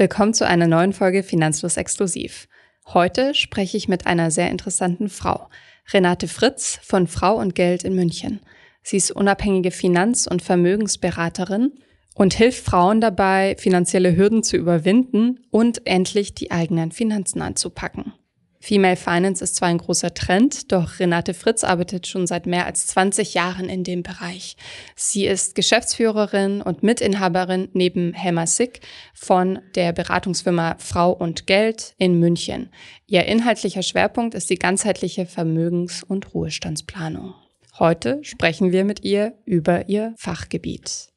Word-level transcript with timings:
Willkommen 0.00 0.32
zu 0.32 0.46
einer 0.46 0.66
neuen 0.66 0.94
Folge 0.94 1.22
Finanzlos 1.22 1.76
Exklusiv. 1.76 2.48
Heute 2.86 3.34
spreche 3.34 3.76
ich 3.76 3.86
mit 3.86 4.06
einer 4.06 4.30
sehr 4.30 4.48
interessanten 4.48 5.10
Frau, 5.10 5.50
Renate 5.92 6.26
Fritz 6.26 6.78
von 6.82 7.06
Frau 7.06 7.36
und 7.36 7.54
Geld 7.54 7.84
in 7.84 7.94
München. 7.94 8.40
Sie 8.82 8.96
ist 8.96 9.10
unabhängige 9.10 9.70
Finanz- 9.70 10.26
und 10.26 10.40
Vermögensberaterin 10.40 11.72
und 12.14 12.32
hilft 12.32 12.64
Frauen 12.64 13.02
dabei, 13.02 13.56
finanzielle 13.58 14.16
Hürden 14.16 14.42
zu 14.42 14.56
überwinden 14.56 15.40
und 15.50 15.86
endlich 15.86 16.32
die 16.32 16.50
eigenen 16.50 16.92
Finanzen 16.92 17.42
anzupacken. 17.42 18.14
Female 18.62 18.96
Finance 18.96 19.42
ist 19.42 19.56
zwar 19.56 19.68
ein 19.68 19.78
großer 19.78 20.12
Trend, 20.12 20.70
doch 20.70 20.98
Renate 20.98 21.32
Fritz 21.32 21.64
arbeitet 21.64 22.06
schon 22.06 22.26
seit 22.26 22.44
mehr 22.44 22.66
als 22.66 22.86
20 22.88 23.32
Jahren 23.32 23.70
in 23.70 23.84
dem 23.84 24.02
Bereich. 24.02 24.54
Sie 24.94 25.26
ist 25.26 25.54
Geschäftsführerin 25.54 26.60
und 26.60 26.82
Mitinhaberin 26.82 27.68
neben 27.72 28.12
Helma 28.12 28.46
Sick 28.46 28.80
von 29.14 29.60
der 29.74 29.92
Beratungsfirma 29.92 30.76
Frau 30.78 31.10
und 31.10 31.46
Geld 31.46 31.94
in 31.96 32.20
München. 32.20 32.68
Ihr 33.06 33.24
inhaltlicher 33.24 33.82
Schwerpunkt 33.82 34.34
ist 34.34 34.50
die 34.50 34.58
ganzheitliche 34.58 35.24
Vermögens- 35.24 36.02
und 36.02 36.34
Ruhestandsplanung. 36.34 37.34
Heute 37.78 38.22
sprechen 38.22 38.72
wir 38.72 38.84
mit 38.84 39.04
ihr 39.04 39.32
über 39.46 39.88
ihr 39.88 40.14
Fachgebiet. 40.18 41.09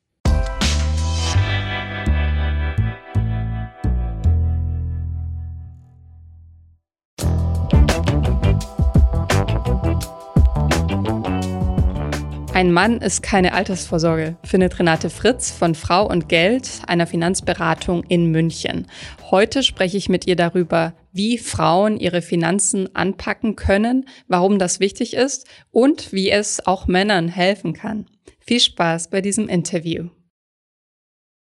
Ein 12.53 12.71
Mann 12.71 13.01
ist 13.01 13.23
keine 13.23 13.53
Altersvorsorge, 13.55 14.37
findet 14.43 14.77
Renate 14.77 15.09
Fritz 15.09 15.49
von 15.49 15.73
Frau 15.73 16.07
und 16.07 16.29
Geld, 16.29 16.83
einer 16.85 17.07
Finanzberatung 17.07 18.03
in 18.03 18.29
München. 18.29 18.85
Heute 19.31 19.63
spreche 19.63 19.97
ich 19.97 20.07
mit 20.07 20.27
ihr 20.27 20.35
darüber, 20.35 20.93
wie 21.11 21.39
Frauen 21.39 21.97
ihre 21.97 22.21
Finanzen 22.21 22.95
anpacken 22.95 23.55
können, 23.55 24.07
warum 24.27 24.59
das 24.59 24.79
wichtig 24.79 25.15
ist 25.15 25.47
und 25.71 26.13
wie 26.13 26.29
es 26.29 26.63
auch 26.67 26.85
Männern 26.85 27.27
helfen 27.27 27.73
kann. 27.73 28.05
Viel 28.39 28.59
Spaß 28.59 29.09
bei 29.09 29.21
diesem 29.21 29.49
Interview. 29.49 30.09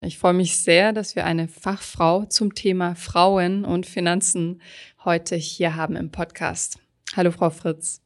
Ich 0.02 0.18
freue 0.18 0.34
mich 0.34 0.58
sehr, 0.58 0.92
dass 0.92 1.16
wir 1.16 1.24
eine 1.24 1.48
Fachfrau 1.48 2.26
zum 2.26 2.54
Thema 2.54 2.96
Frauen 2.96 3.64
und 3.64 3.86
Finanzen 3.86 4.62
heute 5.06 5.38
hier 5.38 5.78
haben 5.78 5.96
im 5.96 6.12
Podcast. 6.12 6.80
Hallo, 7.16 7.32
Frau 7.32 7.50
Fritz. 7.50 8.02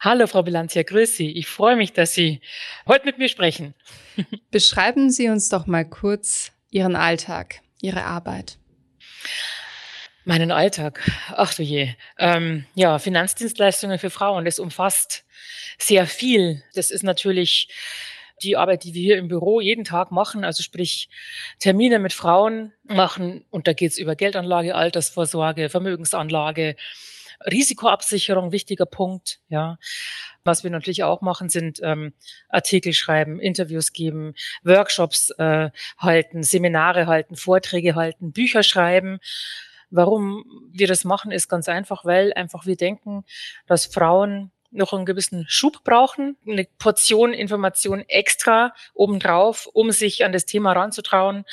Hallo, 0.00 0.26
Frau 0.26 0.42
Bilanzia, 0.42 0.82
grüß 0.82 1.16
Sie. 1.16 1.32
Ich 1.32 1.46
freue 1.46 1.76
mich, 1.76 1.92
dass 1.92 2.14
Sie 2.14 2.40
heute 2.86 3.06
mit 3.06 3.18
mir 3.18 3.28
sprechen. 3.28 3.74
Beschreiben 4.50 5.10
Sie 5.10 5.28
uns 5.28 5.48
doch 5.48 5.66
mal 5.66 5.84
kurz 5.84 6.52
Ihren 6.70 6.96
Alltag, 6.96 7.60
Ihre 7.80 8.04
Arbeit. 8.04 8.58
Meinen 10.24 10.52
Alltag. 10.52 11.10
Ach 11.28 11.54
du 11.54 11.62
je. 11.62 11.94
Ähm, 12.18 12.66
ja, 12.74 12.98
Finanzdienstleistungen 12.98 13.98
für 13.98 14.10
Frauen, 14.10 14.44
das 14.44 14.58
umfasst 14.58 15.24
sehr 15.78 16.06
viel. 16.06 16.62
Das 16.74 16.90
ist 16.90 17.02
natürlich 17.02 17.68
die 18.42 18.56
Arbeit, 18.56 18.84
die 18.84 18.94
wir 18.94 19.02
hier 19.02 19.18
im 19.18 19.28
Büro 19.28 19.60
jeden 19.60 19.84
Tag 19.84 20.10
machen, 20.10 20.44
also 20.44 20.62
sprich 20.62 21.08
Termine 21.58 21.98
mit 21.98 22.12
Frauen 22.12 22.72
machen. 22.84 23.44
Und 23.50 23.66
da 23.66 23.72
geht 23.72 23.92
es 23.92 23.98
über 23.98 24.16
Geldanlage, 24.16 24.74
Altersvorsorge, 24.74 25.68
Vermögensanlage, 25.68 26.76
Risikoabsicherung, 27.44 28.52
wichtiger 28.52 28.86
Punkt, 28.86 29.40
ja. 29.48 29.78
Was 30.44 30.64
wir 30.64 30.70
natürlich 30.70 31.02
auch 31.04 31.20
machen, 31.20 31.48
sind 31.48 31.80
ähm, 31.82 32.12
Artikel 32.48 32.92
schreiben, 32.92 33.40
Interviews 33.40 33.92
geben, 33.92 34.34
Workshops 34.62 35.30
äh, 35.38 35.70
halten, 35.98 36.42
Seminare 36.42 37.06
halten, 37.06 37.36
Vorträge 37.36 37.94
halten, 37.94 38.32
Bücher 38.32 38.62
schreiben. 38.62 39.18
Warum 39.90 40.44
wir 40.72 40.86
das 40.86 41.04
machen, 41.04 41.32
ist 41.32 41.48
ganz 41.48 41.68
einfach, 41.68 42.04
weil 42.04 42.32
einfach 42.34 42.64
wir 42.64 42.76
denken, 42.76 43.24
dass 43.66 43.86
Frauen 43.86 44.52
noch 44.70 44.92
einen 44.92 45.04
gewissen 45.04 45.46
Schub 45.48 45.82
brauchen, 45.84 46.36
eine 46.46 46.66
Portion 46.78 47.32
Information 47.32 48.04
extra 48.08 48.72
obendrauf, 48.94 49.68
um 49.72 49.90
sich 49.90 50.24
an 50.24 50.32
das 50.32 50.46
Thema 50.46 50.72
ranzutrauen, 50.72 51.44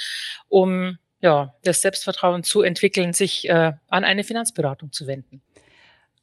um 0.50 0.98
ja, 1.20 1.56
das 1.64 1.82
Selbstvertrauen 1.82 2.44
zu 2.44 2.62
entwickeln, 2.62 3.14
sich 3.14 3.50
äh, 3.50 3.74
an 3.88 4.04
eine 4.04 4.24
Finanzberatung 4.24 4.92
zu 4.92 5.08
wenden. 5.08 5.42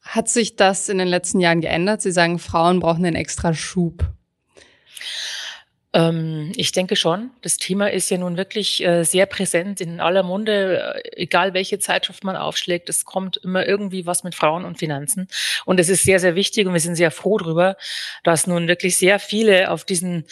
Hat 0.05 0.29
sich 0.29 0.55
das 0.55 0.87
in 0.87 0.99
den 0.99 1.07
letzten 1.07 1.39
Jahren 1.39 1.61
geändert? 1.61 2.01
Sie 2.01 2.11
sagen, 2.11 2.39
Frauen 2.39 2.79
brauchen 2.79 3.05
einen 3.05 3.15
extra 3.15 3.53
Schub. 3.53 4.05
Ähm, 5.95 6.51
ich 6.57 6.73
denke 6.73 6.97
schon. 6.97 7.31
Das 7.41 7.55
Thema 7.55 7.89
ist 7.89 8.09
ja 8.09 8.17
nun 8.17 8.35
wirklich 8.35 8.83
äh, 8.83 9.05
sehr 9.05 9.25
präsent 9.27 9.79
in 9.79 10.01
aller 10.01 10.23
Munde, 10.23 10.93
äh, 10.93 11.21
egal 11.21 11.53
welche 11.53 11.79
Zeitschrift 11.79 12.25
man 12.25 12.35
aufschlägt. 12.35 12.89
Es 12.89 13.05
kommt 13.05 13.37
immer 13.37 13.65
irgendwie 13.65 14.05
was 14.05 14.25
mit 14.25 14.35
Frauen 14.35 14.65
und 14.65 14.77
Finanzen. 14.77 15.29
Und 15.63 15.79
es 15.79 15.87
ist 15.87 16.03
sehr, 16.03 16.19
sehr 16.19 16.35
wichtig 16.35 16.67
und 16.67 16.73
wir 16.73 16.81
sind 16.81 16.97
sehr 16.97 17.11
froh 17.11 17.37
darüber, 17.37 17.77
dass 18.25 18.45
nun 18.45 18.67
wirklich 18.67 18.97
sehr 18.97 19.19
viele 19.19 19.71
auf 19.71 19.85
diesen, 19.85 20.25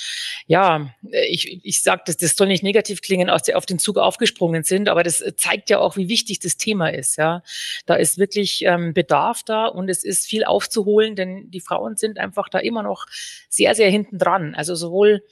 ja, 0.47 0.94
ich, 1.29 1.63
ich 1.63 1.81
sage, 1.81 2.02
das, 2.07 2.18
das 2.18 2.35
soll 2.35 2.47
nicht 2.47 2.63
negativ 2.63 3.02
klingen, 3.02 3.29
aus 3.29 3.44
der, 3.44 3.57
auf 3.57 3.66
den 3.66 3.79
Zug 3.79 3.97
aufgesprungen 3.97 4.63
sind, 4.63 4.90
aber 4.90 5.03
das 5.03 5.23
zeigt 5.38 5.69
ja 5.69 5.79
auch, 5.79 5.96
wie 5.96 6.09
wichtig 6.09 6.40
das 6.40 6.57
Thema 6.57 6.90
ist. 6.90 7.16
Ja, 7.16 7.41
Da 7.85 7.96
ist 7.96 8.18
wirklich 8.18 8.66
ähm, 8.66 8.94
Bedarf 8.94 9.44
da 9.44 9.68
und 9.68 9.88
es 9.88 10.03
ist 10.03 10.28
viel 10.28 10.44
aufzuholen, 10.44 11.16
denn 11.16 11.50
die 11.52 11.62
Frauen 11.62 11.96
sind 11.96 12.19
einfach 12.19 12.50
da 12.50 12.59
immer 12.59 12.84
noch 12.84 13.06
sehr, 13.47 13.75
sehr 13.75 13.90
hinten 13.90 14.18
dran. 14.18 14.56
Also 14.56 14.75
sowohl 14.75 15.23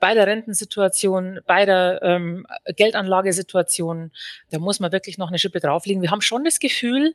bei 0.00 0.14
der 0.14 0.26
Rentensituation, 0.26 1.40
bei 1.46 1.64
der 1.64 2.00
ähm, 2.02 2.46
Geldanlagesituation, 2.76 4.12
da 4.50 4.58
muss 4.58 4.80
man 4.80 4.92
wirklich 4.92 5.18
noch 5.18 5.28
eine 5.28 5.38
Schippe 5.38 5.60
drauflegen. 5.60 6.02
Wir 6.02 6.10
haben 6.10 6.20
schon 6.20 6.44
das 6.44 6.60
Gefühl 6.60 7.14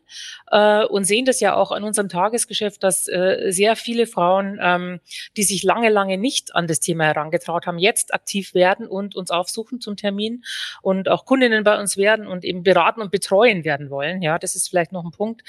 äh, 0.52 0.86
und 0.86 1.06
sehen 1.06 1.26
das 1.26 1.40
ja 1.40 1.56
auch 1.56 1.72
an 1.72 1.84
unserem 1.84 2.10
Tagesgeschäft, 2.10 2.84
dass 2.84 3.08
äh, 3.08 3.48
sehr 3.50 3.76
viele 3.76 4.08
Frauen, 4.08 4.60
ähm, 4.62 5.00
die 5.38 5.44
sich 5.44 5.64
lange, 5.64 5.90
lange 5.90 6.18
nicht 6.18 6.56
an 6.56 6.68
das 6.68 6.80
Thema 6.80 7.06
herangetraut 7.06 7.66
haben, 7.66 7.80
jetzt 7.80 8.14
aktiv 8.14 8.54
werden 8.54 8.88
und 8.88 9.16
uns 9.16 9.32
aufsuchen 9.32 9.82
zum 9.82 9.98
Termin 9.98 10.44
und 10.82 11.10
auch 11.10 11.26
Kundinnen 11.26 11.64
bei 11.64 11.80
uns 11.80 11.98
werden 11.98 12.28
und 12.28 12.44
eben 12.44 12.64
beraten 12.64 13.02
und 13.02 13.12
betreuen 13.12 13.64
werden 13.64 13.90
wollen. 13.90 14.22
Ja, 14.22 14.40
das 14.40 14.56
ist 14.56 14.70
vielleicht 14.70 14.92
noch 14.92 15.04
ein 15.04 15.12
Punkt. 15.12 15.44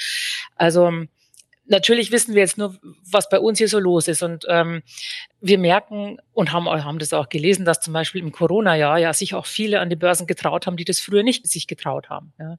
Also 0.56 0.90
natürlich 1.66 2.12
wissen 2.12 2.34
wir 2.34 2.42
jetzt 2.42 2.58
nur, 2.58 2.76
was 3.10 3.28
bei 3.28 3.38
uns 3.38 3.58
hier 3.58 3.68
so 3.68 3.78
los 3.78 4.08
ist. 4.08 4.22
Und 4.22 4.44
ähm, 4.48 4.82
wir 5.40 5.58
merken 5.58 6.18
und 6.32 6.52
haben, 6.52 6.68
haben 6.68 6.98
das 6.98 7.12
auch 7.12 7.28
gelesen, 7.28 7.64
dass 7.64 7.80
zum 7.80 7.92
Beispiel 7.92 8.20
im 8.20 8.32
Corona-Jahr 8.32 8.98
ja 8.98 9.12
sich 9.12 9.34
auch 9.34 9.46
viele 9.46 9.80
an 9.80 9.90
die 9.90 9.96
Börsen 9.96 10.26
getraut 10.26 10.66
haben, 10.66 10.76
die 10.76 10.84
das 10.84 11.00
früher 11.00 11.22
nicht 11.22 11.46
sich 11.46 11.66
getraut 11.66 12.10
haben. 12.10 12.32
Ja. 12.38 12.56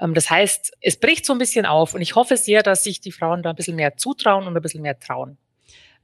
Ähm, 0.00 0.14
das 0.14 0.30
heißt, 0.30 0.76
es 0.80 0.96
bricht 0.98 1.26
so 1.26 1.32
ein 1.32 1.38
bisschen 1.38 1.66
auf 1.66 1.94
und 1.94 2.02
ich 2.02 2.14
hoffe 2.14 2.36
sehr, 2.36 2.62
dass 2.62 2.84
sich 2.84 3.00
die 3.00 3.12
Frauen 3.12 3.42
da 3.42 3.50
ein 3.50 3.56
bisschen 3.56 3.76
mehr 3.76 3.96
zutrauen 3.96 4.46
und 4.46 4.56
ein 4.56 4.62
bisschen 4.62 4.82
mehr 4.82 4.98
trauen. 4.98 5.38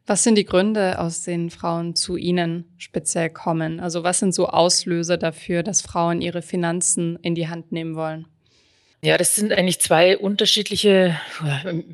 Was 0.04 0.24
sind 0.24 0.34
die 0.34 0.44
Gründe, 0.44 0.98
aus 0.98 1.22
denen 1.22 1.50
Frauen 1.50 1.94
zu 1.94 2.16
Ihnen 2.16 2.74
speziell 2.76 3.30
kommen? 3.30 3.78
Also 3.78 4.02
was 4.02 4.18
sind 4.18 4.34
so 4.34 4.48
Auslöser 4.48 5.16
dafür, 5.16 5.62
dass 5.62 5.80
Frauen 5.80 6.20
ihre 6.20 6.42
Finanzen 6.42 7.16
in 7.22 7.36
die 7.36 7.48
Hand 7.48 7.70
nehmen 7.70 7.94
wollen? 7.94 8.26
Ja, 9.04 9.18
das 9.18 9.34
sind 9.34 9.52
eigentlich 9.52 9.80
zwei 9.80 10.16
unterschiedliche, 10.16 11.18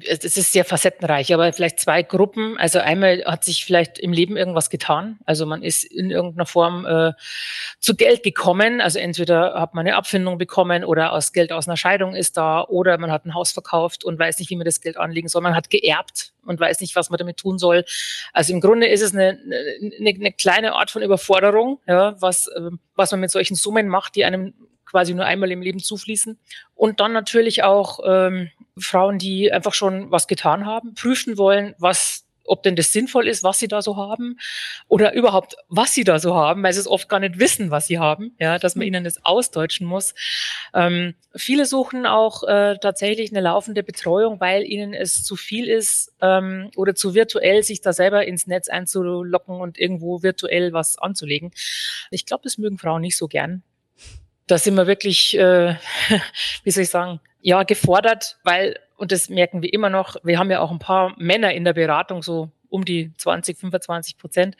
es 0.06 0.36
ist 0.36 0.52
sehr 0.52 0.66
facettenreich, 0.66 1.32
aber 1.32 1.50
vielleicht 1.54 1.80
zwei 1.80 2.02
Gruppen. 2.02 2.58
Also 2.58 2.80
einmal 2.80 3.24
hat 3.24 3.44
sich 3.44 3.64
vielleicht 3.64 3.98
im 3.98 4.12
Leben 4.12 4.36
irgendwas 4.36 4.68
getan. 4.68 5.18
Also 5.24 5.46
man 5.46 5.62
ist 5.62 5.84
in 5.84 6.10
irgendeiner 6.10 6.44
Form 6.44 6.84
äh, 6.84 7.14
zu 7.80 7.96
Geld 7.96 8.22
gekommen. 8.24 8.82
Also 8.82 8.98
entweder 8.98 9.54
hat 9.54 9.72
man 9.72 9.86
eine 9.86 9.96
Abfindung 9.96 10.36
bekommen 10.36 10.84
oder 10.84 11.12
aus 11.14 11.32
Geld 11.32 11.50
aus 11.50 11.66
einer 11.66 11.78
Scheidung 11.78 12.14
ist 12.14 12.36
da 12.36 12.62
oder 12.62 12.98
man 12.98 13.10
hat 13.10 13.24
ein 13.24 13.32
Haus 13.32 13.52
verkauft 13.52 14.04
und 14.04 14.18
weiß 14.18 14.38
nicht, 14.38 14.50
wie 14.50 14.56
man 14.56 14.66
das 14.66 14.82
Geld 14.82 14.98
anlegen 14.98 15.28
soll. 15.28 15.40
Man 15.40 15.56
hat 15.56 15.70
geerbt 15.70 16.34
und 16.44 16.60
weiß 16.60 16.82
nicht, 16.82 16.94
was 16.94 17.08
man 17.08 17.16
damit 17.16 17.38
tun 17.38 17.58
soll. 17.58 17.86
Also 18.34 18.52
im 18.52 18.60
Grunde 18.60 18.86
ist 18.86 19.00
es 19.00 19.14
eine, 19.14 19.40
eine, 19.80 20.10
eine 20.10 20.32
kleine 20.32 20.74
Art 20.74 20.90
von 20.90 21.00
Überforderung, 21.00 21.80
ja, 21.86 22.20
was, 22.20 22.48
äh, 22.48 22.68
was 22.96 23.12
man 23.12 23.20
mit 23.20 23.30
solchen 23.30 23.54
Summen 23.54 23.88
macht, 23.88 24.14
die 24.14 24.26
einem 24.26 24.52
quasi 24.88 25.14
nur 25.14 25.24
einmal 25.24 25.50
im 25.50 25.62
Leben 25.62 25.80
zufließen. 25.80 26.38
Und 26.74 27.00
dann 27.00 27.12
natürlich 27.12 27.62
auch 27.62 28.00
ähm, 28.04 28.50
Frauen, 28.78 29.18
die 29.18 29.52
einfach 29.52 29.74
schon 29.74 30.10
was 30.10 30.26
getan 30.26 30.66
haben, 30.66 30.94
prüfen 30.94 31.38
wollen, 31.38 31.74
was 31.78 32.24
ob 32.48 32.62
denn 32.62 32.76
das 32.76 32.92
sinnvoll 32.92 33.28
ist, 33.28 33.44
was 33.44 33.58
sie 33.58 33.68
da 33.68 33.82
so 33.82 33.96
haben 33.96 34.38
oder 34.88 35.12
überhaupt, 35.12 35.56
was 35.68 35.94
sie 35.94 36.04
da 36.04 36.18
so 36.18 36.34
haben, 36.34 36.62
weil 36.62 36.72
sie 36.72 36.80
es 36.80 36.88
oft 36.88 37.08
gar 37.08 37.20
nicht 37.20 37.38
wissen, 37.38 37.70
was 37.70 37.86
sie 37.86 37.98
haben, 37.98 38.34
ja, 38.38 38.58
dass 38.58 38.74
man 38.74 38.86
mhm. 38.86 38.94
ihnen 38.94 39.04
das 39.04 39.24
ausdeutschen 39.24 39.86
muss. 39.86 40.14
Ähm, 40.74 41.14
viele 41.36 41.66
suchen 41.66 42.06
auch 42.06 42.44
äh, 42.44 42.78
tatsächlich 42.78 43.30
eine 43.30 43.40
laufende 43.40 43.82
Betreuung, 43.82 44.40
weil 44.40 44.64
ihnen 44.64 44.94
es 44.94 45.24
zu 45.24 45.36
viel 45.36 45.68
ist 45.68 46.12
ähm, 46.20 46.70
oder 46.74 46.94
zu 46.94 47.14
virtuell, 47.14 47.62
sich 47.62 47.80
da 47.80 47.92
selber 47.92 48.26
ins 48.26 48.46
Netz 48.46 48.68
einzulocken 48.68 49.60
und 49.60 49.78
irgendwo 49.78 50.22
virtuell 50.22 50.72
was 50.72 50.98
anzulegen. 50.98 51.50
Ich 52.10 52.26
glaube, 52.26 52.44
das 52.44 52.58
mögen 52.58 52.78
Frauen 52.78 53.02
nicht 53.02 53.16
so 53.16 53.28
gern 53.28 53.62
da 54.48 54.58
sind 54.58 54.74
wir 54.74 54.86
wirklich, 54.86 55.38
äh, 55.38 55.76
wie 56.64 56.70
soll 56.70 56.82
ich 56.82 56.90
sagen, 56.90 57.20
ja, 57.40 57.62
gefordert, 57.62 58.38
weil, 58.44 58.78
und 58.96 59.12
das 59.12 59.28
merken 59.28 59.62
wir 59.62 59.72
immer 59.72 59.90
noch, 59.90 60.16
wir 60.24 60.38
haben 60.38 60.50
ja 60.50 60.60
auch 60.60 60.70
ein 60.70 60.80
paar 60.80 61.14
Männer 61.18 61.52
in 61.54 61.64
der 61.64 61.72
Beratung, 61.74 62.22
so 62.22 62.50
um 62.68 62.84
die 62.84 63.12
20, 63.16 63.56
25 63.58 64.18
Prozent. 64.18 64.56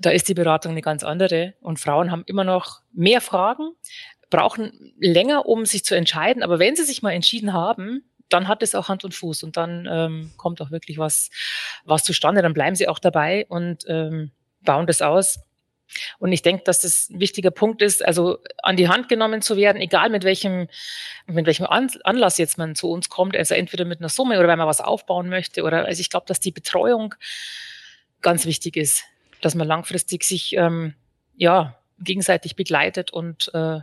Da 0.00 0.10
ist 0.10 0.28
die 0.28 0.34
Beratung 0.34 0.72
eine 0.72 0.82
ganz 0.82 1.04
andere 1.04 1.54
und 1.60 1.78
Frauen 1.78 2.10
haben 2.10 2.24
immer 2.26 2.42
noch 2.42 2.80
mehr 2.92 3.20
Fragen 3.20 3.70
brauchen 4.34 4.92
länger, 4.98 5.46
um 5.46 5.64
sich 5.64 5.84
zu 5.84 5.94
entscheiden. 5.94 6.42
Aber 6.42 6.58
wenn 6.58 6.74
sie 6.74 6.82
sich 6.82 7.02
mal 7.02 7.12
entschieden 7.12 7.52
haben, 7.52 8.02
dann 8.28 8.48
hat 8.48 8.64
es 8.64 8.74
auch 8.74 8.88
Hand 8.88 9.04
und 9.04 9.14
Fuß 9.14 9.44
und 9.44 9.56
dann 9.56 9.86
ähm, 9.88 10.32
kommt 10.36 10.60
auch 10.60 10.72
wirklich 10.72 10.98
was, 10.98 11.30
was 11.84 12.02
zustande. 12.02 12.42
Dann 12.42 12.52
bleiben 12.52 12.74
sie 12.74 12.88
auch 12.88 12.98
dabei 12.98 13.46
und 13.48 13.84
ähm, 13.86 14.32
bauen 14.62 14.88
das 14.88 15.02
aus. 15.02 15.38
Und 16.18 16.32
ich 16.32 16.42
denke, 16.42 16.64
dass 16.64 16.80
das 16.80 17.10
ein 17.10 17.20
wichtiger 17.20 17.50
Punkt 17.50 17.82
ist, 17.82 18.04
also 18.04 18.38
an 18.62 18.76
die 18.76 18.88
Hand 18.88 19.08
genommen 19.08 19.42
zu 19.42 19.56
werden, 19.56 19.80
egal 19.80 20.10
mit 20.10 20.24
welchem, 20.24 20.68
mit 21.26 21.46
welchem 21.46 21.66
Anlass 21.66 22.38
jetzt 22.38 22.58
man 22.58 22.74
zu 22.74 22.90
uns 22.90 23.08
kommt, 23.08 23.36
also 23.36 23.54
entweder 23.54 23.84
mit 23.84 24.00
einer 24.00 24.08
Summe 24.08 24.38
oder 24.38 24.48
wenn 24.48 24.58
man 24.58 24.66
was 24.66 24.80
aufbauen 24.80 25.28
möchte 25.28 25.62
oder, 25.62 25.84
also 25.84 26.00
ich 26.00 26.10
glaube, 26.10 26.26
dass 26.26 26.40
die 26.40 26.52
Betreuung 26.52 27.14
ganz 28.22 28.46
wichtig 28.46 28.76
ist, 28.76 29.04
dass 29.40 29.54
man 29.54 29.68
langfristig 29.68 30.24
sich, 30.24 30.56
ähm, 30.56 30.94
ja, 31.36 31.78
gegenseitig 32.00 32.56
begleitet 32.56 33.12
und 33.12 33.50
äh, 33.54 33.80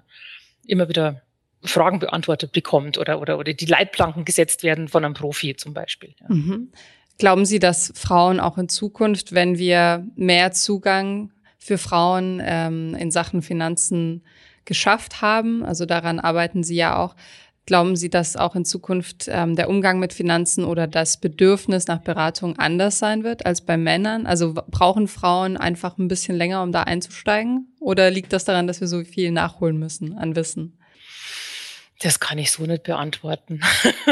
immer 0.65 0.89
wieder 0.89 1.21
Fragen 1.63 2.00
beantwortet 2.00 2.51
bekommt 2.51 2.98
oder, 2.98 3.21
oder, 3.21 3.38
oder 3.38 3.53
die 3.53 3.65
Leitplanken 3.65 4.25
gesetzt 4.25 4.63
werden 4.63 4.88
von 4.88 5.06
einem 5.06 5.13
Profi 5.13 5.56
zum 5.56 5.74
Beispiel. 5.74 6.15
Ja. 6.19 6.25
Mhm. 6.30 6.71
Glauben 7.19 7.45
Sie, 7.45 7.59
dass 7.59 7.94
Frauen 7.95 8.39
auch 8.39 8.57
in 8.57 8.68
Zukunft, 8.68 9.33
wenn 9.33 9.57
wir 9.57 10.07
mehr 10.15 10.51
Zugang 10.51 11.31
für 11.62 11.78
Frauen 11.78 12.42
ähm, 12.44 12.96
in 12.96 13.12
Sachen 13.12 13.44
Finanzen 13.44 14.24
geschafft 14.66 15.22
haben, 15.22 15.63
also 15.63 15.86
daran 15.86 16.19
arbeiten 16.19 16.63
Sie 16.63 16.75
ja 16.75 16.98
auch, 16.98 17.16
glauben 17.68 17.96
Sie, 17.96 18.10
dass 18.10 18.36
auch 18.36 18.56
in 18.56 18.66
Zukunft 18.66 19.30
ähm, 19.31 19.56
der 19.56 19.69
Umgang 19.69 20.00
mit 20.00 20.12
Finanzen 20.12 20.66
oder 20.66 20.88
das 20.88 21.18
Bedürfnis 21.18 21.86
nach 21.86 22.00
Beratung 22.00 22.58
anders 22.58 22.98
sein 22.98 23.24
wird 23.24 23.46
als 23.46 23.62
bei 23.62 23.78
Männern? 23.78 24.25
Also 24.25 24.54
brauchen 24.54 25.08
Frauen 25.08 25.56
einfach 25.56 26.00
ein 26.00 26.08
bisschen 26.08 26.36
länger, 26.36 26.63
um 26.63 26.72
da 26.72 26.84
einzusteigen? 26.84 27.68
Oder 27.80 28.10
liegt 28.10 28.34
das 28.34 28.44
daran, 28.44 28.66
dass 28.66 28.81
wir 28.81 28.88
so 28.88 29.04
viel 29.04 29.31
nachholen 29.31 29.78
müssen 29.78 30.18
an 30.18 30.36
Wissen? 30.36 30.80
Das 32.01 32.19
kann 32.19 32.39
ich 32.39 32.51
so 32.51 32.63
nicht 32.63 32.83
beantworten. 32.83 33.62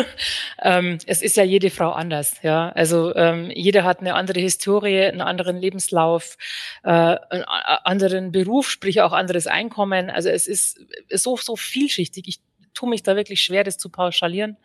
ähm, 0.62 1.00
es 1.08 1.24
ist 1.24 1.38
ja 1.38 1.44
jede 1.44 1.72
Frau 1.72 1.90
anders, 1.90 2.36
ja. 2.44 2.70
Also 2.70 3.16
ähm, 3.16 3.52
jeder 3.54 3.84
hat 3.84 4.00
eine 4.00 4.14
andere 4.14 4.40
Historie, 4.40 5.06
einen 5.06 5.22
anderen 5.22 5.58
Lebenslauf, 5.58 6.38
äh, 6.84 6.90
einen 6.90 7.46
anderen 7.46 8.32
Beruf, 8.32 8.70
sprich 8.70 9.02
auch 9.02 9.12
anderes 9.12 9.48
Einkommen. 9.48 10.12
Also 10.12 10.30
es 10.30 10.46
ist 10.46 10.80
so 11.10 11.36
so 11.38 11.56
vielschichtig. 11.56 12.28
Ich 12.28 12.40
tue 12.76 12.90
mich 12.90 13.02
da 13.02 13.16
wirklich 13.16 13.42
schwer, 13.42 13.64
das 13.64 13.78
zu 13.78 13.90
pauschalieren. 13.90 14.58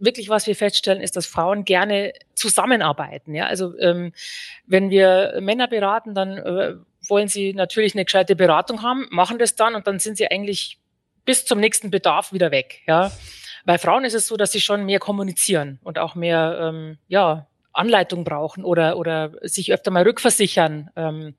Wirklich, 0.00 0.28
was 0.28 0.46
wir 0.46 0.56
feststellen, 0.56 1.02
ist, 1.02 1.16
dass 1.16 1.26
Frauen 1.26 1.64
gerne 1.64 2.14
zusammenarbeiten. 2.34 3.34
Ja, 3.34 3.46
also 3.46 3.78
ähm, 3.78 4.12
wenn 4.66 4.90
wir 4.90 5.38
Männer 5.40 5.68
beraten, 5.68 6.14
dann 6.14 6.38
äh, 6.38 6.74
wollen 7.08 7.28
sie 7.28 7.54
natürlich 7.54 7.94
eine 7.94 8.04
gescheite 8.04 8.34
Beratung 8.34 8.82
haben, 8.82 9.06
machen 9.10 9.38
das 9.38 9.54
dann 9.54 9.74
und 9.74 9.86
dann 9.86 9.98
sind 9.98 10.16
sie 10.16 10.28
eigentlich 10.28 10.79
bis 11.30 11.44
zum 11.44 11.60
nächsten 11.60 11.92
Bedarf 11.92 12.32
wieder 12.32 12.50
weg. 12.50 12.80
Ja. 12.88 13.12
Bei 13.64 13.78
Frauen 13.78 14.04
ist 14.04 14.14
es 14.14 14.26
so, 14.26 14.36
dass 14.36 14.50
sie 14.50 14.60
schon 14.60 14.84
mehr 14.84 14.98
kommunizieren 14.98 15.78
und 15.84 15.96
auch 15.96 16.16
mehr 16.16 16.58
ähm, 16.60 16.98
ja, 17.06 17.46
Anleitung 17.72 18.24
brauchen 18.24 18.64
oder, 18.64 18.96
oder 18.96 19.30
sich 19.42 19.72
öfter 19.72 19.92
mal 19.92 20.02
rückversichern 20.02 20.90
ähm, 20.96 21.36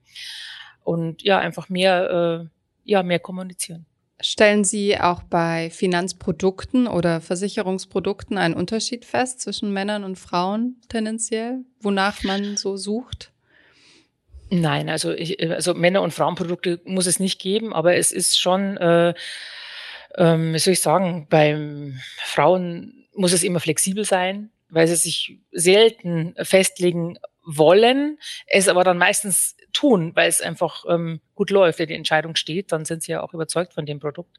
und 0.82 1.22
ja, 1.22 1.38
einfach 1.38 1.68
mehr, 1.68 2.48
äh, 2.48 2.90
ja, 2.90 3.02
mehr 3.02 3.18
kommunizieren. 3.18 3.84
Stellen 4.18 4.64
Sie 4.64 4.98
auch 4.98 5.24
bei 5.24 5.68
Finanzprodukten 5.68 6.86
oder 6.86 7.20
Versicherungsprodukten 7.20 8.38
einen 8.38 8.54
Unterschied 8.54 9.04
fest 9.04 9.42
zwischen 9.42 9.74
Männern 9.74 10.04
und 10.04 10.18
Frauen 10.18 10.80
tendenziell, 10.88 11.66
wonach 11.82 12.22
man 12.22 12.56
so 12.56 12.78
sucht? 12.78 13.30
Nein, 14.48 14.88
also, 14.88 15.12
ich, 15.12 15.38
also 15.50 15.74
Männer- 15.74 16.00
und 16.02 16.14
Frauenprodukte 16.14 16.80
muss 16.86 17.06
es 17.06 17.20
nicht 17.20 17.40
geben, 17.40 17.74
aber 17.74 17.96
es 17.96 18.10
ist 18.10 18.40
schon 18.40 18.78
äh, 18.78 19.12
ähm, 20.16 20.54
wie 20.54 20.58
soll 20.58 20.74
ich 20.74 20.80
sagen, 20.80 21.26
beim 21.28 21.98
Frauen 22.24 23.06
muss 23.14 23.32
es 23.32 23.42
immer 23.42 23.60
flexibel 23.60 24.04
sein, 24.04 24.50
weil 24.68 24.86
sie 24.88 24.96
sich 24.96 25.38
selten 25.52 26.34
festlegen 26.42 27.18
wollen, 27.44 28.18
es 28.46 28.68
aber 28.68 28.84
dann 28.84 28.98
meistens 28.98 29.56
tun, 29.72 30.12
weil 30.14 30.28
es 30.28 30.40
einfach 30.40 30.84
ähm, 30.88 31.20
gut 31.34 31.50
läuft, 31.50 31.78
wenn 31.78 31.88
die 31.88 31.94
Entscheidung 31.94 32.36
steht, 32.36 32.72
dann 32.72 32.84
sind 32.84 33.02
sie 33.02 33.12
ja 33.12 33.22
auch 33.22 33.34
überzeugt 33.34 33.72
von 33.74 33.86
dem 33.86 34.00
Produkt. 34.00 34.36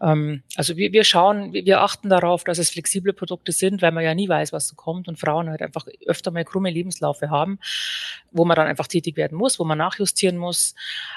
Ähm, 0.00 0.42
also 0.54 0.76
wir, 0.76 0.92
wir 0.92 1.04
schauen, 1.04 1.52
wir, 1.52 1.80
achten 1.80 2.08
darauf, 2.08 2.44
dass 2.44 2.58
es 2.58 2.70
flexible 2.70 3.12
Produkte 3.12 3.52
sind, 3.52 3.82
weil 3.82 3.92
man 3.92 4.04
ja 4.04 4.14
nie 4.14 4.28
weiß, 4.28 4.52
was 4.52 4.68
so 4.68 4.76
kommt 4.76 5.08
und 5.08 5.18
Frauen 5.18 5.48
halt 5.48 5.62
einfach 5.62 5.86
öfter 6.06 6.30
mal 6.30 6.44
krumme 6.44 6.70
Lebenslaufe 6.70 7.30
haben, 7.30 7.58
wo 8.30 8.44
man 8.44 8.56
dann 8.56 8.66
einfach 8.66 8.86
tätig 8.86 9.16
werden 9.16 9.36
muss, 9.36 9.58
wo 9.58 9.64
man 9.64 9.78
nachjustieren 9.78 10.36
muss, 10.36 10.74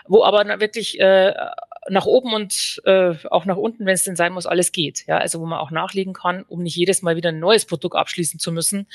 wo 0.07 0.24
aber 0.24 0.59
wirklich 0.59 1.00
äh, 1.00 1.33
nach 1.89 2.06
oben 2.06 2.33
und 2.33 2.81
äh, 2.86 3.16
auch 3.30 3.45
nach 3.45 3.57
unten, 3.57 3.86
wenn 3.86 3.94
es 3.94 4.04
denn 4.04 4.16
sein 4.16 4.33
muss, 4.33 4.45
alles 4.45 4.71
geht. 4.71 5.06
Ja, 5.06 5.18
also 5.18 5.42
wo 5.42 5.45
man 5.45 5.59
auch 5.59 5.71
nachlegen 5.71 6.13
kann, 6.13 6.44
um 6.44 6.63
nicht 6.63 6.77
jedes 6.77 7.01
Mal 7.01 7.16
wieder 7.18 7.30
ein 7.30 7.39
neues 7.39 7.66
Produkt 7.66 7.95
abschließen 7.95 8.39
zu 8.39 8.51
müssen, 8.51 8.88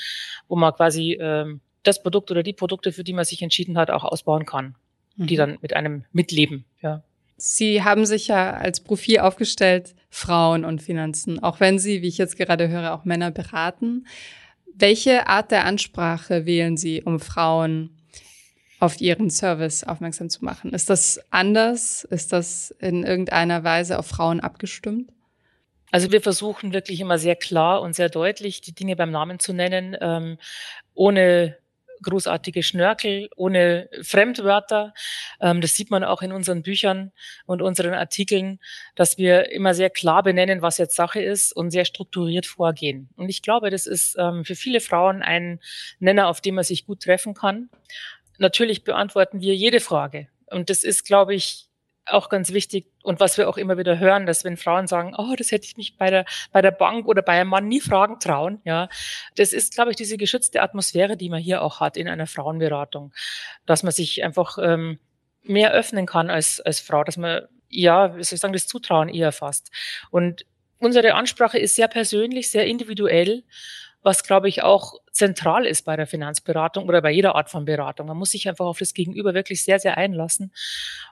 wo 0.47 0.55
man 0.55 0.73
quasi 0.73 1.17
ähm, 1.21 1.61
das 1.83 2.01
Produkt 2.01 2.31
oder 2.31 2.43
die 2.43 2.53
Produkte, 2.53 2.91
für 2.91 3.03
die 3.03 3.13
man 3.13 3.25
sich 3.25 3.41
entschieden 3.41 3.77
hat, 3.77 3.91
auch 3.91 4.03
ausbauen 4.03 4.45
kann, 4.45 4.75
mhm. 5.15 5.27
die 5.27 5.35
dann 5.35 5.57
mit 5.61 5.75
einem 5.75 6.05
mitleben. 6.11 6.65
Ja. 6.81 7.03
Sie 7.37 7.83
haben 7.83 8.05
sich 8.05 8.27
ja 8.27 8.51
als 8.51 8.81
Profil 8.81 9.19
aufgestellt, 9.19 9.95
Frauen 10.09 10.65
und 10.65 10.81
Finanzen, 10.81 11.41
auch 11.41 11.59
wenn 11.59 11.79
Sie, 11.79 12.01
wie 12.01 12.07
ich 12.07 12.17
jetzt 12.17 12.37
gerade 12.37 12.67
höre, 12.67 12.93
auch 12.93 13.05
Männer 13.05 13.31
beraten. 13.31 14.07
Welche 14.73 15.27
Art 15.27 15.51
der 15.51 15.65
Ansprache 15.65 16.45
wählen 16.45 16.75
Sie, 16.75 17.01
um 17.01 17.19
Frauen 17.19 17.95
auf 18.79 18.99
Ihren 18.99 19.29
Service 19.29 19.83
aufmerksam 19.83 20.29
zu 20.29 20.43
machen? 20.43 20.73
Ist 20.73 20.89
das 20.89 21.21
anders? 21.29 22.03
Ist 22.03 22.33
das 22.33 22.71
in 22.79 23.03
irgendeiner 23.03 23.63
Weise 23.63 23.99
auf 23.99 24.07
Frauen 24.07 24.39
abgestimmt? 24.39 25.11
Also 25.91 26.11
wir 26.11 26.21
versuchen 26.21 26.73
wirklich 26.73 26.99
immer 26.99 27.17
sehr 27.17 27.35
klar 27.35 27.81
und 27.81 27.95
sehr 27.95 28.09
deutlich 28.09 28.61
die 28.61 28.75
Dinge 28.75 28.95
beim 28.95 29.11
Namen 29.11 29.39
zu 29.39 29.53
nennen, 29.53 29.97
ähm, 29.99 30.37
ohne 30.93 31.57
großartige 32.03 32.63
Schnörkel, 32.63 33.29
ohne 33.35 33.89
Fremdwörter. 34.01 34.93
Ähm, 35.41 35.61
das 35.61 35.75
sieht 35.75 35.91
man 35.91 36.03
auch 36.03 36.21
in 36.21 36.31
unseren 36.31 36.63
Büchern 36.63 37.11
und 37.45 37.61
unseren 37.61 37.93
Artikeln, 37.93 38.59
dass 38.95 39.17
wir 39.17 39.51
immer 39.51 39.73
sehr 39.73 39.89
klar 39.89 40.23
benennen, 40.23 40.61
was 40.61 40.77
jetzt 40.77 40.95
Sache 40.95 41.21
ist 41.21 41.55
und 41.55 41.71
sehr 41.71 41.85
strukturiert 41.85 42.45
vorgehen. 42.45 43.09
Und 43.15 43.29
ich 43.29 43.41
glaube, 43.41 43.69
das 43.69 43.87
ist 43.87 44.15
ähm, 44.17 44.45
für 44.45 44.55
viele 44.55 44.81
Frauen 44.81 45.21
ein 45.21 45.59
Nenner, 45.99 46.27
auf 46.27 46.41
dem 46.41 46.55
man 46.55 46.63
sich 46.63 46.85
gut 46.85 47.01
treffen 47.01 47.33
kann. 47.33 47.69
Natürlich 48.37 48.83
beantworten 48.83 49.41
wir 49.41 49.55
jede 49.55 49.79
Frage. 49.79 50.27
Und 50.47 50.69
das 50.69 50.83
ist, 50.83 51.05
glaube 51.05 51.35
ich, 51.35 51.68
auch 52.11 52.29
ganz 52.29 52.51
wichtig 52.53 52.87
und 53.03 53.19
was 53.19 53.37
wir 53.37 53.49
auch 53.49 53.57
immer 53.57 53.77
wieder 53.77 53.99
hören, 53.99 54.25
dass 54.25 54.43
wenn 54.43 54.57
Frauen 54.57 54.87
sagen, 54.87 55.15
oh, 55.17 55.35
das 55.37 55.51
hätte 55.51 55.65
ich 55.65 55.77
mich 55.77 55.97
bei 55.97 56.09
der, 56.09 56.25
bei 56.51 56.61
der 56.61 56.71
Bank 56.71 57.07
oder 57.07 57.21
bei 57.21 57.39
einem 57.39 57.49
Mann 57.49 57.67
nie 57.67 57.81
fragen 57.81 58.19
trauen, 58.19 58.61
ja, 58.63 58.89
das 59.35 59.53
ist, 59.53 59.73
glaube 59.75 59.91
ich, 59.91 59.97
diese 59.97 60.17
geschützte 60.17 60.61
Atmosphäre, 60.61 61.17
die 61.17 61.29
man 61.29 61.41
hier 61.41 61.61
auch 61.61 61.79
hat 61.79 61.97
in 61.97 62.07
einer 62.07 62.27
Frauenberatung, 62.27 63.13
dass 63.65 63.83
man 63.83 63.91
sich 63.91 64.23
einfach 64.23 64.57
ähm, 64.61 64.99
mehr 65.43 65.71
öffnen 65.71 66.05
kann 66.05 66.29
als, 66.29 66.59
als 66.59 66.79
Frau, 66.79 67.03
dass 67.03 67.17
man, 67.17 67.43
ja, 67.69 68.15
wie 68.15 68.23
soll 68.23 68.35
ich 68.35 68.41
sagen, 68.41 68.53
das 68.53 68.67
Zutrauen 68.67 69.09
eher 69.09 69.31
fasst. 69.31 69.71
Und 70.11 70.45
unsere 70.79 71.13
Ansprache 71.13 71.59
ist 71.59 71.75
sehr 71.75 71.87
persönlich, 71.87 72.49
sehr 72.49 72.65
individuell 72.65 73.43
was, 74.01 74.23
glaube 74.23 74.47
ich, 74.47 74.63
auch 74.63 74.95
zentral 75.11 75.65
ist 75.65 75.83
bei 75.83 75.95
der 75.95 76.07
Finanzberatung 76.07 76.87
oder 76.87 77.01
bei 77.01 77.11
jeder 77.11 77.35
Art 77.35 77.49
von 77.49 77.65
Beratung. 77.65 78.07
Man 78.07 78.17
muss 78.17 78.31
sich 78.31 78.47
einfach 78.47 78.65
auf 78.65 78.79
das 78.79 78.93
Gegenüber 78.93 79.33
wirklich 79.33 79.63
sehr, 79.63 79.79
sehr 79.79 79.97
einlassen. 79.97 80.53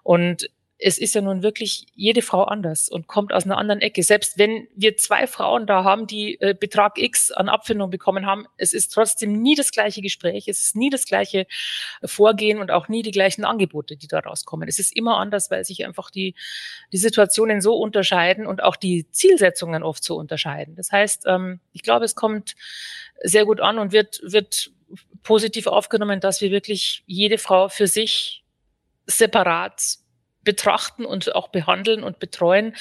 Und 0.03 0.49
es 0.79 0.99
ist 0.99 1.15
ja 1.15 1.21
nun 1.21 1.41
wirklich 1.41 1.87
jede 1.95 2.21
Frau 2.21 2.43
anders 2.43 2.87
und 2.87 3.07
kommt 3.07 3.33
aus 3.33 3.45
einer 3.45 3.57
anderen 3.57 3.81
Ecke. 3.81 4.03
Selbst 4.03 4.37
wenn 4.37 4.67
wir 4.75 4.95
zwei 4.97 5.25
Frauen 5.25 5.65
da 5.65 5.83
haben, 5.83 6.05
die 6.05 6.39
äh, 6.39 6.53
Betrag 6.53 6.99
X 6.99 7.31
an 7.31 7.49
Abfindung 7.49 7.89
bekommen 7.89 8.27
haben, 8.27 8.45
es 8.57 8.73
ist 8.73 8.93
trotzdem 8.93 9.41
nie 9.41 9.55
das 9.55 9.71
gleiche 9.71 10.01
Gespräch, 10.01 10.47
es 10.47 10.61
ist 10.61 10.75
nie 10.75 10.91
das 10.91 11.05
gleiche 11.05 11.47
Vorgehen 12.03 12.59
und 12.59 12.69
auch 12.69 12.89
nie 12.89 13.01
die 13.01 13.11
gleichen 13.11 13.43
Angebote, 13.43 13.97
die 13.97 14.07
da 14.07 14.19
rauskommen. 14.19 14.69
Es 14.69 14.77
ist 14.77 14.95
immer 14.95 15.17
anders, 15.17 15.49
weil 15.49 15.65
sich 15.65 15.83
einfach 15.83 16.11
die, 16.11 16.35
die 16.91 16.97
Situationen 16.97 17.59
so 17.59 17.75
unterscheiden 17.75 18.45
und 18.45 18.61
auch 18.61 18.75
die 18.75 19.09
Zielsetzungen 19.09 19.81
oft 19.81 20.03
so 20.03 20.15
unterscheiden. 20.15 20.75
Das 20.75 20.91
heißt, 20.91 21.23
ähm, 21.25 21.59
ich 21.73 21.81
glaube, 21.81 22.05
es 22.05 22.13
kommt 22.13 22.55
sehr 23.23 23.45
gut 23.45 23.61
an 23.61 23.79
und 23.79 23.93
wird, 23.93 24.21
wird 24.23 24.71
positiv 25.23 25.65
aufgenommen, 25.65 26.19
dass 26.19 26.39
wir 26.39 26.51
wirklich 26.51 27.03
jede 27.07 27.39
Frau 27.39 27.67
für 27.67 27.87
sich 27.87 28.43
separat 29.07 29.97
betrachten 30.47 31.03
und 31.03 31.35
auch 31.35 31.49
behandeln 31.49 32.03
und 32.03 32.19
betreuen 32.19 32.73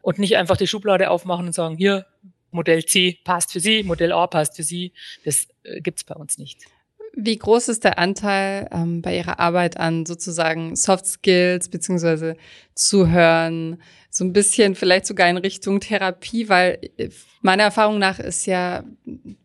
und 0.00 0.18
nicht 0.18 0.38
einfach 0.38 0.56
die 0.56 0.66
Schublade 0.66 1.10
aufmachen 1.10 1.46
und 1.46 1.52
sagen, 1.52 1.76
hier, 1.76 2.06
Modell 2.50 2.84
C 2.86 3.18
passt 3.24 3.52
für 3.52 3.60
Sie, 3.60 3.82
Modell 3.82 4.10
A 4.10 4.26
passt 4.26 4.56
für 4.56 4.62
Sie. 4.62 4.94
Das 5.26 5.46
äh, 5.62 5.82
gibt's 5.82 6.02
bei 6.02 6.14
uns 6.14 6.38
nicht. 6.38 6.64
Wie 7.12 7.36
groß 7.36 7.68
ist 7.68 7.84
der 7.84 7.98
Anteil 7.98 8.68
ähm, 8.72 9.02
bei 9.02 9.16
Ihrer 9.18 9.38
Arbeit 9.38 9.76
an 9.76 10.06
sozusagen 10.06 10.74
Soft 10.76 11.04
Skills 11.06 11.68
beziehungsweise 11.68 12.36
Zuhören, 12.74 13.82
so 14.10 14.24
ein 14.24 14.32
bisschen 14.32 14.74
vielleicht 14.74 15.06
sogar 15.06 15.28
in 15.28 15.36
Richtung 15.36 15.80
Therapie, 15.80 16.48
weil 16.48 16.78
äh, 16.96 17.08
meiner 17.42 17.62
Erfahrung 17.62 17.98
nach 17.98 18.18
ist 18.18 18.44
ja 18.44 18.82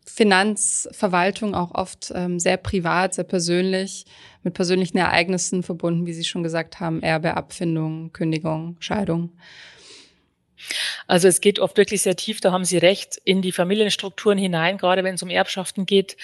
Finanzverwaltung 0.04 1.54
auch 1.54 1.72
oft 1.72 2.12
ähm, 2.14 2.40
sehr 2.40 2.56
privat, 2.56 3.14
sehr 3.14 3.24
persönlich, 3.24 4.04
mit 4.42 4.54
persönlichen 4.54 4.98
Ereignissen 4.98 5.62
verbunden, 5.62 6.06
wie 6.06 6.12
Sie 6.12 6.24
schon 6.24 6.42
gesagt 6.42 6.80
haben, 6.80 7.02
Erbe, 7.02 7.36
Abfindung, 7.36 8.12
Kündigung, 8.12 8.76
Scheidung. 8.80 9.30
Also 11.06 11.28
es 11.28 11.40
geht 11.40 11.58
oft 11.58 11.76
wirklich 11.76 12.02
sehr 12.02 12.16
tief, 12.16 12.40
da 12.40 12.52
haben 12.52 12.64
Sie 12.64 12.78
recht, 12.78 13.20
in 13.24 13.42
die 13.42 13.52
Familienstrukturen 13.52 14.38
hinein, 14.38 14.78
gerade 14.78 15.04
wenn 15.04 15.14
es 15.14 15.22
um 15.22 15.30
Erbschaften 15.30 15.86
geht. 15.86 16.16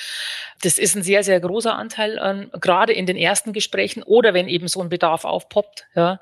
Das 0.62 0.78
ist 0.78 0.96
ein 0.96 1.02
sehr, 1.02 1.24
sehr 1.24 1.40
großer 1.40 1.74
Anteil, 1.74 2.18
an, 2.18 2.50
gerade 2.60 2.92
in 2.92 3.06
den 3.06 3.16
ersten 3.16 3.52
Gesprächen 3.52 4.02
oder 4.02 4.34
wenn 4.34 4.48
eben 4.48 4.68
so 4.68 4.80
ein 4.80 4.88
Bedarf 4.88 5.24
aufpoppt. 5.24 5.86
Ja. 5.94 6.20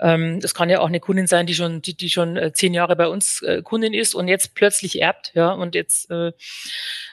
Ähm, 0.00 0.40
das 0.40 0.54
kann 0.54 0.70
ja 0.70 0.80
auch 0.80 0.88
eine 0.88 1.00
Kundin 1.00 1.26
sein, 1.26 1.46
die 1.46 1.54
schon, 1.54 1.82
die, 1.82 1.96
die 1.96 2.10
schon 2.10 2.36
äh, 2.36 2.52
zehn 2.52 2.74
Jahre 2.74 2.96
bei 2.96 3.08
uns 3.08 3.42
äh, 3.42 3.62
Kundin 3.62 3.94
ist 3.94 4.14
und 4.14 4.28
jetzt 4.28 4.54
plötzlich 4.54 5.00
erbt 5.00 5.32
ja, 5.34 5.52
und 5.52 5.74
jetzt 5.74 6.10
äh, 6.10 6.32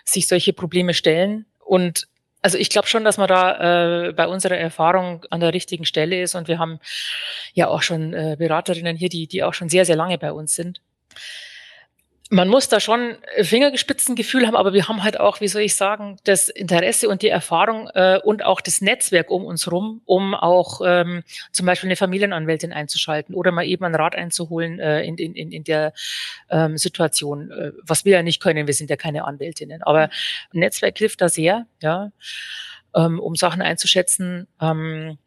sich 0.03 0.27
solche 0.27 0.53
Probleme 0.53 0.93
stellen. 0.93 1.45
Und 1.59 2.08
also 2.41 2.57
ich 2.57 2.69
glaube 2.69 2.87
schon, 2.87 3.03
dass 3.03 3.17
man 3.17 3.27
da 3.27 4.07
äh, 4.07 4.13
bei 4.13 4.27
unserer 4.27 4.57
Erfahrung 4.57 5.25
an 5.29 5.39
der 5.39 5.53
richtigen 5.53 5.85
Stelle 5.85 6.21
ist 6.21 6.35
und 6.35 6.47
wir 6.47 6.59
haben 6.59 6.79
ja 7.53 7.67
auch 7.67 7.81
schon 7.81 8.13
äh, 8.13 8.35
Beraterinnen 8.37 8.95
hier, 8.95 9.09
die, 9.09 9.27
die 9.27 9.43
auch 9.43 9.53
schon 9.53 9.69
sehr, 9.69 9.85
sehr 9.85 9.95
lange 9.95 10.17
bei 10.17 10.31
uns 10.31 10.55
sind 10.55 10.81
man 12.31 12.47
muss 12.47 12.69
da 12.69 12.79
schon 12.79 13.15
Fingergespitzengefühl 13.41 14.45
haben, 14.45 14.55
aber 14.55 14.71
wir 14.71 14.87
haben 14.87 15.03
halt 15.03 15.19
auch, 15.19 15.41
wie 15.41 15.47
soll 15.47 15.63
ich 15.63 15.75
sagen, 15.75 16.17
das 16.25 16.47
Interesse 16.47 17.09
und 17.09 17.23
die 17.23 17.29
Erfahrung 17.29 17.89
äh, 17.95 18.19
und 18.23 18.45
auch 18.45 18.61
das 18.61 18.81
Netzwerk 18.81 19.31
um 19.31 19.45
uns 19.45 19.71
rum, 19.71 20.01
um 20.05 20.35
auch 20.35 20.81
ähm, 20.85 21.23
zum 21.51 21.65
Beispiel 21.65 21.87
eine 21.87 21.95
Familienanwältin 21.95 22.71
einzuschalten 22.71 23.33
oder 23.33 23.51
mal 23.51 23.65
eben 23.65 23.83
einen 23.83 23.95
Rat 23.95 24.15
einzuholen 24.15 24.79
äh, 24.79 25.01
in, 25.03 25.17
in, 25.17 25.51
in 25.51 25.63
der 25.63 25.91
ähm, 26.51 26.77
Situation, 26.77 27.49
äh, 27.49 27.71
was 27.81 28.05
wir 28.05 28.13
ja 28.13 28.23
nicht 28.23 28.41
können, 28.41 28.67
wir 28.67 28.75
sind 28.75 28.91
ja 28.91 28.95
keine 28.95 29.23
Anwältinnen. 29.23 29.81
Aber 29.81 30.11
Netzwerk 30.53 30.99
hilft 30.99 31.21
da 31.21 31.29
sehr, 31.29 31.65
ja, 31.81 32.11
ähm, 32.95 33.19
um 33.19 33.35
Sachen 33.35 33.63
einzuschätzen. 33.63 34.47
Ähm, 34.61 35.17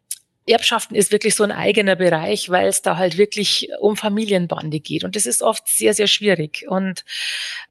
Erbschaften 0.45 0.95
ist 0.95 1.11
wirklich 1.11 1.35
so 1.35 1.43
ein 1.43 1.51
eigener 1.51 1.95
Bereich, 1.95 2.49
weil 2.49 2.67
es 2.67 2.81
da 2.81 2.97
halt 2.97 3.17
wirklich 3.17 3.69
um 3.79 3.95
Familienbande 3.95 4.79
geht. 4.79 5.03
Und 5.03 5.15
das 5.15 5.25
ist 5.25 5.41
oft 5.41 5.67
sehr, 5.67 5.93
sehr 5.93 6.07
schwierig. 6.07 6.65
Und 6.67 7.05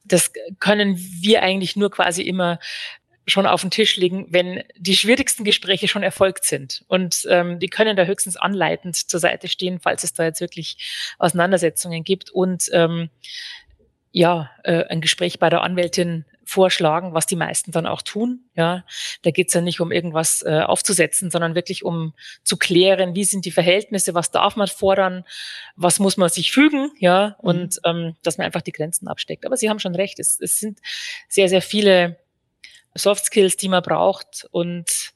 das 0.04 0.32
können 0.58 0.96
wir 0.98 1.42
eigentlich 1.42 1.76
nur 1.76 1.90
quasi 1.90 2.22
immer 2.22 2.58
schon 3.26 3.46
auf 3.46 3.60
den 3.60 3.70
Tisch 3.70 3.96
legen, 3.96 4.26
wenn 4.30 4.64
die 4.76 4.96
schwierigsten 4.96 5.44
Gespräche 5.44 5.86
schon 5.86 6.02
erfolgt 6.02 6.44
sind. 6.44 6.84
Und 6.88 7.26
ähm, 7.28 7.58
die 7.60 7.68
können 7.68 7.96
da 7.96 8.04
höchstens 8.04 8.36
anleitend 8.36 8.96
zur 8.96 9.20
Seite 9.20 9.48
stehen, 9.48 9.78
falls 9.80 10.02
es 10.02 10.12
da 10.12 10.24
jetzt 10.24 10.40
wirklich 10.40 11.14
Auseinandersetzungen 11.18 12.04
gibt. 12.04 12.30
Und 12.30 12.68
ähm, 12.72 13.10
ja, 14.10 14.50
äh, 14.64 14.84
ein 14.84 15.00
Gespräch 15.00 15.38
bei 15.38 15.50
der 15.50 15.62
Anwältin 15.62 16.24
vorschlagen, 16.44 17.14
was 17.14 17.26
die 17.26 17.36
meisten 17.36 17.72
dann 17.72 17.86
auch 17.86 18.02
tun. 18.02 18.40
Ja, 18.54 18.84
da 19.22 19.30
geht's 19.30 19.54
ja 19.54 19.60
nicht 19.60 19.80
um 19.80 19.92
irgendwas 19.92 20.42
äh, 20.42 20.60
aufzusetzen, 20.60 21.30
sondern 21.30 21.54
wirklich 21.54 21.84
um 21.84 22.14
zu 22.42 22.56
klären, 22.56 23.14
wie 23.14 23.24
sind 23.24 23.44
die 23.44 23.50
Verhältnisse, 23.50 24.14
was 24.14 24.30
darf 24.30 24.56
man 24.56 24.68
fordern, 24.68 25.24
was 25.76 25.98
muss 25.98 26.16
man 26.16 26.28
sich 26.28 26.52
fügen, 26.52 26.90
ja, 26.98 27.36
mhm. 27.40 27.48
und 27.48 27.80
ähm, 27.84 28.16
dass 28.22 28.38
man 28.38 28.46
einfach 28.46 28.62
die 28.62 28.72
Grenzen 28.72 29.08
absteckt. 29.08 29.46
Aber 29.46 29.56
Sie 29.56 29.70
haben 29.70 29.78
schon 29.78 29.94
recht, 29.94 30.18
es, 30.18 30.40
es 30.40 30.58
sind 30.58 30.80
sehr, 31.28 31.48
sehr 31.48 31.62
viele 31.62 32.18
Soft 32.94 33.24
Skills, 33.24 33.56
die 33.56 33.68
man 33.68 33.82
braucht 33.82 34.46
und 34.50 35.12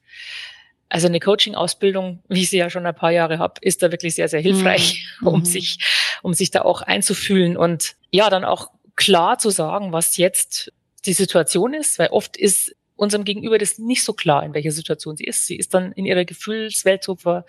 also 0.89 1.09
eine 1.09 1.21
Coaching-Ausbildung, 1.21 2.23
wie 2.29 2.43
ich 2.43 2.51
sie 2.51 2.59
ja 2.59 2.71
schon 2.71 2.87
ein 2.87 2.95
paar 2.95 3.11
Jahre 3.11 3.39
habe, 3.39 3.55
ist 3.61 3.83
da 3.83 3.91
wirklich 3.91 4.15
sehr, 4.15 4.29
sehr 4.29 4.41
hilfreich, 4.41 5.07
mhm. 5.21 5.27
um 5.27 5.45
sich, 5.45 5.79
um 6.23 6.33
sich 6.33 6.51
da 6.51 6.63
auch 6.63 6.83
einzufühlen 6.83 7.57
und 7.57 7.97
ja, 8.11 8.31
dann 8.31 8.45
auch 8.45 8.71
klar 8.95 9.39
zu 9.39 9.51
sagen, 9.51 9.93
was 9.93 10.17
jetzt 10.17 10.73
die 11.07 11.13
Situation 11.13 11.75
ist, 11.75 11.99
weil 11.99 12.09
oft 12.09 12.37
ist 12.37 12.75
unserem 12.97 13.25
Gegenüber 13.25 13.59
das 13.59 13.79
nicht 13.79 14.03
so 14.03 14.15
klar, 14.15 14.43
in 14.43 14.55
welcher 14.55 14.73
Situation 14.73 15.17
sie 15.17 15.25
ist. 15.25 15.47
Sie 15.47 15.57
ist 15.57 15.75
dann 15.75 15.93
in 15.93 16.07
ihrer 16.07 16.25
Gefühlswelt 16.25 17.05
so 17.05 17.17
ver, 17.17 17.45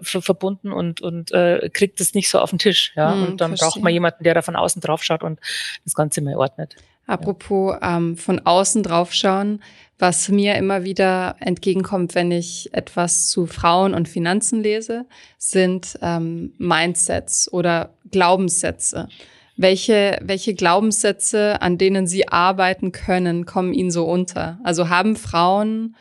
ver, 0.00 0.22
verbunden 0.22 0.72
und, 0.72 1.00
und 1.00 1.32
äh, 1.32 1.68
kriegt 1.72 2.00
es 2.00 2.14
nicht 2.14 2.30
so 2.30 2.38
auf 2.38 2.50
den 2.50 2.60
Tisch. 2.60 2.92
Ja? 2.94 3.12
Hm, 3.12 3.24
und 3.24 3.40
dann 3.40 3.50
verstehe. 3.50 3.68
braucht 3.68 3.82
man 3.82 3.92
jemanden, 3.92 4.24
der 4.24 4.34
da 4.34 4.42
von 4.42 4.56
außen 4.56 4.80
drauf 4.80 5.02
schaut 5.02 5.22
und 5.22 5.40
das 5.84 5.94
Ganze 5.94 6.20
mal 6.20 6.36
ordnet. 6.36 6.76
Apropos 7.08 7.76
ähm, 7.82 8.16
von 8.16 8.40
außen 8.40 8.82
draufschauen, 8.82 9.62
was 9.98 10.28
mir 10.28 10.56
immer 10.56 10.84
wieder 10.84 11.36
entgegenkommt, 11.40 12.14
wenn 12.14 12.32
ich 12.32 12.70
etwas 12.72 13.28
zu 13.28 13.46
Frauen 13.46 13.94
und 13.94 14.08
Finanzen 14.08 14.60
lese, 14.60 15.06
sind 15.38 15.98
ähm, 16.02 16.52
Mindsets 16.58 17.50
oder 17.52 17.94
Glaubenssätze. 18.10 19.08
Welche, 19.56 20.18
welche 20.22 20.54
Glaubenssätze, 20.54 21.62
an 21.62 21.78
denen 21.78 22.06
Sie 22.06 22.28
arbeiten 22.28 22.92
können, 22.92 23.46
kommen 23.46 23.72
Ihnen 23.72 23.90
so 23.90 24.04
unter? 24.04 24.58
Also 24.62 24.90
haben 24.90 25.16
Frauen, 25.16 25.96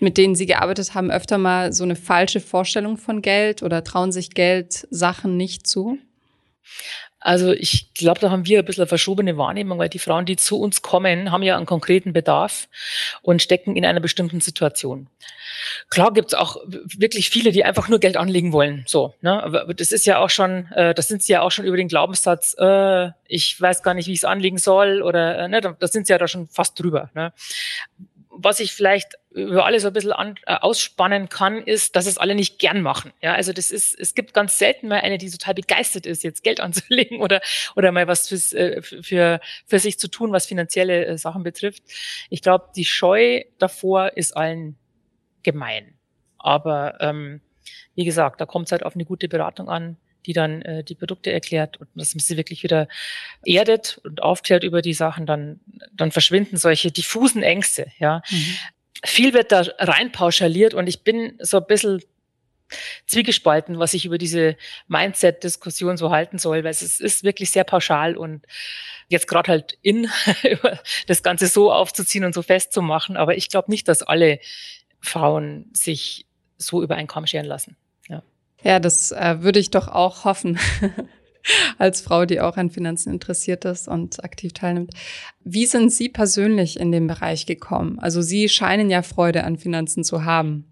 mit 0.00 0.18
denen 0.18 0.34
Sie 0.34 0.44
gearbeitet 0.44 0.94
haben, 0.94 1.10
öfter 1.10 1.38
mal 1.38 1.72
so 1.72 1.82
eine 1.84 1.96
falsche 1.96 2.40
Vorstellung 2.40 2.98
von 2.98 3.22
Geld 3.22 3.62
oder 3.62 3.84
trauen 3.84 4.12
sich 4.12 4.30
Geld 4.30 4.86
Sachen 4.90 5.38
nicht 5.38 5.66
zu? 5.66 5.98
Also 7.24 7.52
ich 7.52 7.94
glaube, 7.94 8.20
da 8.20 8.30
haben 8.30 8.44
wir 8.44 8.58
ein 8.58 8.64
bisschen 8.66 8.86
verschobene 8.86 9.38
Wahrnehmung, 9.38 9.78
weil 9.78 9.88
die 9.88 9.98
Frauen, 9.98 10.26
die 10.26 10.36
zu 10.36 10.60
uns 10.60 10.82
kommen, 10.82 11.32
haben 11.32 11.42
ja 11.42 11.56
einen 11.56 11.64
konkreten 11.64 12.12
Bedarf 12.12 12.68
und 13.22 13.40
stecken 13.40 13.76
in 13.76 13.86
einer 13.86 14.00
bestimmten 14.00 14.42
Situation. 14.42 15.08
Klar 15.88 16.12
gibt's 16.12 16.34
auch 16.34 16.58
wirklich 16.66 17.30
viele, 17.30 17.50
die 17.50 17.64
einfach 17.64 17.88
nur 17.88 17.98
Geld 17.98 18.18
anlegen 18.18 18.52
wollen. 18.52 18.84
So, 18.86 19.14
ne? 19.22 19.42
Aber 19.42 19.72
das 19.72 19.90
ist 19.90 20.04
ja 20.04 20.18
auch 20.18 20.28
schon, 20.28 20.70
äh, 20.72 20.92
das 20.92 21.08
sind 21.08 21.22
sie 21.22 21.32
ja 21.32 21.40
auch 21.40 21.50
schon 21.50 21.64
über 21.64 21.78
den 21.78 21.88
Glaubenssatz, 21.88 22.56
äh, 22.58 23.08
ich 23.26 23.58
weiß 23.58 23.82
gar 23.82 23.94
nicht, 23.94 24.06
wie 24.06 24.12
ich 24.12 24.18
es 24.18 24.24
anlegen 24.26 24.58
soll, 24.58 25.00
oder 25.00 25.38
äh, 25.38 25.48
ne, 25.48 25.62
da 25.62 25.88
sind 25.88 26.06
sie 26.06 26.12
ja 26.12 26.18
da 26.18 26.28
schon 26.28 26.48
fast 26.48 26.78
drüber. 26.78 27.08
Ne? 27.14 27.32
Was 28.36 28.60
ich 28.60 28.72
vielleicht 28.72 29.14
über 29.30 29.64
alle 29.64 29.80
so 29.80 29.88
ein 29.88 29.92
bisschen 29.92 30.12
an, 30.12 30.36
äh, 30.46 30.54
ausspannen 30.54 31.28
kann, 31.28 31.62
ist, 31.62 31.96
dass 31.96 32.06
es 32.06 32.18
alle 32.18 32.34
nicht 32.34 32.58
gern 32.58 32.82
machen. 32.82 33.12
Ja, 33.20 33.34
also 33.34 33.52
das 33.52 33.70
ist, 33.70 33.98
es 33.98 34.14
gibt 34.14 34.32
ganz 34.32 34.58
selten 34.58 34.88
mal 34.88 35.00
eine, 35.00 35.18
die 35.18 35.30
total 35.30 35.54
begeistert 35.54 36.06
ist, 36.06 36.22
jetzt 36.22 36.44
Geld 36.44 36.60
anzulegen 36.60 37.20
oder, 37.20 37.40
oder 37.76 37.92
mal 37.92 38.06
was 38.06 38.28
fürs, 38.28 38.52
äh, 38.52 38.82
für, 38.82 39.40
für 39.66 39.78
sich 39.78 39.98
zu 39.98 40.08
tun, 40.08 40.32
was 40.32 40.46
finanzielle 40.46 41.06
äh, 41.06 41.18
Sachen 41.18 41.42
betrifft. 41.42 41.82
Ich 42.30 42.42
glaube, 42.42 42.68
die 42.76 42.84
Scheu 42.84 43.42
davor 43.58 44.16
ist 44.16 44.36
allen 44.36 44.76
gemein. 45.42 45.94
Aber 46.38 47.00
ähm, 47.00 47.40
wie 47.94 48.04
gesagt, 48.04 48.40
da 48.40 48.46
kommt 48.46 48.66
es 48.66 48.72
halt 48.72 48.84
auf 48.84 48.94
eine 48.94 49.04
gute 49.04 49.28
Beratung 49.28 49.68
an, 49.68 49.96
die 50.26 50.32
dann 50.32 50.62
äh, 50.62 50.84
die 50.84 50.94
Produkte 50.94 51.32
erklärt 51.32 51.76
und 51.78 51.88
dass 51.94 52.14
man 52.14 52.20
sie 52.20 52.36
wirklich 52.36 52.62
wieder 52.62 52.88
erdet 53.44 54.00
und 54.04 54.22
aufklärt 54.22 54.64
über 54.64 54.82
die 54.82 54.94
Sachen, 54.94 55.26
dann, 55.26 55.60
dann 55.92 56.12
verschwinden 56.12 56.56
solche 56.56 56.90
diffusen 56.90 57.42
Ängste. 57.42 57.86
Ja. 57.98 58.22
Mhm. 58.30 58.56
Viel 59.04 59.34
wird 59.34 59.52
da 59.52 59.64
rein 59.78 60.12
pauschaliert 60.12 60.74
und 60.74 60.86
ich 60.86 61.02
bin 61.02 61.38
so 61.40 61.58
ein 61.58 61.66
bisschen 61.66 62.02
zwiegespalten, 63.06 63.78
was 63.78 63.94
ich 63.94 64.04
über 64.04 64.18
diese 64.18 64.56
Mindset-Diskussion 64.88 65.96
so 65.96 66.10
halten 66.10 66.38
soll, 66.38 66.64
weil 66.64 66.70
es 66.70 67.00
ist 67.00 67.22
wirklich 67.22 67.50
sehr 67.50 67.64
pauschal 67.64 68.16
und 68.16 68.46
jetzt 69.08 69.28
gerade 69.28 69.50
halt 69.50 69.78
in, 69.82 70.08
das 71.06 71.22
Ganze 71.22 71.46
so 71.46 71.72
aufzuziehen 71.72 72.24
und 72.24 72.34
so 72.34 72.42
festzumachen. 72.42 73.16
Aber 73.16 73.36
ich 73.36 73.50
glaube 73.50 73.70
nicht, 73.70 73.88
dass 73.88 74.02
alle 74.02 74.40
Frauen 75.00 75.70
sich 75.74 76.26
so 76.56 76.82
über 76.82 76.96
einen 76.96 77.08
Kamm 77.08 77.26
scheren 77.26 77.46
lassen. 77.46 77.76
Ja, 78.64 78.80
das 78.80 79.12
äh, 79.12 79.36
würde 79.42 79.60
ich 79.60 79.70
doch 79.70 79.88
auch 79.88 80.24
hoffen. 80.24 80.58
als 81.78 82.00
Frau, 82.00 82.24
die 82.24 82.40
auch 82.40 82.56
an 82.56 82.70
Finanzen 82.70 83.12
interessiert 83.12 83.64
ist 83.64 83.88
und 83.88 84.24
aktiv 84.24 84.52
teilnimmt. 84.52 84.94
Wie 85.44 85.66
sind 85.66 85.92
Sie 85.92 86.08
persönlich 86.08 86.80
in 86.80 86.92
den 86.92 87.06
Bereich 87.06 87.46
gekommen? 87.46 87.98
Also 87.98 88.22
Sie 88.22 88.48
scheinen 88.48 88.90
ja 88.90 89.02
Freude 89.02 89.44
an 89.44 89.58
Finanzen 89.58 90.04
zu 90.04 90.24
haben. 90.24 90.64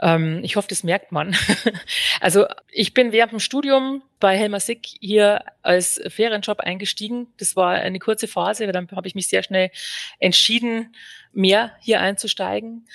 Ähm, 0.00 0.40
ich 0.42 0.56
hoffe, 0.56 0.68
das 0.68 0.84
merkt 0.84 1.12
man. 1.12 1.36
also 2.20 2.46
ich 2.70 2.94
bin 2.94 3.12
während 3.12 3.32
dem 3.32 3.40
Studium 3.40 4.02
bei 4.18 4.36
Helmer 4.36 4.60
Sick 4.60 4.86
hier 5.00 5.44
als 5.62 6.00
Ferienjob 6.08 6.60
eingestiegen. 6.60 7.26
Das 7.38 7.56
war 7.56 7.72
eine 7.72 7.98
kurze 7.98 8.28
Phase, 8.28 8.66
dann 8.68 8.88
habe 8.92 9.08
ich 9.08 9.14
mich 9.14 9.28
sehr 9.28 9.42
schnell 9.42 9.70
entschieden, 10.18 10.94
mehr 11.32 11.72
hier 11.80 12.00
einzusteigen. 12.00 12.86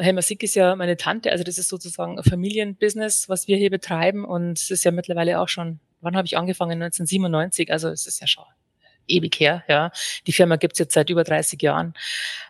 Helmer 0.00 0.22
Sick 0.22 0.42
ist 0.42 0.54
ja 0.54 0.74
meine 0.76 0.96
Tante, 0.96 1.30
also 1.30 1.44
das 1.44 1.58
ist 1.58 1.68
sozusagen 1.68 2.18
ein 2.18 2.24
Familienbusiness, 2.24 3.28
was 3.28 3.48
wir 3.48 3.56
hier 3.56 3.70
betreiben 3.70 4.24
und 4.24 4.58
es 4.58 4.70
ist 4.70 4.84
ja 4.84 4.90
mittlerweile 4.90 5.40
auch 5.40 5.48
schon, 5.48 5.80
wann 6.00 6.16
habe 6.16 6.26
ich 6.26 6.36
angefangen? 6.36 6.82
1997, 6.82 7.70
also 7.72 7.88
es 7.88 8.06
ist 8.06 8.20
ja 8.20 8.26
schon 8.26 8.44
ewig 9.10 9.38
her, 9.40 9.64
ja. 9.68 9.90
Die 10.26 10.32
Firma 10.32 10.56
gibt's 10.56 10.78
jetzt 10.78 10.94
seit 10.94 11.10
über 11.10 11.24
30 11.24 11.60
Jahren. 11.60 11.94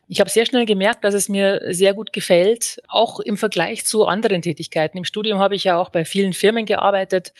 Ich 0.09 0.21
habe 0.21 0.31
sehr 0.31 0.47
schnell 0.47 0.67
gemerkt, 0.67 1.05
dass 1.05 1.15
es 1.15 1.29
mir 1.29 1.61
sehr 1.71 1.95
gut 1.95 2.13
gefällt, 2.13 2.81
auch 2.89 3.21
im 3.21 3.37
Vergleich 3.37 3.85
zu 3.85 4.07
anderen 4.07 4.43
Tätigkeiten. 4.43 4.99
Im 4.99 5.05
Studium 5.05 5.39
habe 5.39 5.55
ich 5.55 5.65
ja 5.65 5.79
auch 5.79 5.91
bei 5.91 6.05
vielen 6.05 6.33
Firmen 6.33 6.67
gearbeitet, 6.67 7.33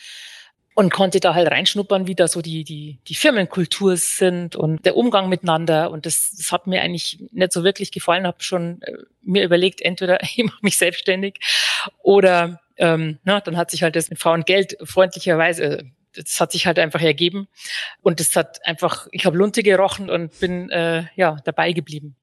und 0.73 0.91
konnte 0.91 1.19
da 1.19 1.33
halt 1.33 1.51
reinschnuppern, 1.51 2.07
wie 2.07 2.15
da 2.15 2.27
so 2.27 2.41
die, 2.41 2.63
die, 2.63 2.99
die 3.07 3.15
Firmenkultur 3.15 3.97
sind 3.97 4.55
und 4.55 4.85
der 4.85 4.95
Umgang 4.95 5.27
miteinander. 5.27 5.91
Und 5.91 6.05
das, 6.05 6.33
das 6.37 6.51
hat 6.51 6.67
mir 6.67 6.81
eigentlich 6.81 7.19
nicht 7.31 7.51
so 7.51 7.63
wirklich 7.63 7.91
gefallen. 7.91 8.25
Habe 8.25 8.41
schon 8.41 8.81
äh, 8.81 8.93
mir 9.21 9.43
überlegt, 9.43 9.81
entweder 9.81 10.21
ich 10.23 10.43
mache 10.43 10.59
mich 10.61 10.77
selbstständig 10.77 11.39
oder 12.03 12.61
ähm, 12.77 13.19
na, 13.23 13.39
dann 13.41 13.57
hat 13.57 13.69
sich 13.71 13.83
halt 13.83 13.95
das 13.95 14.09
mit 14.09 14.19
Frauen 14.19 14.43
Geld 14.43 14.77
freundlicherweise, 14.83 15.83
das 16.15 16.39
hat 16.39 16.51
sich 16.51 16.65
halt 16.65 16.79
einfach 16.79 17.01
ergeben. 17.01 17.47
Und 18.01 18.19
das 18.19 18.35
hat 18.35 18.65
einfach, 18.65 19.07
ich 19.11 19.25
habe 19.25 19.37
Lunte 19.37 19.63
gerochen 19.63 20.09
und 20.09 20.37
bin 20.39 20.69
äh, 20.69 21.03
ja 21.15 21.37
dabei 21.45 21.73
geblieben. 21.73 22.15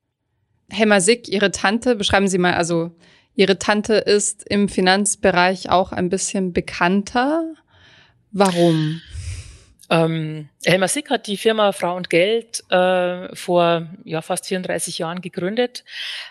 Helma 0.71 1.01
Sick, 1.01 1.29
Ihre 1.29 1.51
Tante, 1.51 1.97
beschreiben 1.97 2.29
Sie 2.29 2.39
mal, 2.39 2.55
also 2.55 2.97
Ihre 3.35 3.59
Tante 3.59 3.95
ist 3.95 4.45
im 4.49 4.69
Finanzbereich 4.69 5.71
auch 5.71 5.93
ein 5.93 6.09
bisschen 6.09 6.53
bekannter. 6.53 7.55
Warum? 8.33 9.01
Ähm, 9.91 10.49
Helmer 10.65 10.89
Sick 10.89 11.11
hat 11.11 11.27
die 11.27 11.39
Firma 11.39 11.73
Frau 11.73 11.97
und 11.97 12.11
Geld 12.11 12.63
äh, 12.71 13.35
vor 13.35 13.87
ja, 14.05 14.21
fast 14.21 14.47
34 14.47 14.99
Jahren 14.99 15.23
gegründet, 15.23 15.85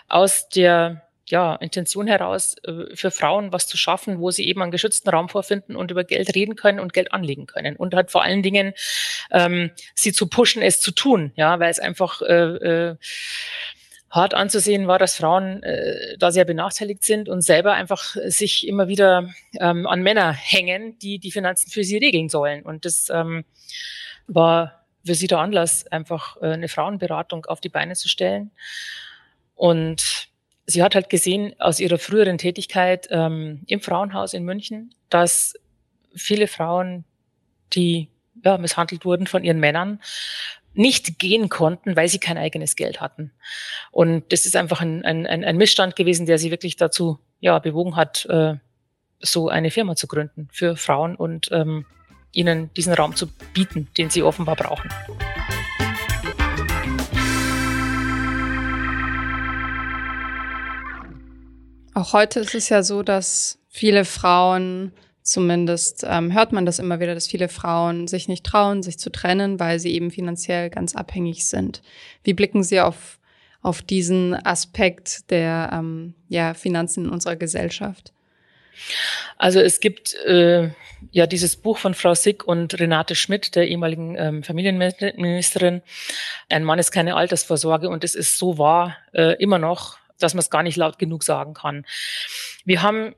aus 0.08 0.48
der 0.48 1.02
ja, 1.26 1.56
Intention 1.56 2.06
heraus, 2.06 2.56
äh, 2.64 2.94
für 2.94 3.10
Frauen 3.10 3.52
was 3.52 3.66
zu 3.66 3.76
schaffen, 3.76 4.20
wo 4.20 4.30
sie 4.30 4.46
eben 4.46 4.62
einen 4.62 4.70
geschützten 4.70 5.10
Raum 5.10 5.28
vorfinden 5.28 5.76
und 5.76 5.90
über 5.90 6.04
Geld 6.04 6.34
reden 6.34 6.56
können 6.56 6.80
und 6.80 6.92
Geld 6.92 7.12
anlegen 7.12 7.46
können. 7.46 7.76
Und 7.76 7.94
hat 7.94 8.10
vor 8.10 8.22
allen 8.22 8.42
Dingen 8.42 8.74
ähm, 9.30 9.70
sie 9.94 10.12
zu 10.12 10.28
pushen, 10.28 10.62
es 10.62 10.80
zu 10.80 10.92
tun, 10.92 11.32
ja, 11.36 11.58
weil 11.60 11.70
es 11.70 11.80
einfach 11.80 12.22
äh, 12.22 12.34
äh, 12.34 12.96
hart 14.10 14.34
anzusehen 14.34 14.86
war, 14.86 14.98
dass 14.98 15.16
Frauen 15.16 15.62
äh, 15.62 16.16
da 16.18 16.30
sehr 16.30 16.44
benachteiligt 16.44 17.04
sind 17.04 17.28
und 17.28 17.42
selber 17.42 17.74
einfach 17.74 18.16
sich 18.26 18.66
immer 18.66 18.88
wieder 18.88 19.28
ähm, 19.60 19.86
an 19.86 20.02
Männer 20.02 20.32
hängen, 20.32 20.98
die 20.98 21.18
die 21.18 21.30
Finanzen 21.30 21.70
für 21.70 21.84
sie 21.84 21.98
regeln 21.98 22.28
sollen. 22.28 22.62
Und 22.62 22.84
das 22.84 23.10
ähm, 23.10 23.44
war 24.26 24.84
für 25.04 25.14
sie 25.14 25.26
der 25.26 25.38
Anlass, 25.38 25.86
einfach 25.88 26.36
äh, 26.40 26.46
eine 26.46 26.68
Frauenberatung 26.68 27.46
auf 27.46 27.60
die 27.60 27.68
Beine 27.68 27.94
zu 27.94 28.08
stellen. 28.08 28.50
Und 29.54 30.28
sie 30.66 30.82
hat 30.82 30.94
halt 30.94 31.10
gesehen 31.10 31.54
aus 31.58 31.80
ihrer 31.80 31.98
früheren 31.98 32.38
Tätigkeit 32.38 33.08
ähm, 33.10 33.62
im 33.66 33.80
Frauenhaus 33.80 34.34
in 34.34 34.44
München, 34.44 34.94
dass 35.10 35.54
viele 36.14 36.46
Frauen, 36.46 37.04
die 37.74 38.08
ja, 38.44 38.56
misshandelt 38.58 39.04
wurden 39.04 39.26
von 39.26 39.44
ihren 39.44 39.60
Männern, 39.60 40.00
nicht 40.78 41.18
gehen 41.18 41.48
konnten, 41.48 41.96
weil 41.96 42.08
sie 42.08 42.20
kein 42.20 42.38
eigenes 42.38 42.76
Geld 42.76 43.00
hatten. 43.00 43.32
Und 43.90 44.32
das 44.32 44.46
ist 44.46 44.54
einfach 44.54 44.80
ein, 44.80 45.04
ein, 45.04 45.26
ein 45.26 45.56
Missstand 45.56 45.96
gewesen, 45.96 46.24
der 46.24 46.38
sie 46.38 46.52
wirklich 46.52 46.76
dazu 46.76 47.18
ja, 47.40 47.58
bewogen 47.58 47.96
hat, 47.96 48.26
äh, 48.26 48.54
so 49.18 49.48
eine 49.48 49.72
Firma 49.72 49.96
zu 49.96 50.06
gründen 50.06 50.48
für 50.52 50.76
Frauen 50.76 51.16
und 51.16 51.50
ähm, 51.50 51.84
ihnen 52.32 52.72
diesen 52.74 52.92
Raum 52.92 53.16
zu 53.16 53.26
bieten, 53.52 53.88
den 53.98 54.08
sie 54.08 54.22
offenbar 54.22 54.54
brauchen. 54.54 54.88
Auch 61.92 62.12
heute 62.12 62.38
ist 62.38 62.54
es 62.54 62.68
ja 62.68 62.84
so, 62.84 63.02
dass 63.02 63.58
viele 63.68 64.04
Frauen 64.04 64.92
Zumindest 65.28 66.06
ähm, 66.08 66.32
hört 66.32 66.52
man 66.52 66.64
das 66.64 66.78
immer 66.78 67.00
wieder, 67.00 67.14
dass 67.14 67.26
viele 67.26 67.50
Frauen 67.50 68.08
sich 68.08 68.28
nicht 68.28 68.46
trauen, 68.46 68.82
sich 68.82 68.98
zu 68.98 69.10
trennen, 69.10 69.60
weil 69.60 69.78
sie 69.78 69.92
eben 69.92 70.10
finanziell 70.10 70.70
ganz 70.70 70.96
abhängig 70.96 71.46
sind. 71.46 71.82
Wie 72.24 72.32
blicken 72.32 72.62
Sie 72.62 72.80
auf, 72.80 73.18
auf 73.60 73.82
diesen 73.82 74.34
Aspekt 74.46 75.30
der 75.30 75.68
ähm, 75.70 76.14
ja, 76.30 76.54
Finanzen 76.54 77.04
in 77.04 77.10
unserer 77.10 77.36
Gesellschaft? 77.36 78.14
Also 79.36 79.60
es 79.60 79.80
gibt 79.80 80.14
äh, 80.24 80.70
ja 81.10 81.26
dieses 81.26 81.56
Buch 81.56 81.76
von 81.76 81.92
Frau 81.92 82.14
Sick 82.14 82.48
und 82.48 82.80
Renate 82.80 83.14
Schmidt, 83.14 83.54
der 83.54 83.68
ehemaligen 83.68 84.16
ähm, 84.16 84.42
Familienministerin. 84.42 85.82
Ein 86.48 86.64
Mann 86.64 86.78
ist 86.78 86.90
keine 86.90 87.16
Altersvorsorge 87.16 87.90
und 87.90 88.02
es 88.02 88.14
ist 88.14 88.38
so 88.38 88.56
wahr 88.56 88.96
äh, 89.12 89.34
immer 89.42 89.58
noch, 89.58 89.98
dass 90.18 90.32
man 90.32 90.40
es 90.40 90.48
gar 90.48 90.62
nicht 90.62 90.78
laut 90.78 90.98
genug 90.98 91.22
sagen 91.22 91.52
kann. 91.52 91.84
Wir 92.64 92.80
haben 92.80 93.14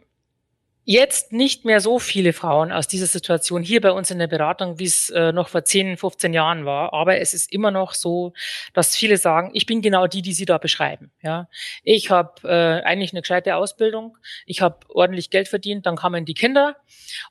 jetzt 0.91 1.31
nicht 1.31 1.65
mehr 1.65 1.81
so 1.81 2.01
viele 2.01 2.33
Frauen 2.33 2.73
aus 2.73 2.89
dieser 2.89 3.07
Situation 3.07 3.63
hier 3.63 3.81
bei 3.81 3.93
uns 3.93 4.11
in 4.11 4.19
der 4.19 4.27
Beratung, 4.27 4.81
wie 4.81 4.87
es 4.87 5.09
äh, 5.11 5.31
noch 5.31 5.47
vor 5.47 5.65
10, 5.65 5.97
15 5.97 6.35
Jahren 6.35 6.65
war. 6.65 6.93
Aber 6.93 7.19
es 7.19 7.33
ist 7.33 7.53
immer 7.53 7.71
noch 7.71 7.95
so, 7.95 8.33
dass 8.75 8.97
viele 8.97 9.17
sagen, 9.17 9.53
ich 9.55 9.67
bin 9.67 9.83
genau 9.83 10.09
die, 10.09 10.21
die 10.21 10.33
Sie 10.33 10.47
da 10.47 10.59
beschreiben. 10.59 11.13
Ja, 11.23 11.49
ich 11.85 12.11
habe 12.11 12.43
äh, 12.43 12.85
eigentlich 12.85 13.13
eine 13.13 13.21
gescheite 13.21 13.55
Ausbildung, 13.55 14.19
ich 14.47 14.63
habe 14.63 14.79
ordentlich 14.89 15.31
Geld 15.31 15.47
verdient, 15.47 15.87
dann 15.87 15.95
kamen 15.95 16.25
die 16.25 16.35
Kinder 16.35 16.75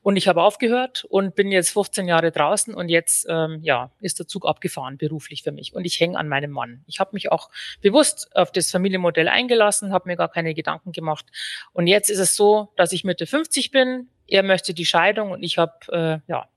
und 0.04 0.16
ich 0.16 0.30
habe 0.30 0.42
aufgehört 0.42 1.04
und 1.10 1.36
bin 1.36 1.51
jetzt 1.51 1.72
15 1.72 2.08
Jahre 2.08 2.32
draußen 2.32 2.74
und 2.74 2.88
jetzt 2.88 3.28
ähm, 3.30 3.60
ja 3.62 3.92
ist 4.00 4.20
der 4.20 4.28
Zug 4.28 4.46
abgefahren 4.48 4.98
beruflich 4.98 5.44
für 5.44 5.51
mich 5.51 5.74
und 5.74 5.84
ich 5.84 6.00
hänge 6.00 6.18
an 6.18 6.30
meinem 6.30 6.51
Mann. 6.51 6.86
Ich 6.88 7.01
habe 7.01 7.10
mich 7.12 7.30
auch 7.30 7.50
bewusst 7.82 8.30
auf 8.38 8.54
das 8.54 8.72
Familienmodell 8.72 9.28
eingelassen, 9.28 9.91
habe 9.91 10.08
mir 10.08 10.15
gar 10.15 10.30
keine 10.30 10.54
Gedanken 10.54 10.93
gemacht 10.93 11.26
und 11.74 11.88
jetzt 11.88 12.10
ist 12.10 12.19
es 12.19 12.38
so, 12.38 12.69
dass 12.78 12.93
ich 12.93 13.04
Mitte 13.04 13.28
50 13.28 13.49
bin, 13.72 14.10
er 14.28 14.44
möchte 14.44 14.74
die 14.74 14.86
Scheidung 14.86 15.32
und 15.32 15.44
ich 15.44 15.58
habe 15.58 15.74
äh, 15.92 16.32
ja 16.32 16.48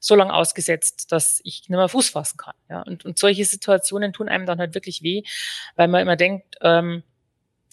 so 0.00 0.14
lange 0.14 0.32
ausgesetzt, 0.32 1.10
dass 1.12 1.40
ich 1.44 1.68
nicht 1.68 1.70
mehr 1.70 1.88
Fuß 1.88 2.10
fassen 2.10 2.36
kann. 2.36 2.54
Ja? 2.68 2.82
Und, 2.82 3.04
und 3.04 3.18
solche 3.18 3.44
Situationen 3.44 4.12
tun 4.12 4.28
einem 4.28 4.46
dann 4.46 4.58
halt 4.58 4.74
wirklich 4.74 5.02
weh, 5.02 5.22
weil 5.76 5.88
man 5.88 6.02
immer 6.02 6.16
denkt, 6.16 6.56
ähm, 6.62 7.02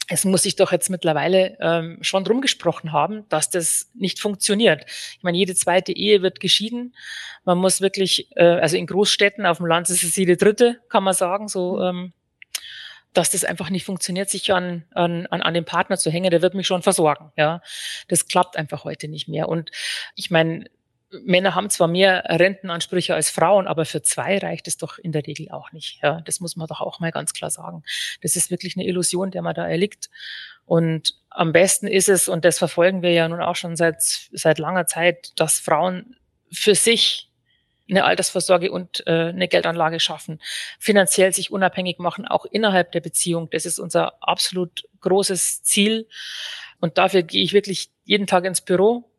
es 0.07 0.23
muss 0.23 0.43
sich 0.43 0.55
doch 0.55 0.71
jetzt 0.71 0.89
mittlerweile 0.89 1.57
ähm, 1.59 1.97
schon 2.01 2.23
drum 2.23 2.41
gesprochen 2.41 2.91
haben, 2.91 3.27
dass 3.29 3.49
das 3.49 3.89
nicht 3.95 4.19
funktioniert. 4.19 4.85
Ich 5.17 5.23
meine, 5.23 5.37
jede 5.37 5.55
zweite 5.55 5.93
Ehe 5.93 6.21
wird 6.21 6.39
geschieden. 6.39 6.95
Man 7.43 7.57
muss 7.57 7.81
wirklich, 7.81 8.29
äh, 8.35 8.43
also 8.43 8.77
in 8.77 8.85
Großstädten, 8.85 9.45
auf 9.45 9.57
dem 9.57 9.65
Land 9.65 9.89
ist 9.89 10.03
es 10.03 10.15
jede 10.15 10.37
dritte, 10.37 10.79
kann 10.89 11.03
man 11.03 11.15
sagen, 11.15 11.47
so, 11.47 11.77
mhm. 11.77 11.81
ähm, 11.81 12.13
dass 13.17 13.31
das 13.31 13.45
einfach 13.45 13.69
nicht 13.69 13.85
funktioniert, 13.85 14.29
sich 14.29 14.51
an, 14.53 14.85
an, 14.91 15.25
an 15.27 15.53
den 15.53 15.65
Partner 15.65 15.97
zu 15.97 16.11
hängen, 16.11 16.31
der 16.31 16.41
wird 16.41 16.53
mich 16.53 16.67
schon 16.67 16.81
versorgen. 16.81 17.31
Ja, 17.37 17.61
das 18.07 18.27
klappt 18.27 18.57
einfach 18.57 18.83
heute 18.83 19.07
nicht 19.07 19.27
mehr. 19.27 19.49
Und 19.49 19.71
ich 20.15 20.31
meine, 20.31 20.65
Männer 21.23 21.55
haben 21.55 21.69
zwar 21.69 21.87
mehr 21.87 22.23
Rentenansprüche 22.27 23.15
als 23.15 23.29
Frauen, 23.29 23.67
aber 23.67 23.85
für 23.85 24.01
zwei 24.01 24.37
reicht 24.37 24.67
es 24.67 24.77
doch 24.77 24.97
in 24.97 25.11
der 25.11 25.25
Regel 25.25 25.49
auch 25.49 25.71
nicht. 25.71 25.99
Ja, 26.01 26.21
das 26.21 26.39
muss 26.39 26.55
man 26.55 26.67
doch 26.67 26.81
auch 26.81 26.99
mal 26.99 27.11
ganz 27.11 27.33
klar 27.33 27.49
sagen. 27.49 27.83
Das 28.21 28.35
ist 28.35 28.51
wirklich 28.51 28.75
eine 28.75 28.85
Illusion, 28.85 29.31
der 29.31 29.41
man 29.41 29.55
da 29.55 29.67
erliegt. 29.67 30.09
Und 30.65 31.15
am 31.29 31.51
besten 31.53 31.87
ist 31.87 32.09
es, 32.09 32.27
und 32.27 32.43
das 32.43 32.57
verfolgen 32.57 33.01
wir 33.01 33.11
ja 33.11 33.27
nun 33.27 33.41
auch 33.41 33.55
schon 33.55 33.75
seit, 33.75 34.01
seit 34.01 34.57
langer 34.57 34.87
Zeit, 34.87 35.31
dass 35.39 35.59
Frauen 35.59 36.17
für 36.51 36.75
sich 36.75 37.31
eine 37.89 38.05
Altersvorsorge 38.05 38.71
und 38.71 39.05
äh, 39.05 39.29
eine 39.29 39.47
Geldanlage 39.47 39.99
schaffen, 39.99 40.41
finanziell 40.79 41.33
sich 41.33 41.51
unabhängig 41.51 41.99
machen, 41.99 42.27
auch 42.27 42.45
innerhalb 42.45 42.91
der 42.91 43.01
Beziehung. 43.01 43.49
Das 43.51 43.65
ist 43.65 43.79
unser 43.79 44.15
absolut 44.21 44.87
großes 45.01 45.63
Ziel. 45.63 46.07
Und 46.79 46.97
dafür 46.97 47.23
gehe 47.23 47.43
ich 47.43 47.53
wirklich 47.53 47.89
jeden 48.03 48.27
Tag 48.27 48.45
ins 48.45 48.61
Büro 48.61 49.09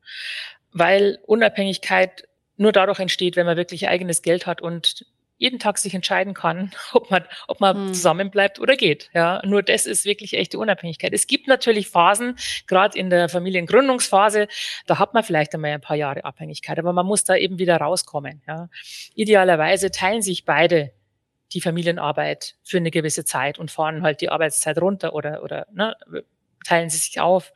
weil 0.79 1.19
Unabhängigkeit 1.27 2.29
nur 2.59 2.71
dadurch 2.71 2.99
entsteht, 3.01 3.37
wenn 3.37 3.47
man 3.47 3.57
wirklich 3.57 3.89
eigenes 3.89 4.21
Geld 4.21 4.47
hat 4.47 4.61
und 4.61 5.07
jeden 5.39 5.59
Tag 5.59 5.79
sich 5.79 5.95
entscheiden 5.95 6.35
kann, 6.35 6.73
ob 6.93 7.11
man, 7.11 7.25
ob 7.49 7.61
man 7.61 7.77
hm. 7.77 7.95
zusammenbleibt 7.95 8.59
oder 8.59 8.77
geht. 8.77 9.11
Ja, 9.13 9.41
nur 9.45 9.63
das 9.63 9.87
ist 9.87 10.05
wirklich 10.05 10.35
echte 10.35 10.59
Unabhängigkeit. 10.59 11.13
Es 11.13 11.27
gibt 11.27 11.49
natürlich 11.49 11.89
Phasen, 11.89 12.37
gerade 12.67 12.99
in 12.99 13.11
der 13.11 13.29
Familiengründungsphase, 13.29 14.49
da 14.87 14.99
hat 14.99 15.15
man 15.15 15.25
vielleicht 15.25 15.55
einmal 15.55 15.73
ein 15.73 15.81
paar 15.81 15.97
Jahre 15.97 16.25
Abhängigkeit, 16.25 16.79
aber 16.79 16.93
man 16.93 17.07
muss 17.07 17.25
da 17.25 17.37
eben 17.37 17.59
wieder 17.59 17.77
rauskommen. 17.77 18.43
Ja. 18.47 18.69
Idealerweise 19.15 19.91
teilen 19.91 20.23
sich 20.23 20.45
beide 20.45 20.93
die 21.53 21.61
Familienarbeit 21.61 22.57
für 22.65 22.79
eine 22.79 22.91
gewisse 22.91 23.25
Zeit 23.25 23.59
und 23.59 23.71
fahren 23.71 24.03
halt 24.03 24.21
die 24.21 24.31
Arbeitszeit 24.31 24.79
runter 24.79 25.15
oder, 25.15 25.43
oder 25.43 25.67
ne, 25.73 25.97
teilen 26.65 26.91
sie 26.91 26.99
sich 26.99 27.21
auf. 27.21 27.53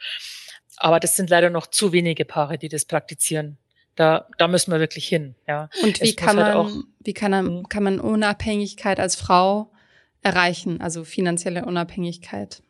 Aber 0.76 1.00
das 1.00 1.16
sind 1.16 1.28
leider 1.28 1.50
noch 1.50 1.66
zu 1.66 1.92
wenige 1.92 2.24
Paare, 2.24 2.56
die 2.56 2.68
das 2.68 2.84
praktizieren. 2.84 3.58
Da, 4.00 4.26
da 4.38 4.48
müssen 4.48 4.72
wir 4.72 4.80
wirklich 4.80 5.06
hin. 5.06 5.34
Ja. 5.46 5.68
Und 5.82 6.00
wie 6.00 6.16
kann, 6.16 6.38
halt 6.38 6.54
man, 6.54 6.56
auch, 6.56 6.70
wie 7.00 7.12
kann 7.12 7.32
man, 7.32 7.46
hm? 7.46 7.68
kann 7.68 7.82
man 7.82 8.00
Unabhängigkeit 8.00 8.98
als 8.98 9.14
Frau 9.14 9.70
erreichen, 10.22 10.80
also 10.80 11.04
finanzielle 11.04 11.66
Unabhängigkeit? 11.66 12.62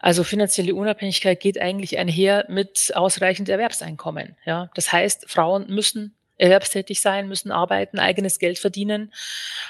Also 0.00 0.24
finanzielle 0.24 0.74
Unabhängigkeit 0.74 1.38
geht 1.38 1.60
eigentlich 1.60 1.98
einher 1.98 2.46
mit 2.48 2.90
ausreichend 2.96 3.48
Erwerbseinkommen. 3.48 4.36
Ja, 4.44 4.72
das 4.74 4.90
heißt, 4.90 5.30
Frauen 5.30 5.68
müssen 5.68 6.16
erwerbstätig 6.36 7.00
sein, 7.00 7.28
müssen 7.28 7.52
arbeiten, 7.52 8.00
eigenes 8.00 8.40
Geld 8.40 8.58
verdienen 8.58 9.12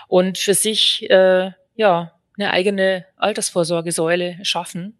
und 0.08 0.38
für 0.38 0.54
sich 0.54 1.10
äh, 1.10 1.50
ja 1.74 2.12
eine 2.36 2.50
eigene 2.50 3.06
Altersvorsorgesäule 3.16 4.38
schaffen. 4.42 4.98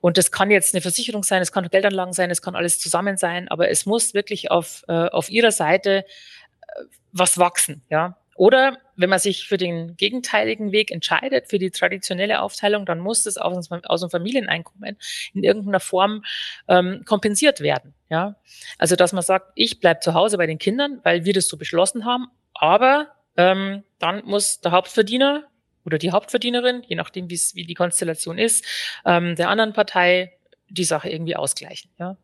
Und 0.00 0.18
das 0.18 0.30
kann 0.30 0.50
jetzt 0.50 0.74
eine 0.74 0.80
Versicherung 0.80 1.24
sein, 1.24 1.42
es 1.42 1.52
kann 1.52 1.68
Geldanlagen 1.68 2.12
sein, 2.12 2.30
es 2.30 2.42
kann 2.42 2.54
alles 2.54 2.78
zusammen 2.78 3.16
sein, 3.16 3.48
aber 3.48 3.70
es 3.70 3.86
muss 3.86 4.14
wirklich 4.14 4.50
auf, 4.50 4.84
äh, 4.88 4.92
auf 4.92 5.30
ihrer 5.30 5.52
Seite 5.52 6.04
äh, 6.04 6.82
was 7.12 7.38
wachsen, 7.38 7.82
ja. 7.90 8.16
Oder 8.40 8.78
wenn 8.96 9.10
man 9.10 9.18
sich 9.18 9.46
für 9.46 9.58
den 9.58 9.98
gegenteiligen 9.98 10.72
Weg 10.72 10.90
entscheidet, 10.90 11.50
für 11.50 11.58
die 11.58 11.70
traditionelle 11.70 12.40
Aufteilung, 12.40 12.86
dann 12.86 12.98
muss 12.98 13.24
das 13.24 13.36
aus, 13.36 13.68
aus 13.70 14.00
dem 14.00 14.08
Familieneinkommen 14.08 14.96
in 15.34 15.44
irgendeiner 15.44 15.78
Form 15.78 16.24
ähm, 16.66 17.02
kompensiert 17.04 17.60
werden. 17.60 17.92
Ja? 18.08 18.36
Also 18.78 18.96
dass 18.96 19.12
man 19.12 19.22
sagt, 19.22 19.52
ich 19.56 19.78
bleib 19.78 20.02
zu 20.02 20.14
Hause 20.14 20.38
bei 20.38 20.46
den 20.46 20.56
Kindern, 20.56 21.00
weil 21.02 21.26
wir 21.26 21.34
das 21.34 21.48
so 21.48 21.58
beschlossen 21.58 22.06
haben, 22.06 22.28
aber 22.54 23.08
ähm, 23.36 23.84
dann 23.98 24.24
muss 24.24 24.62
der 24.62 24.72
Hauptverdiener 24.72 25.44
oder 25.84 25.98
die 25.98 26.12
Hauptverdienerin, 26.12 26.82
je 26.86 26.96
nachdem, 26.96 27.30
wie 27.30 27.66
die 27.66 27.74
Konstellation 27.74 28.38
ist, 28.38 28.64
ähm, 29.04 29.36
der 29.36 29.48
anderen 29.48 29.72
Partei 29.72 30.32
die 30.68 30.84
Sache 30.84 31.08
irgendwie 31.08 31.36
ausgleichen. 31.36 31.90
Ja? 31.98 32.16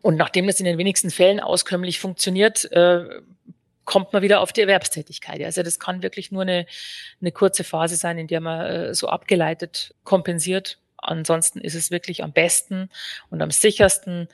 Und 0.00 0.16
nachdem 0.16 0.46
das 0.46 0.60
in 0.60 0.66
den 0.66 0.78
wenigsten 0.78 1.10
Fällen 1.10 1.40
auskömmlich 1.40 1.98
funktioniert, 1.98 2.70
äh, 2.72 3.04
kommt 3.84 4.12
man 4.12 4.22
wieder 4.22 4.40
auf 4.40 4.52
die 4.52 4.62
Erwerbstätigkeit. 4.62 5.42
Also 5.42 5.62
das 5.62 5.78
kann 5.78 6.02
wirklich 6.02 6.32
nur 6.32 6.42
eine, 6.42 6.66
eine 7.20 7.32
kurze 7.32 7.64
Phase 7.64 7.96
sein, 7.96 8.18
in 8.18 8.26
der 8.26 8.40
man 8.40 8.66
äh, 8.66 8.94
so 8.94 9.08
abgeleitet 9.08 9.94
kompensiert. 10.04 10.78
Ansonsten 10.96 11.60
ist 11.60 11.74
es 11.74 11.90
wirklich 11.90 12.22
am 12.22 12.32
besten 12.32 12.88
und 13.30 13.42
am 13.42 13.50
sichersten, 13.50 14.28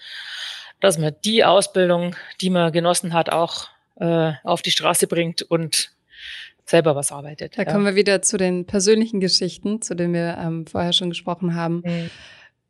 dass 0.79 0.99
man 0.99 1.15
die 1.25 1.45
Ausbildung, 1.45 2.15
die 2.41 2.51
man 2.51 2.73
genossen 2.73 3.13
hat, 3.13 3.31
auch 3.31 3.69
äh, 3.97 4.33
auf 4.45 4.63
die 4.63 4.71
Straße 4.71 5.09
bringt 5.09 5.43
und 5.43 5.91
selber 6.71 6.97
was 6.97 7.13
arbeitet. 7.13 7.59
Da 7.59 7.63
ja. 7.63 7.73
kommen 7.73 7.85
wir 7.85 7.97
wieder 7.97 8.23
zu 8.23 8.37
den 8.37 8.65
persönlichen 8.65 9.21
Geschichten, 9.21 9.83
zu 9.83 9.95
denen 9.95 10.15
wir 10.15 10.39
ähm, 10.41 10.67
vorher 10.67 10.93
schon 10.93 11.11
gesprochen 11.11 11.55
haben. 11.55 11.83
Mhm. 11.85 12.11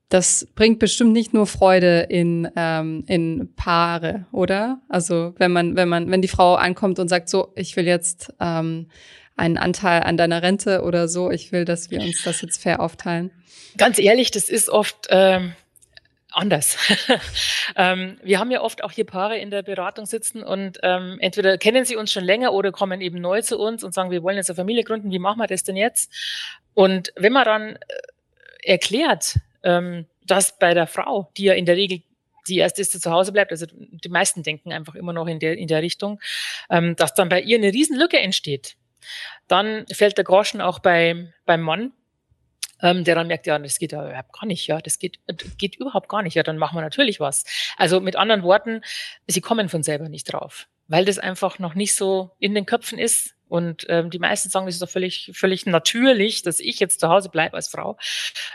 Das 0.08 0.48
bringt 0.56 0.80
bestimmt 0.80 1.12
nicht 1.12 1.32
nur 1.32 1.46
Freude 1.46 2.00
in, 2.08 2.48
ähm, 2.56 3.04
in 3.06 3.54
Paare, 3.54 4.26
oder? 4.32 4.80
Also 4.88 5.34
wenn 5.38 5.52
man, 5.52 5.76
wenn 5.76 5.88
man, 5.88 6.10
wenn 6.10 6.20
die 6.20 6.28
Frau 6.28 6.56
ankommt 6.56 6.98
und 6.98 7.08
sagt, 7.08 7.28
so, 7.28 7.52
ich 7.54 7.76
will 7.76 7.86
jetzt 7.86 8.34
ähm, 8.40 8.88
einen 9.36 9.56
Anteil 9.56 10.02
an 10.02 10.16
deiner 10.16 10.42
Rente 10.42 10.82
oder 10.82 11.06
so, 11.06 11.30
ich 11.30 11.52
will, 11.52 11.64
dass 11.64 11.92
wir 11.92 12.00
uns 12.00 12.24
das 12.24 12.42
jetzt 12.42 12.60
fair 12.60 12.80
aufteilen. 12.80 13.30
Ganz 13.76 14.00
ehrlich, 14.00 14.32
das 14.32 14.48
ist 14.48 14.68
oft 14.68 15.06
ähm, 15.10 15.52
anders. 16.32 16.76
ähm, 17.76 18.18
wir 18.22 18.38
haben 18.38 18.50
ja 18.50 18.60
oft 18.60 18.84
auch 18.84 18.92
hier 18.92 19.04
Paare 19.04 19.38
in 19.38 19.50
der 19.50 19.62
Beratung 19.62 20.06
sitzen 20.06 20.42
und 20.42 20.78
ähm, 20.82 21.18
entweder 21.20 21.58
kennen 21.58 21.84
sie 21.84 21.96
uns 21.96 22.12
schon 22.12 22.24
länger 22.24 22.52
oder 22.52 22.72
kommen 22.72 23.00
eben 23.00 23.20
neu 23.20 23.42
zu 23.42 23.58
uns 23.58 23.84
und 23.84 23.94
sagen, 23.94 24.10
wir 24.10 24.22
wollen 24.22 24.36
jetzt 24.36 24.50
eine 24.50 24.56
Familie 24.56 24.84
gründen, 24.84 25.10
wie 25.10 25.18
machen 25.18 25.38
wir 25.38 25.46
das 25.46 25.64
denn 25.64 25.76
jetzt? 25.76 26.12
Und 26.74 27.12
wenn 27.16 27.32
man 27.32 27.44
dann 27.44 27.76
äh, 27.76 27.78
erklärt, 28.62 29.36
ähm, 29.62 30.06
dass 30.24 30.58
bei 30.58 30.74
der 30.74 30.86
Frau, 30.86 31.30
die 31.36 31.44
ja 31.44 31.54
in 31.54 31.66
der 31.66 31.76
Regel 31.76 32.02
die 32.48 32.58
erste 32.58 32.80
ist, 32.80 32.94
die 32.94 33.00
zu 33.00 33.10
Hause 33.10 33.32
bleibt, 33.32 33.50
also 33.50 33.66
die 33.70 34.08
meisten 34.08 34.42
denken 34.42 34.72
einfach 34.72 34.94
immer 34.94 35.12
noch 35.12 35.26
in 35.26 35.38
der, 35.38 35.58
in 35.58 35.68
der 35.68 35.82
Richtung, 35.82 36.20
ähm, 36.70 36.96
dass 36.96 37.14
dann 37.14 37.28
bei 37.28 37.40
ihr 37.40 37.58
eine 37.58 37.72
Riesenlücke 37.72 38.18
entsteht. 38.18 38.76
Dann 39.48 39.86
fällt 39.92 40.16
der 40.16 40.24
Groschen 40.24 40.60
auch 40.60 40.78
bei, 40.78 41.32
beim 41.46 41.62
Mann, 41.62 41.92
ähm, 42.82 43.04
der 43.04 43.14
dann 43.14 43.26
merkt, 43.26 43.46
ja, 43.46 43.58
das 43.58 43.78
geht 43.78 43.92
ja 43.92 44.06
überhaupt 44.06 44.32
gar 44.32 44.46
nicht, 44.46 44.66
ja, 44.66 44.80
das 44.80 44.98
geht, 44.98 45.18
geht 45.58 45.76
überhaupt 45.76 46.08
gar 46.08 46.22
nicht, 46.22 46.34
ja, 46.34 46.42
dann 46.42 46.58
machen 46.58 46.76
wir 46.76 46.82
natürlich 46.82 47.20
was. 47.20 47.44
Also 47.76 48.00
mit 48.00 48.16
anderen 48.16 48.42
Worten, 48.42 48.82
sie 49.26 49.40
kommen 49.40 49.68
von 49.68 49.82
selber 49.82 50.08
nicht 50.08 50.32
drauf, 50.32 50.66
weil 50.88 51.04
das 51.04 51.18
einfach 51.18 51.58
noch 51.58 51.74
nicht 51.74 51.94
so 51.94 52.30
in 52.38 52.54
den 52.54 52.66
Köpfen 52.66 52.98
ist. 52.98 53.34
Und 53.48 53.84
ähm, 53.88 54.10
die 54.10 54.20
meisten 54.20 54.48
sagen, 54.48 54.66
das 54.66 54.76
ist 54.76 54.82
doch 54.82 54.88
völlig, 54.88 55.32
völlig 55.34 55.66
natürlich, 55.66 56.42
dass 56.42 56.60
ich 56.60 56.78
jetzt 56.78 57.00
zu 57.00 57.08
Hause 57.08 57.30
bleibe 57.30 57.56
als 57.56 57.66
Frau. 57.66 57.98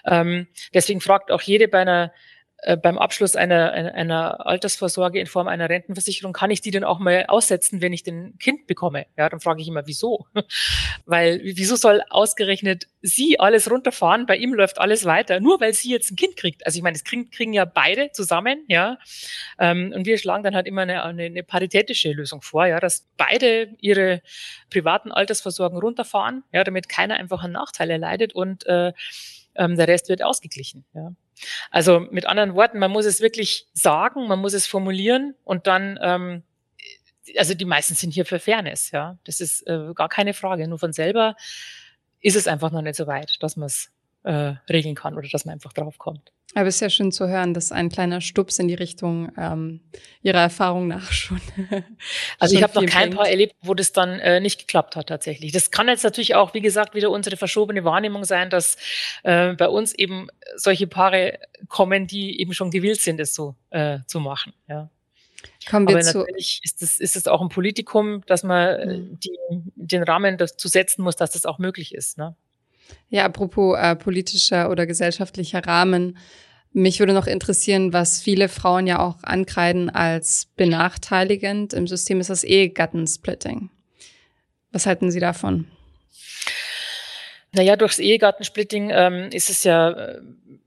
Ähm, 0.05 0.47
deswegen 0.73 1.01
fragt 1.01 1.31
auch 1.31 1.41
jede 1.41 1.67
bei 1.67 1.81
einer 1.81 2.05
äh, 2.05 2.09
beim 2.81 2.97
Abschluss 2.97 3.35
einer, 3.35 3.71
einer 3.73 4.45
Altersvorsorge 4.45 5.19
in 5.19 5.27
Form 5.27 5.47
einer 5.47 5.69
Rentenversicherung, 5.69 6.33
kann 6.33 6.49
ich 6.49 6.61
die 6.61 6.71
denn 6.71 6.83
auch 6.83 6.99
mal 6.99 7.25
aussetzen, 7.27 7.81
wenn 7.81 7.93
ich 7.93 8.01
den 8.01 8.39
Kind 8.39 8.65
bekomme? 8.65 9.05
Ja, 9.17 9.29
dann 9.29 9.39
frage 9.39 9.61
ich 9.61 9.67
immer, 9.67 9.85
wieso? 9.85 10.25
weil, 11.05 11.41
wieso 11.43 11.75
soll 11.75 12.01
ausgerechnet 12.09 12.87
sie 13.01 13.39
alles 13.39 13.69
runterfahren? 13.69 14.25
Bei 14.25 14.37
ihm 14.37 14.53
läuft 14.53 14.79
alles 14.79 15.05
weiter, 15.05 15.39
nur 15.39 15.59
weil 15.59 15.73
sie 15.73 15.91
jetzt 15.91 16.11
ein 16.11 16.15
Kind 16.15 16.37
kriegt. 16.37 16.65
Also 16.65 16.77
ich 16.77 16.83
meine, 16.83 16.93
das 16.93 17.03
kriegen, 17.03 17.29
kriegen 17.29 17.53
ja 17.53 17.65
beide 17.65 18.11
zusammen, 18.11 18.63
ja. 18.67 18.97
Ähm, 19.59 19.93
und 19.95 20.05
wir 20.07 20.17
schlagen 20.17 20.43
dann 20.43 20.55
halt 20.55 20.65
immer 20.65 20.81
eine, 20.81 21.03
eine, 21.03 21.23
eine 21.23 21.43
paritätische 21.43 22.13
Lösung 22.13 22.41
vor, 22.41 22.65
ja, 22.65 22.79
dass 22.79 23.05
beide 23.17 23.75
ihre 23.79 24.21
privaten 24.71 25.11
Altersvorsorgen 25.11 25.77
runterfahren, 25.77 26.43
ja, 26.51 26.63
damit 26.63 26.89
keiner 26.89 27.15
einfach 27.15 27.43
einen 27.43 27.53
Nachteil 27.53 27.91
erleidet 27.91 28.33
und 28.33 28.65
äh, 28.65 28.93
ähm, 29.55 29.75
der 29.75 29.87
Rest 29.87 30.09
wird 30.09 30.23
ausgeglichen, 30.23 30.85
ja. 30.93 31.11
Also 31.71 31.99
mit 32.11 32.25
anderen 32.25 32.55
Worten, 32.55 32.79
man 32.79 32.91
muss 32.91 33.05
es 33.05 33.21
wirklich 33.21 33.67
sagen, 33.73 34.27
man 34.27 34.39
muss 34.39 34.53
es 34.53 34.67
formulieren 34.67 35.35
und 35.43 35.67
dann, 35.67 35.99
ähm, 36.01 36.43
also 37.37 37.53
die 37.53 37.65
meisten 37.65 37.95
sind 37.95 38.13
hier 38.13 38.25
für 38.25 38.39
Fairness, 38.39 38.91
ja. 38.91 39.17
Das 39.23 39.41
ist 39.41 39.67
äh, 39.67 39.93
gar 39.93 40.09
keine 40.09 40.33
Frage. 40.33 40.67
Nur 40.67 40.79
von 40.79 40.93
selber 40.93 41.35
ist 42.21 42.35
es 42.35 42.47
einfach 42.47 42.71
noch 42.71 42.81
nicht 42.81 42.95
so 42.95 43.07
weit, 43.07 43.41
dass 43.43 43.55
man 43.55 43.67
es 43.67 43.91
äh, 44.25 44.55
regeln 44.69 44.95
kann 44.95 45.15
oder 45.15 45.27
dass 45.31 45.45
man 45.45 45.53
einfach 45.53 45.73
drauf 45.73 45.97
kommt. 45.97 46.31
Aber 46.57 46.67
es 46.67 46.75
ist 46.75 46.81
ja 46.81 46.89
schön 46.89 47.11
zu 47.11 47.27
hören, 47.27 47.53
dass 47.53 47.73
ein 47.73 47.89
kleiner 47.89 48.21
Stups 48.21 48.59
in 48.59 48.69
die 48.69 48.75
Richtung 48.75 49.29
ähm, 49.37 49.81
Ihrer 50.21 50.39
Erfahrung 50.39 50.87
nach 50.87 51.11
schon. 51.11 51.41
also 52.39 52.55
schon 52.55 52.57
ich 52.57 52.63
habe 52.63 52.73
noch 52.75 52.89
kein 52.89 53.09
bringt. 53.09 53.15
Paar 53.17 53.27
erlebt, 53.27 53.55
wo 53.61 53.73
das 53.73 53.91
dann 53.91 54.19
äh, 54.19 54.39
nicht 54.39 54.59
geklappt 54.59 54.95
hat 54.95 55.07
tatsächlich. 55.07 55.51
Das 55.51 55.69
kann 55.69 55.89
jetzt 55.89 56.03
natürlich 56.03 56.33
auch, 56.33 56.53
wie 56.53 56.61
gesagt, 56.61 56.95
wieder 56.95 57.11
unsere 57.11 57.35
verschobene 57.35 57.83
Wahrnehmung 57.83 58.23
sein, 58.23 58.49
dass 58.49 58.77
äh, 59.23 59.53
bei 59.53 59.67
uns 59.67 59.93
eben 59.93 60.27
solche 60.55 60.87
Paare 60.87 61.39
kommen, 61.67 62.07
die 62.07 62.39
eben 62.39 62.53
schon 62.53 62.71
gewillt 62.71 63.01
sind, 63.01 63.19
es 63.19 63.35
so 63.35 63.55
äh, 63.71 63.99
zu 64.07 64.21
machen. 64.21 64.53
Ja. 64.69 64.89
Kommen 65.69 65.87
wir 65.87 65.95
Aber 65.95 66.03
zu 66.05 66.19
natürlich 66.19 66.61
ist 66.63 66.81
es, 66.81 66.99
ist 66.99 67.17
es 67.17 67.27
auch 67.27 67.41
ein 67.41 67.49
Politikum, 67.49 68.23
dass 68.27 68.43
man 68.43 68.87
mhm. 68.87 69.19
die, 69.19 69.37
den 69.75 70.03
Rahmen 70.03 70.37
dazu 70.37 70.69
setzen 70.69 71.03
muss, 71.03 71.17
dass 71.17 71.31
das 71.31 71.45
auch 71.45 71.59
möglich 71.59 71.93
ist. 71.93 72.17
Ne? 72.17 72.35
Ja, 73.09 73.25
apropos 73.25 73.77
äh, 73.77 73.95
politischer 73.95 74.69
oder 74.69 74.85
gesellschaftlicher 74.85 75.65
Rahmen. 75.65 76.17
Mich 76.73 76.99
würde 76.99 77.13
noch 77.13 77.27
interessieren, 77.27 77.93
was 77.93 78.21
viele 78.21 78.49
Frauen 78.49 78.85
ja 78.85 78.99
auch 78.99 79.23
ankreiden 79.23 79.89
als 79.89 80.47
benachteiligend 80.57 81.73
im 81.73 81.87
System 81.87 82.19
ist 82.19 82.29
das 82.29 82.43
Ehegattensplitting. 82.43 83.69
Was 84.71 84.85
halten 84.85 85.09
Sie 85.09 85.21
davon? 85.21 85.67
Naja, 87.53 87.77
durchs 87.77 87.99
Ehegattensplitting 87.99 88.89
ähm, 88.93 89.29
ist 89.31 89.49
es 89.49 89.63
ja 89.63 89.91
äh, 89.91 90.21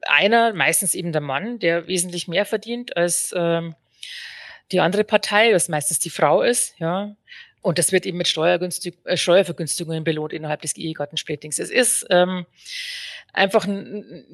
einer, 0.07 0.55
meistens 0.55 0.95
eben 0.95 1.13
der 1.13 1.21
Mann, 1.21 1.59
der 1.59 1.87
wesentlich 1.87 2.29
mehr 2.29 2.47
verdient 2.47 2.97
als 2.97 3.35
ähm, 3.37 3.75
die 4.73 4.81
andere 4.81 5.05
Partei, 5.05 5.53
was 5.53 5.69
meistens 5.69 5.99
die 5.99 6.11
Frau 6.11 6.41
ist, 6.41 6.75
ja. 6.79 7.15
Und 7.69 7.79
das 7.79 7.93
wird 7.93 8.07
eben 8.07 8.17
mit 8.17 8.35
äh, 8.35 9.17
Steuervergünstigungen 9.19 10.03
belohnt 10.03 10.33
innerhalb 10.33 10.63
des 10.63 10.75
Ehegattensplittings. 10.79 11.59
Es 11.59 11.69
ist 11.69 12.07
ähm, 12.09 12.47
einfach 13.35 13.67
ein, 13.67 14.25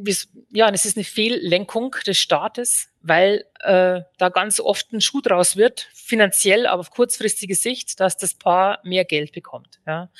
ja, 0.50 0.70
es 0.70 0.84
ist 0.84 0.96
eine 0.96 1.02
Fehllenkung 1.02 1.96
des 2.06 2.16
Staates, 2.16 2.90
weil 3.02 3.44
äh, 3.58 4.02
da 4.18 4.28
ganz 4.28 4.60
oft 4.60 4.92
ein 4.92 5.00
Schuh 5.00 5.20
draus 5.20 5.56
wird, 5.56 5.88
finanziell, 5.92 6.68
aber 6.68 6.78
auf 6.78 6.92
kurzfristige 6.92 7.56
Sicht, 7.56 7.98
dass 7.98 8.16
das 8.16 8.34
Paar 8.34 8.78
mehr 8.84 9.04
Geld 9.04 9.32
bekommt. 9.32 9.80
Ja. 9.84 10.10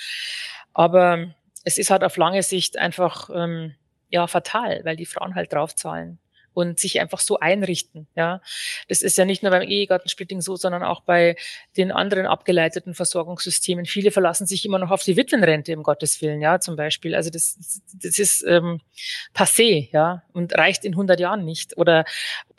Aber 0.73 1.33
es 1.63 1.79
ist 1.79 1.93
halt 1.93 2.03
auf 2.03 2.17
lange 2.17 2.43
Sicht 2.43 2.79
einfach 2.79 3.31
ähm, 3.33 3.77
ja 4.09 4.27
fatal, 4.27 4.81
weil 4.83 4.97
die 4.97 5.07
Frauen 5.07 5.37
halt 5.37 5.53
draufzahlen 5.53 6.19
und 6.55 6.81
sich 6.81 7.01
einfach 7.01 7.21
so 7.21 7.39
einrichten. 7.39 8.07
Ja, 8.17 8.41
das 8.89 9.03
ist 9.03 9.19
ja 9.19 9.25
nicht 9.25 9.43
nur 9.43 9.51
beim 9.51 9.63
Ehegattensplitting 9.63 10.41
so, 10.41 10.57
sondern 10.57 10.83
auch 10.83 11.03
bei 11.03 11.37
den 11.77 11.93
anderen 11.93 12.27
abgeleiteten 12.27 12.95
Versorgungssystemen. 12.95 13.85
Viele 13.85 14.11
verlassen 14.11 14.47
sich 14.47 14.65
immer 14.65 14.79
noch 14.79 14.91
auf 14.91 15.03
die 15.03 15.17
Witwenrente, 15.17 15.77
um 15.77 15.83
Gottes 15.83 16.23
Willen, 16.23 16.41
ja, 16.41 16.61
zum 16.61 16.77
Beispiel. 16.77 17.15
Also 17.15 17.31
das, 17.31 17.83
das 17.93 18.19
ist 18.19 18.45
ähm, 18.47 18.81
passé, 19.35 19.89
ja, 19.93 20.23
und 20.33 20.57
reicht 20.57 20.85
in 20.85 20.93
100 20.93 21.21
Jahren 21.21 21.45
nicht. 21.45 21.77
Oder 21.77 22.05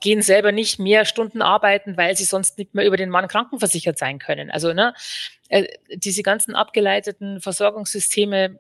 gehen 0.02 0.22
selber 0.22 0.52
nicht 0.52 0.78
mehr 0.78 1.06
Stunden 1.06 1.42
arbeiten, 1.42 1.98
weil 1.98 2.16
sie 2.16 2.26
sonst 2.26 2.58
nicht 2.58 2.76
mehr 2.76 2.86
über 2.86 2.98
den 2.98 3.10
Mann 3.10 3.28
krankenversichert 3.28 3.98
sein 3.98 4.20
können. 4.20 4.52
Also 4.52 4.74
ne, 4.74 4.94
äh, 5.50 5.66
diese 5.90 6.22
ganzen 6.22 6.56
abgeleiteten 6.56 7.42
Versorgungssysteme 7.42 8.60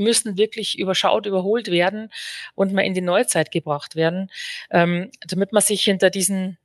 müssen 0.00 0.36
wirklich 0.36 0.78
überschaut, 0.78 1.26
überholt 1.26 1.70
werden 1.70 2.10
und 2.54 2.72
mal 2.72 2.82
in 2.82 2.94
die 2.94 3.00
Neuzeit 3.00 3.52
gebracht 3.52 3.96
werden, 3.96 4.30
ähm, 4.70 5.10
damit 5.26 5.52
man 5.52 5.62
sich 5.62 5.84
hinter 5.84 6.10
diesen, 6.10 6.58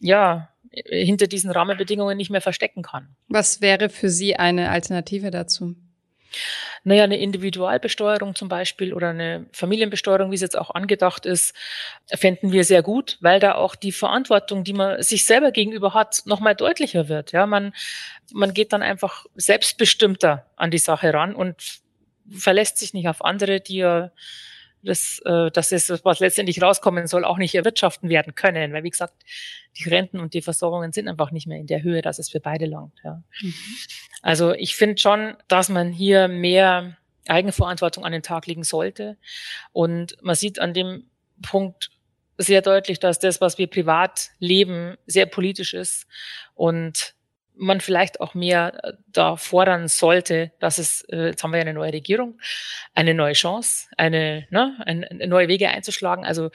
ja, 0.00 0.48
hinter 0.70 1.26
diesen 1.26 1.50
Rahmenbedingungen 1.50 2.16
nicht 2.16 2.30
mehr 2.30 2.40
verstecken 2.40 2.82
kann. 2.82 3.16
Was 3.28 3.60
wäre 3.60 3.88
für 3.88 4.10
Sie 4.10 4.36
eine 4.36 4.70
Alternative 4.70 5.30
dazu? 5.30 5.76
Naja, 6.84 7.04
eine 7.04 7.18
Individualbesteuerung 7.18 8.34
zum 8.34 8.48
Beispiel 8.48 8.92
oder 8.92 9.10
eine 9.10 9.46
Familienbesteuerung, 9.52 10.30
wie 10.30 10.34
es 10.34 10.40
jetzt 10.40 10.58
auch 10.58 10.70
angedacht 10.70 11.26
ist, 11.26 11.54
fänden 12.14 12.52
wir 12.52 12.64
sehr 12.64 12.82
gut, 12.82 13.16
weil 13.20 13.40
da 13.40 13.54
auch 13.54 13.74
die 13.74 13.92
Verantwortung, 13.92 14.62
die 14.62 14.74
man 14.74 15.02
sich 15.02 15.24
selber 15.24 15.52
gegenüber 15.52 15.94
hat, 15.94 16.22
nochmal 16.26 16.54
deutlicher 16.54 17.08
wird. 17.08 17.32
Ja, 17.32 17.46
man, 17.46 17.72
man 18.32 18.52
geht 18.52 18.72
dann 18.72 18.82
einfach 18.82 19.26
selbstbestimmter 19.34 20.46
an 20.56 20.70
die 20.70 20.78
Sache 20.78 21.12
ran 21.12 21.34
und 21.34 21.80
verlässt 22.30 22.78
sich 22.78 22.94
nicht 22.94 23.08
auf 23.08 23.24
andere, 23.24 23.60
die 23.60 23.76
ja 23.76 24.10
das, 24.82 25.20
äh, 25.24 25.50
das 25.50 25.72
ist, 25.72 26.04
was 26.04 26.20
letztendlich 26.20 26.62
rauskommen 26.62 27.06
soll, 27.06 27.24
auch 27.24 27.38
nicht 27.38 27.54
erwirtschaften 27.54 28.08
werden 28.08 28.34
können. 28.34 28.72
Weil, 28.72 28.84
wie 28.84 28.90
gesagt, 28.90 29.14
die 29.76 29.88
Renten 29.88 30.20
und 30.20 30.34
die 30.34 30.42
Versorgungen 30.42 30.92
sind 30.92 31.08
einfach 31.08 31.30
nicht 31.30 31.46
mehr 31.46 31.58
in 31.58 31.66
der 31.66 31.82
Höhe, 31.82 32.02
dass 32.02 32.18
es 32.18 32.30
für 32.30 32.40
beide 32.40 32.66
langt. 32.66 32.94
Ja. 33.04 33.22
Mhm. 33.40 33.54
Also 34.22 34.52
ich 34.52 34.76
finde 34.76 34.98
schon, 34.98 35.36
dass 35.48 35.68
man 35.68 35.90
hier 35.92 36.28
mehr 36.28 36.96
Eigenverantwortung 37.26 38.04
an 38.04 38.12
den 38.12 38.22
Tag 38.22 38.46
legen 38.46 38.64
sollte. 38.64 39.16
Und 39.72 40.16
man 40.22 40.34
sieht 40.34 40.58
an 40.58 40.74
dem 40.74 41.04
Punkt 41.42 41.90
sehr 42.38 42.62
deutlich, 42.62 43.00
dass 43.00 43.18
das, 43.18 43.40
was 43.40 43.58
wir 43.58 43.66
privat 43.66 44.30
leben, 44.38 44.96
sehr 45.06 45.26
politisch 45.26 45.74
ist 45.74 46.06
und 46.54 47.14
man 47.58 47.80
vielleicht 47.80 48.20
auch 48.20 48.34
mehr 48.34 48.84
äh, 48.84 48.92
da 49.08 49.36
fordern 49.36 49.88
sollte, 49.88 50.52
dass 50.60 50.78
es, 50.78 51.02
äh, 51.10 51.28
jetzt 51.28 51.42
haben 51.42 51.50
wir 51.50 51.58
ja 51.58 51.62
eine 51.62 51.74
neue 51.74 51.92
Regierung, 51.92 52.38
eine 52.94 53.14
neue 53.14 53.34
Chance, 53.34 53.88
eine, 53.96 54.46
ne, 54.50 54.76
eine, 54.86 55.10
eine 55.10 55.26
neue 55.26 55.48
Wege 55.48 55.68
einzuschlagen. 55.68 56.24
Also 56.24 56.50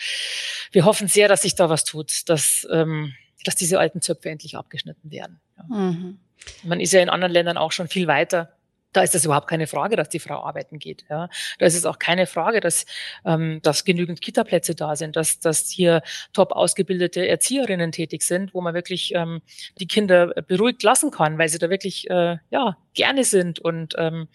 wir 0.72 0.86
hoffen 0.86 1.08
sehr, 1.08 1.28
dass 1.28 1.42
sich 1.42 1.56
da 1.56 1.70
was 1.70 1.84
tut, 1.84 2.30
dass, 2.30 2.68
ähm, 2.72 3.14
dass 3.44 3.56
diese 3.56 3.80
alten 3.80 4.02
Zöpfe 4.02 4.30
endlich 4.30 4.56
abgeschnitten 4.56 5.12
werden. 5.12 5.40
Ja. 5.58 5.76
Mhm. 5.76 6.20
Man 6.64 6.80
ist 6.80 6.94
ja 6.94 7.02
in 7.02 7.10
anderen 7.10 7.34
Ländern 7.34 7.58
auch 7.58 7.72
schon 7.72 7.88
viel 7.88 8.08
weiter. 8.08 8.54
Da 8.94 9.02
ist 9.02 9.16
es 9.16 9.26
überhaupt 9.26 9.48
keine 9.48 9.68
Frage, 9.68 9.96
dass 9.96 10.10
die 10.10 10.20
Frau 10.20 10.44
arbeiten 10.44 10.80
geht. 10.80 11.06
Ja. 11.10 11.30
Da 11.60 11.66
ist 11.66 11.76
es 11.76 11.86
auch 11.86 12.00
keine 12.00 12.28
Frage, 12.28 12.62
dass, 12.62 12.86
ähm, 13.26 13.60
dass 13.64 13.84
genügend 13.84 14.22
Kitaplätze 14.22 14.76
da 14.76 14.96
sind, 14.96 15.16
dass, 15.16 15.40
dass 15.40 15.70
hier 15.70 16.02
top 16.32 16.52
ausgebildete 16.52 17.28
Erzieherinnen 17.28 17.92
tätig 17.92 18.22
sind, 18.22 18.54
wo 18.54 18.62
man 18.62 18.74
wirklich 18.74 19.14
ähm, 19.16 19.42
die 19.80 19.88
Kinder 19.88 20.28
beruhigt 20.48 20.84
lassen 20.84 21.12
kann, 21.12 21.38
weil 21.38 21.50
sie 21.50 21.60
da 21.60 21.70
wirklich 21.70 22.10
äh, 22.10 22.38
ja, 22.50 22.78
gerne 22.94 23.24
sind 23.24 23.60
und 23.60 23.96
ähm, 23.98 24.28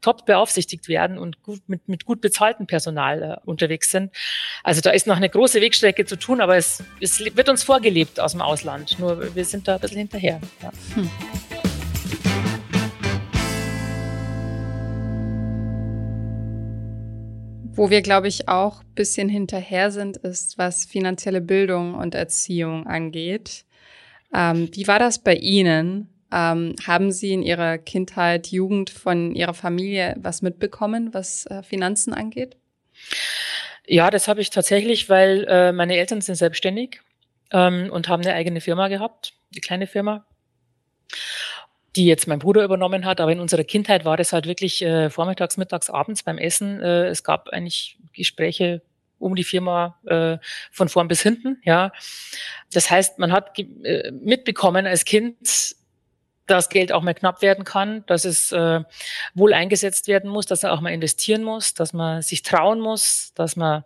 top 0.00 0.24
beaufsichtigt 0.26 0.88
werden 0.88 1.18
und 1.18 1.42
gut, 1.42 1.60
mit, 1.66 1.88
mit 1.88 2.04
gut 2.04 2.20
bezahltem 2.20 2.66
Personal 2.66 3.22
äh, 3.22 3.36
unterwegs 3.44 3.90
sind. 3.90 4.12
Also 4.62 4.80
da 4.80 4.90
ist 4.90 5.06
noch 5.06 5.16
eine 5.16 5.28
große 5.28 5.60
Wegstrecke 5.60 6.04
zu 6.04 6.16
tun, 6.16 6.40
aber 6.40 6.56
es, 6.56 6.82
es 7.00 7.18
wird 7.20 7.48
uns 7.48 7.64
vorgelebt 7.64 8.20
aus 8.20 8.32
dem 8.32 8.40
Ausland. 8.40 8.98
Nur 8.98 9.34
wir 9.34 9.44
sind 9.44 9.66
da 9.66 9.74
ein 9.74 9.80
bisschen 9.80 9.98
hinterher. 9.98 10.40
Ja. 10.62 10.70
Hm. 10.94 11.10
Wo 17.76 17.90
wir, 17.90 18.00
glaube 18.00 18.26
ich, 18.26 18.48
auch 18.48 18.80
ein 18.80 18.94
bisschen 18.94 19.28
hinterher 19.28 19.90
sind, 19.90 20.16
ist, 20.16 20.56
was 20.56 20.86
finanzielle 20.86 21.42
Bildung 21.42 21.94
und 21.94 22.14
Erziehung 22.14 22.86
angeht. 22.86 23.66
Ähm, 24.34 24.70
wie 24.72 24.88
war 24.88 24.98
das 24.98 25.18
bei 25.18 25.34
Ihnen? 25.34 26.08
Ähm, 26.32 26.74
haben 26.86 27.12
Sie 27.12 27.32
in 27.32 27.42
Ihrer 27.42 27.76
Kindheit, 27.76 28.46
Jugend 28.46 28.88
von 28.88 29.34
Ihrer 29.34 29.52
Familie 29.52 30.16
was 30.18 30.40
mitbekommen, 30.40 31.12
was 31.12 31.44
äh, 31.46 31.62
Finanzen 31.62 32.14
angeht? 32.14 32.56
Ja, 33.86 34.10
das 34.10 34.26
habe 34.26 34.40
ich 34.40 34.48
tatsächlich, 34.48 35.10
weil 35.10 35.44
äh, 35.46 35.70
meine 35.72 35.96
Eltern 35.96 36.22
sind 36.22 36.36
selbstständig 36.36 37.02
ähm, 37.52 37.90
und 37.92 38.08
haben 38.08 38.22
eine 38.22 38.32
eigene 38.32 38.62
Firma 38.62 38.88
gehabt, 38.88 39.34
eine 39.52 39.60
kleine 39.60 39.86
Firma 39.86 40.24
die 41.96 42.06
jetzt 42.06 42.28
mein 42.28 42.38
Bruder 42.38 42.62
übernommen 42.62 43.04
hat. 43.04 43.20
Aber 43.20 43.32
in 43.32 43.40
unserer 43.40 43.64
Kindheit 43.64 44.04
war 44.04 44.16
das 44.16 44.32
halt 44.32 44.46
wirklich 44.46 44.82
äh, 44.82 45.10
vormittags, 45.10 45.56
mittags, 45.56 45.90
abends 45.90 46.22
beim 46.22 46.38
Essen. 46.38 46.80
Äh, 46.80 47.06
es 47.06 47.24
gab 47.24 47.48
eigentlich 47.48 47.98
Gespräche 48.12 48.82
um 49.18 49.34
die 49.34 49.44
Firma 49.44 49.98
äh, 50.06 50.38
von 50.70 50.88
vorn 50.88 51.08
bis 51.08 51.22
hinten. 51.22 51.60
Ja, 51.64 51.92
das 52.72 52.90
heißt, 52.90 53.18
man 53.18 53.32
hat 53.32 53.58
äh, 53.58 54.10
mitbekommen 54.12 54.86
als 54.86 55.04
Kind, 55.04 55.74
dass 56.46 56.68
Geld 56.68 56.92
auch 56.92 57.02
mal 57.02 57.14
knapp 57.14 57.42
werden 57.42 57.64
kann, 57.64 58.04
dass 58.06 58.24
es 58.24 58.52
äh, 58.52 58.80
wohl 59.34 59.52
eingesetzt 59.52 60.06
werden 60.06 60.30
muss, 60.30 60.46
dass 60.46 60.62
man 60.62 60.72
auch 60.72 60.80
mal 60.80 60.92
investieren 60.92 61.42
muss, 61.42 61.74
dass 61.74 61.92
man 61.92 62.22
sich 62.22 62.42
trauen 62.42 62.80
muss, 62.80 63.32
dass 63.34 63.56
man 63.56 63.84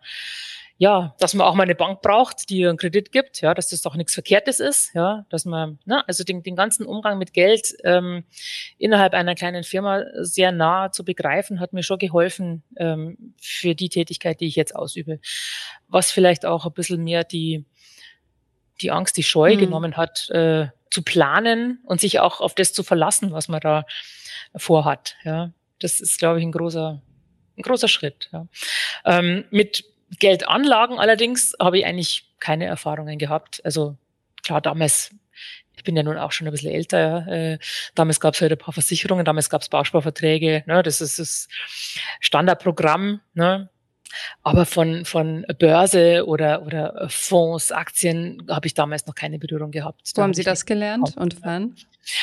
ja, 0.80 1.14
dass 1.18 1.34
man 1.34 1.46
auch 1.46 1.54
mal 1.54 1.64
eine 1.64 1.74
Bank 1.74 2.00
braucht, 2.00 2.48
die 2.48 2.66
einen 2.66 2.78
Kredit 2.78 3.12
gibt, 3.12 3.42
ja, 3.42 3.52
dass 3.52 3.68
das 3.68 3.82
doch 3.82 3.96
nichts 3.96 4.14
Verkehrtes 4.14 4.60
ist, 4.60 4.94
ja, 4.94 5.26
dass 5.28 5.44
man, 5.44 5.78
ne, 5.84 6.02
also 6.08 6.24
den, 6.24 6.42
den 6.42 6.56
ganzen 6.56 6.86
Umgang 6.86 7.18
mit 7.18 7.34
Geld 7.34 7.74
ähm, 7.84 8.24
innerhalb 8.78 9.12
einer 9.12 9.34
kleinen 9.34 9.62
Firma 9.62 10.04
sehr 10.20 10.52
nah 10.52 10.90
zu 10.90 11.04
begreifen, 11.04 11.60
hat 11.60 11.74
mir 11.74 11.82
schon 11.82 11.98
geholfen 11.98 12.62
ähm, 12.78 13.34
für 13.38 13.74
die 13.74 13.90
Tätigkeit, 13.90 14.40
die 14.40 14.46
ich 14.46 14.56
jetzt 14.56 14.74
ausübe. 14.74 15.20
Was 15.88 16.12
vielleicht 16.12 16.46
auch 16.46 16.64
ein 16.64 16.72
bisschen 16.72 17.04
mehr 17.04 17.24
die, 17.24 17.66
die 18.80 18.90
Angst, 18.90 19.18
die 19.18 19.22
Scheu 19.22 19.56
mhm. 19.56 19.58
genommen 19.58 19.96
hat, 19.98 20.30
äh, 20.30 20.68
zu 20.90 21.02
planen 21.02 21.80
und 21.84 22.00
sich 22.00 22.20
auch 22.20 22.40
auf 22.40 22.54
das 22.54 22.72
zu 22.72 22.82
verlassen, 22.84 23.32
was 23.32 23.48
man 23.48 23.60
da 23.60 23.84
vorhat. 24.56 25.16
Ja, 25.24 25.52
das 25.78 26.00
ist, 26.00 26.18
glaube 26.18 26.38
ich, 26.38 26.46
ein 26.46 26.52
großer, 26.52 27.02
ein 27.58 27.62
großer 27.62 27.88
Schritt. 27.88 28.30
Ja. 28.32 28.46
Ähm, 29.04 29.44
mit 29.50 29.84
Geldanlagen 30.18 30.98
allerdings 30.98 31.54
habe 31.60 31.78
ich 31.78 31.86
eigentlich 31.86 32.24
keine 32.40 32.66
Erfahrungen 32.66 33.18
gehabt. 33.18 33.60
Also 33.64 33.96
klar, 34.42 34.60
damals, 34.60 35.14
ich 35.76 35.84
bin 35.84 35.96
ja 35.96 36.02
nun 36.02 36.18
auch 36.18 36.32
schon 36.32 36.46
ein 36.46 36.50
bisschen 36.52 36.72
älter, 36.72 37.26
äh, 37.28 37.58
damals 37.94 38.20
gab 38.20 38.34
es 38.34 38.40
halt 38.40 38.52
ein 38.52 38.58
paar 38.58 38.74
Versicherungen, 38.74 39.24
damals 39.24 39.50
gab 39.50 39.62
es 39.62 39.68
Bausparverträge, 39.68 40.64
ne, 40.66 40.82
das 40.82 41.00
ist 41.00 41.18
das 41.18 41.48
Standardprogramm, 42.20 43.20
ne, 43.34 43.70
aber 44.42 44.66
von, 44.66 45.04
von 45.04 45.46
Börse 45.58 46.26
oder, 46.26 46.62
oder 46.62 47.06
Fonds, 47.08 47.72
Aktien 47.72 48.46
habe 48.48 48.66
ich 48.66 48.74
damals 48.74 49.06
noch 49.06 49.14
keine 49.14 49.38
Berührung 49.38 49.70
gehabt. 49.70 50.12
Wo 50.14 50.22
haben 50.22 50.34
Sie 50.34 50.44
das 50.44 50.66
gelernt 50.66 51.16
und 51.16 51.42
wann? 51.42 51.76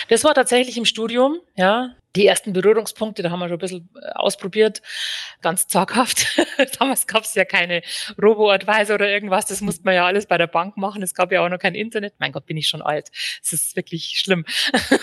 Das 0.10 0.24
war 0.24 0.34
tatsächlich 0.34 0.78
im 0.78 0.86
Studium, 0.86 1.40
ja. 1.56 1.96
Die 2.16 2.26
ersten 2.26 2.52
Berührungspunkte, 2.52 3.22
da 3.22 3.30
haben 3.30 3.40
wir 3.40 3.48
schon 3.48 3.58
ein 3.58 3.60
bisschen 3.60 3.90
äh, 4.02 4.10
ausprobiert, 4.16 4.82
ganz 5.42 5.68
zaghaft. 5.68 6.42
Damals 6.80 7.06
gab 7.06 7.26
es 7.26 7.36
ja 7.36 7.46
keine 7.46 7.84
Robo-Advisor 8.20 8.96
oder 8.96 9.08
irgendwas, 9.08 9.46
das 9.46 9.62
musste 9.62 9.84
man 9.84 9.94
ja 9.94 10.06
alles 10.06 10.26
bei 10.26 10.38
der 10.40 10.48
Bank 10.48 10.78
machen. 10.78 11.04
Es 11.04 11.14
gab 11.14 11.32
ja 11.32 11.46
auch 11.46 11.50
noch 11.50 11.60
kein 11.60 11.76
Internet. 11.76 12.16
Mein 12.18 12.32
Gott, 12.32 12.48
bin 12.48 12.58
ich 12.58 12.68
schon 12.68 12.82
alt. 12.82 13.12
Es 13.44 13.54
ist 13.54 13.76
wirklich 13.76 14.18
schlimm. 14.18 14.46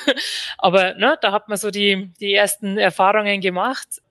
Aber 0.58 0.94
ne, 0.94 1.16
da 1.20 1.30
hat 1.30 1.48
man 1.48 1.56
so 1.56 1.70
die, 1.70 2.10
die 2.18 2.34
ersten 2.34 2.78
Erfahrungen 2.78 3.40
gemacht. 3.40 4.02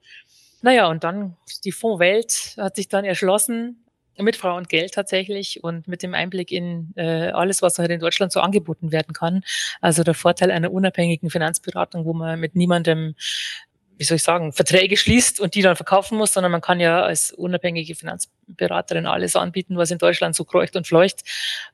Naja, 0.63 0.87
und 0.87 1.03
dann 1.03 1.35
die 1.65 1.73
Fondswelt 1.73 2.55
hat 2.57 2.77
sich 2.77 2.87
dann 2.87 3.03
erschlossen 3.03 3.83
mit 4.17 4.37
Frau 4.37 4.55
und 4.55 4.69
Geld 4.69 4.93
tatsächlich 4.93 5.61
und 5.61 5.89
mit 5.89 6.03
dem 6.03 6.13
Einblick 6.13 6.51
in 6.51 6.93
äh, 6.95 7.31
alles, 7.31 7.61
was 7.61 7.79
halt 7.79 7.91
in 7.91 7.99
Deutschland 7.99 8.31
so 8.31 8.39
angeboten 8.39 8.93
werden 8.93 9.13
kann. 9.13 9.43
Also 9.81 10.03
der 10.03 10.13
Vorteil 10.13 10.51
einer 10.51 10.71
unabhängigen 10.71 11.29
Finanzberatung, 11.29 12.05
wo 12.05 12.13
man 12.13 12.39
mit 12.39 12.55
niemandem 12.55 13.15
wie 13.97 14.05
soll 14.05 14.15
ich 14.15 14.23
sagen, 14.23 14.53
Verträge 14.53 14.97
schließt 14.97 15.39
und 15.39 15.53
die 15.53 15.61
dann 15.61 15.75
verkaufen 15.75 16.17
muss, 16.17 16.33
sondern 16.33 16.51
man 16.51 16.61
kann 16.61 16.79
ja 16.79 17.03
als 17.03 17.31
unabhängige 17.31 17.93
Finanzberaterin 17.93 19.05
alles 19.05 19.35
anbieten, 19.35 19.77
was 19.77 19.91
in 19.91 19.99
Deutschland 19.99 20.35
so 20.35 20.45
kreucht 20.45 20.75
und 20.75 20.87
fleucht, 20.87 21.21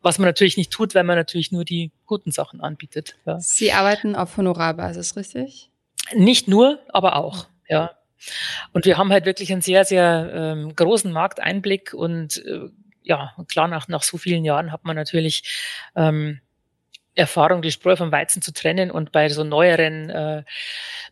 was 0.01 0.19
man 0.19 0.27
natürlich 0.27 0.57
nicht 0.57 0.69
tut, 0.71 0.95
weil 0.95 1.05
man 1.05 1.15
natürlich 1.15 1.51
nur 1.51 1.63
die 1.63 1.91
guten 2.05 2.31
Sachen 2.31 2.59
anbietet. 2.59 3.15
Ja. 3.25 3.39
Sie 3.39 3.71
arbeiten 3.71 4.15
auf 4.15 4.35
Honorarbasis, 4.35 5.15
richtig? 5.15 5.71
Nicht 6.13 6.47
nur, 6.47 6.79
aber 6.89 7.15
auch, 7.15 7.47
ja. 7.69 7.98
Und 8.73 8.85
wir 8.85 8.97
haben 8.97 9.11
halt 9.11 9.25
wirklich 9.25 9.51
einen 9.51 9.61
sehr, 9.61 9.85
sehr 9.85 10.31
ähm, 10.33 10.75
großen 10.75 11.11
Markteinblick 11.11 11.93
und 11.93 12.37
äh, 12.45 12.69
ja, 13.03 13.33
klar, 13.47 13.67
nach, 13.67 13.87
nach 13.87 14.03
so 14.03 14.17
vielen 14.17 14.45
Jahren 14.45 14.71
hat 14.71 14.85
man 14.85 14.95
natürlich 14.95 15.43
ähm, 15.95 16.41
Erfahrung, 17.15 17.61
die 17.61 17.71
Spreu 17.71 17.95
vom 17.95 18.11
Weizen 18.11 18.41
zu 18.41 18.53
trennen 18.53 18.91
und 18.91 19.11
bei 19.11 19.29
so 19.29 19.43
neueren 19.43 20.09
äh, 20.09 20.43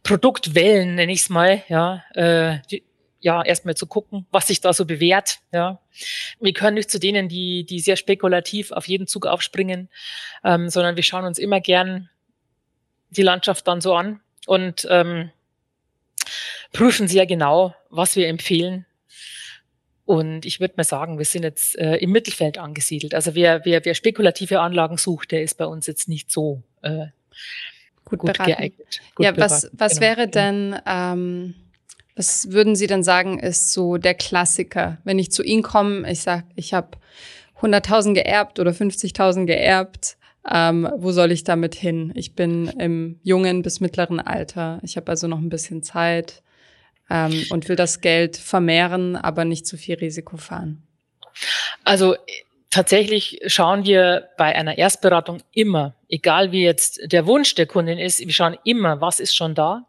Produktwellen, 0.04 0.96
nenne 0.96 1.12
ich 1.12 1.22
es 1.22 1.30
mal, 1.30 1.64
ja, 1.68 2.04
äh, 2.14 2.60
die, 2.70 2.84
ja, 3.20 3.44
erstmal 3.44 3.76
zu 3.76 3.88
gucken, 3.88 4.28
was 4.32 4.48
sich 4.48 4.62
da 4.62 4.74
so 4.74 4.86
bewährt, 4.86 5.40
ja. 5.52 5.80
Wir 6.40 6.54
können 6.54 6.76
nicht 6.76 6.92
zu 6.92 7.00
denen, 7.00 7.28
die, 7.28 7.66
die 7.66 7.80
sehr 7.80 7.96
spekulativ 7.96 8.72
auf 8.72 8.88
jeden 8.88 9.08
Zug 9.08 9.26
aufspringen, 9.26 9.90
ähm, 10.44 10.70
sondern 10.70 10.96
wir 10.96 11.04
schauen 11.04 11.26
uns 11.26 11.40
immer 11.40 11.60
gern 11.60 12.10
die 13.10 13.24
Landschaft 13.24 13.68
dann 13.68 13.82
so 13.82 13.96
an 13.96 14.22
und 14.46 14.88
ähm, 14.90 15.32
prüfen 16.78 17.08
sehr 17.08 17.26
genau, 17.26 17.74
was 17.90 18.16
wir 18.16 18.28
empfehlen. 18.28 18.86
Und 20.06 20.46
ich 20.46 20.60
würde 20.60 20.76
mal 20.78 20.84
sagen, 20.84 21.18
wir 21.18 21.26
sind 21.26 21.42
jetzt 21.42 21.76
äh, 21.78 21.96
im 21.96 22.12
Mittelfeld 22.12 22.60
angesiedelt. 22.60 23.16
Also 23.16 23.34
wer, 23.34 23.66
wer, 23.66 23.84
wer 23.84 23.96
spekulative 23.96 24.60
Anlagen 24.60 24.98
sucht, 24.98 25.32
der 25.32 25.42
ist 25.42 25.58
bei 25.58 25.66
uns 25.66 25.88
jetzt 25.88 26.08
nicht 26.08 26.32
so 26.32 26.62
äh, 26.84 27.08
gut, 28.06 28.20
gut 28.20 28.38
geeignet. 28.38 29.02
Gut 29.16 29.26
ja, 29.26 29.32
beraten. 29.32 29.40
was, 29.40 29.70
was 29.74 29.94
genau. 29.94 30.02
wäre 30.02 30.28
denn, 30.28 30.76
ähm, 30.86 31.56
was 32.16 32.52
würden 32.52 32.76
Sie 32.76 32.88
denn 32.88 33.04
sagen, 33.04 33.40
ist 33.40 33.74
so 33.74 33.98
der 33.98 34.14
Klassiker? 34.14 35.00
Wenn 35.04 35.18
ich 35.18 35.32
zu 35.32 35.44
Ihnen 35.44 35.64
komme, 35.64 36.10
ich 36.10 36.22
sage, 36.22 36.44
ich 36.56 36.76
habe 36.76 36.92
100.000 37.60 38.14
geerbt 38.14 38.60
oder 38.60 38.72
50.000 38.72 39.46
geerbt, 39.46 40.18
ähm, 40.50 40.88
wo 40.96 41.12
soll 41.12 41.32
ich 41.32 41.44
damit 41.44 41.74
hin? 41.74 42.14
Ich 42.16 42.36
bin 42.36 42.68
im 42.80 43.20
jungen 43.24 43.64
bis 43.64 43.80
mittleren 43.80 44.20
Alter. 44.20 44.80
Ich 44.84 44.96
habe 44.96 45.10
also 45.10 45.28
noch 45.28 45.40
ein 45.40 45.50
bisschen 45.50 45.82
Zeit 45.82 46.44
ähm, 47.10 47.46
und 47.50 47.70
will 47.70 47.76
das 47.76 48.02
Geld 48.02 48.38
vermehren, 48.38 49.16
aber 49.16 49.46
nicht 49.46 49.66
zu 49.66 49.78
viel 49.78 49.96
Risiko 49.96 50.38
fahren? 50.38 50.84
Also 51.84 52.16
tatsächlich 52.70 53.40
schauen 53.48 53.86
wir 53.86 54.30
bei 54.38 54.56
einer 54.56 54.78
Erstberatung 54.78 55.42
immer, 55.52 55.96
egal 56.10 56.52
wie 56.52 56.64
jetzt 56.64 57.00
der 57.06 57.26
Wunsch 57.26 57.56
der 57.56 57.66
Kundin 57.66 57.98
ist, 57.98 58.20
wir 58.20 58.34
schauen 58.34 58.58
immer, 58.64 59.02
was 59.02 59.20
ist 59.20 59.36
schon 59.36 59.56
da. 59.56 59.86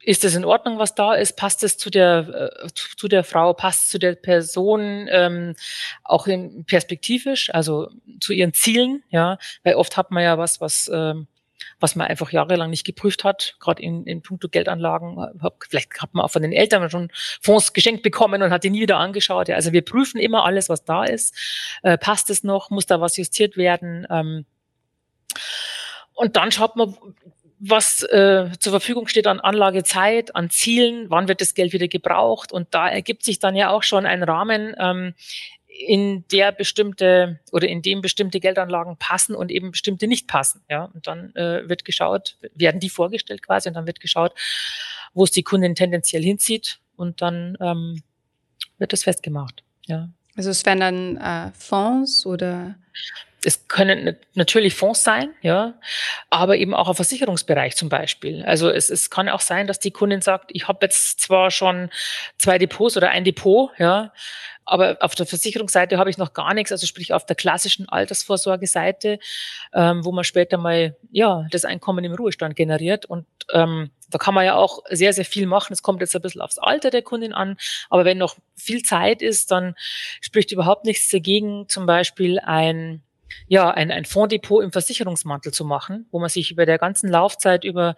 Ist 0.00 0.24
es 0.24 0.36
in 0.36 0.44
Ordnung, 0.44 0.78
was 0.78 0.94
da 0.94 1.14
ist? 1.14 1.36
Passt 1.36 1.64
es 1.64 1.78
zu 1.78 1.90
der, 1.90 2.52
äh, 2.62 2.68
zu 2.72 3.08
der 3.08 3.24
Frau? 3.24 3.52
Passt 3.54 3.84
es 3.84 3.90
zu 3.90 3.98
der 3.98 4.14
Person 4.14 5.08
ähm, 5.10 5.56
auch 6.04 6.28
in, 6.28 6.64
perspektivisch, 6.64 7.52
also 7.52 7.90
zu 8.20 8.32
ihren 8.32 8.54
Zielen? 8.54 9.02
Ja, 9.10 9.36
weil 9.64 9.74
oft 9.74 9.96
hat 9.96 10.12
man 10.12 10.22
ja 10.22 10.38
was, 10.38 10.60
was 10.60 10.88
ähm, 10.94 11.26
was 11.80 11.96
man 11.96 12.06
einfach 12.06 12.32
jahrelang 12.32 12.70
nicht 12.70 12.84
geprüft 12.84 13.24
hat, 13.24 13.56
gerade 13.60 13.82
in, 13.82 14.04
in 14.04 14.22
puncto 14.22 14.48
Geldanlagen. 14.48 15.18
Vielleicht 15.68 16.00
hat 16.00 16.14
man 16.14 16.24
auch 16.24 16.30
von 16.30 16.42
den 16.42 16.52
Eltern 16.52 16.88
schon 16.90 17.10
Fonds 17.40 17.72
geschenkt 17.72 18.02
bekommen 18.02 18.42
und 18.42 18.50
hat 18.50 18.64
die 18.64 18.70
nie 18.70 18.80
wieder 18.80 18.98
angeschaut. 18.98 19.48
Ja, 19.48 19.56
also 19.56 19.72
wir 19.72 19.82
prüfen 19.82 20.18
immer 20.18 20.44
alles, 20.44 20.68
was 20.68 20.84
da 20.84 21.04
ist. 21.04 21.34
Äh, 21.82 21.98
passt 21.98 22.30
es 22.30 22.44
noch? 22.44 22.70
Muss 22.70 22.86
da 22.86 23.00
was 23.00 23.16
justiert 23.16 23.56
werden? 23.56 24.06
Ähm, 24.10 24.46
und 26.14 26.36
dann 26.36 26.50
schaut 26.50 26.76
man, 26.76 26.96
was 27.58 28.02
äh, 28.02 28.50
zur 28.58 28.72
Verfügung 28.72 29.06
steht 29.06 29.26
an 29.26 29.40
Anlagezeit, 29.40 30.34
an 30.34 30.50
Zielen, 30.50 31.08
wann 31.08 31.28
wird 31.28 31.40
das 31.40 31.54
Geld 31.54 31.72
wieder 31.72 31.88
gebraucht. 31.88 32.52
Und 32.52 32.74
da 32.74 32.88
ergibt 32.88 33.24
sich 33.24 33.38
dann 33.38 33.56
ja 33.56 33.70
auch 33.70 33.82
schon 33.82 34.04
ein 34.06 34.22
Rahmen, 34.22 34.74
ähm, 34.78 35.14
in 35.78 36.24
der 36.32 36.52
bestimmte 36.52 37.40
oder 37.52 37.68
in 37.68 37.82
dem 37.82 38.00
bestimmte 38.00 38.40
Geldanlagen 38.40 38.96
passen 38.96 39.34
und 39.34 39.50
eben 39.50 39.70
bestimmte 39.70 40.06
nicht 40.06 40.26
passen. 40.26 40.62
Ja, 40.68 40.84
und 40.92 41.06
dann 41.06 41.34
äh, 41.34 41.68
wird 41.68 41.84
geschaut, 41.84 42.38
werden 42.54 42.80
die 42.80 42.90
vorgestellt 42.90 43.42
quasi 43.42 43.68
und 43.68 43.74
dann 43.74 43.86
wird 43.86 44.00
geschaut, 44.00 44.32
wo 45.14 45.24
es 45.24 45.30
die 45.30 45.42
Kundin 45.42 45.74
tendenziell 45.74 46.22
hinzieht 46.22 46.80
und 46.96 47.22
dann 47.22 47.56
ähm, 47.60 48.02
wird 48.78 48.92
das 48.92 49.04
festgemacht. 49.04 49.62
Ja. 49.86 50.10
Also 50.36 50.50
es 50.50 50.64
werden 50.66 50.80
dann 50.80 51.16
äh, 51.16 51.52
Fonds 51.52 52.26
oder 52.26 52.76
es 53.44 53.68
können 53.68 54.16
natürlich 54.34 54.74
Fonds 54.74 55.04
sein, 55.04 55.32
ja, 55.40 55.74
aber 56.30 56.56
eben 56.56 56.74
auch 56.74 56.88
ein 56.88 56.94
Versicherungsbereich 56.94 57.76
zum 57.76 57.88
Beispiel. 57.88 58.44
Also 58.44 58.68
es, 58.70 58.90
es 58.90 59.08
kann 59.08 59.28
auch 59.28 59.40
sein, 59.40 59.68
dass 59.68 59.78
die 59.78 59.92
Kundin 59.92 60.20
sagt, 60.20 60.50
ich 60.52 60.66
habe 60.66 60.78
jetzt 60.82 61.20
zwar 61.20 61.50
schon 61.50 61.90
zwei 62.38 62.58
Depots 62.58 62.96
oder 62.96 63.10
ein 63.10 63.24
Depot, 63.24 63.70
ja, 63.78 64.12
aber 64.66 64.96
auf 65.00 65.14
der 65.14 65.26
Versicherungsseite 65.26 65.96
habe 65.96 66.10
ich 66.10 66.18
noch 66.18 66.32
gar 66.32 66.52
nichts, 66.52 66.72
also 66.72 66.86
sprich 66.86 67.12
auf 67.12 67.24
der 67.24 67.36
klassischen 67.36 67.88
Altersvorsorgeseite, 67.88 69.20
ähm, 69.72 70.04
wo 70.04 70.10
man 70.10 70.24
später 70.24 70.58
mal 70.58 70.96
ja 71.12 71.46
das 71.52 71.64
Einkommen 71.64 72.04
im 72.04 72.12
Ruhestand 72.12 72.56
generiert. 72.56 73.06
Und 73.06 73.26
ähm, 73.52 73.90
da 74.10 74.18
kann 74.18 74.34
man 74.34 74.44
ja 74.44 74.56
auch 74.56 74.80
sehr, 74.90 75.12
sehr 75.12 75.24
viel 75.24 75.46
machen. 75.46 75.72
Es 75.72 75.82
kommt 75.82 76.00
jetzt 76.00 76.16
ein 76.16 76.22
bisschen 76.22 76.40
aufs 76.40 76.58
Alter 76.58 76.90
der 76.90 77.02
Kundin 77.02 77.32
an, 77.32 77.56
aber 77.90 78.04
wenn 78.04 78.18
noch 78.18 78.36
viel 78.56 78.82
Zeit 78.82 79.22
ist, 79.22 79.52
dann 79.52 79.76
spricht 80.20 80.50
überhaupt 80.50 80.84
nichts 80.84 81.08
dagegen, 81.10 81.68
zum 81.68 81.86
Beispiel 81.86 82.40
ein 82.40 82.85
ja, 83.48 83.70
ein, 83.70 83.90
ein 83.90 84.04
Fonddepot 84.04 84.62
im 84.62 84.72
Versicherungsmantel 84.72 85.52
zu 85.52 85.64
machen, 85.64 86.06
wo 86.10 86.18
man 86.18 86.28
sich 86.28 86.50
über 86.50 86.66
der 86.66 86.78
ganzen 86.78 87.08
Laufzeit 87.08 87.64
über 87.64 87.96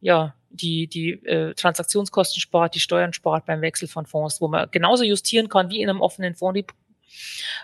ja, 0.00 0.34
die, 0.50 0.86
die 0.86 1.12
äh, 1.26 1.54
Transaktionskosten 1.54 2.40
spart, 2.40 2.74
die 2.74 2.80
Steuern 2.80 3.12
spart 3.12 3.46
beim 3.46 3.60
Wechsel 3.60 3.88
von 3.88 4.06
Fonds, 4.06 4.40
wo 4.40 4.48
man 4.48 4.70
genauso 4.70 5.04
justieren 5.04 5.48
kann 5.48 5.70
wie 5.70 5.82
in 5.82 5.90
einem 5.90 6.00
offenen 6.00 6.34
Fonddepot, 6.34 6.76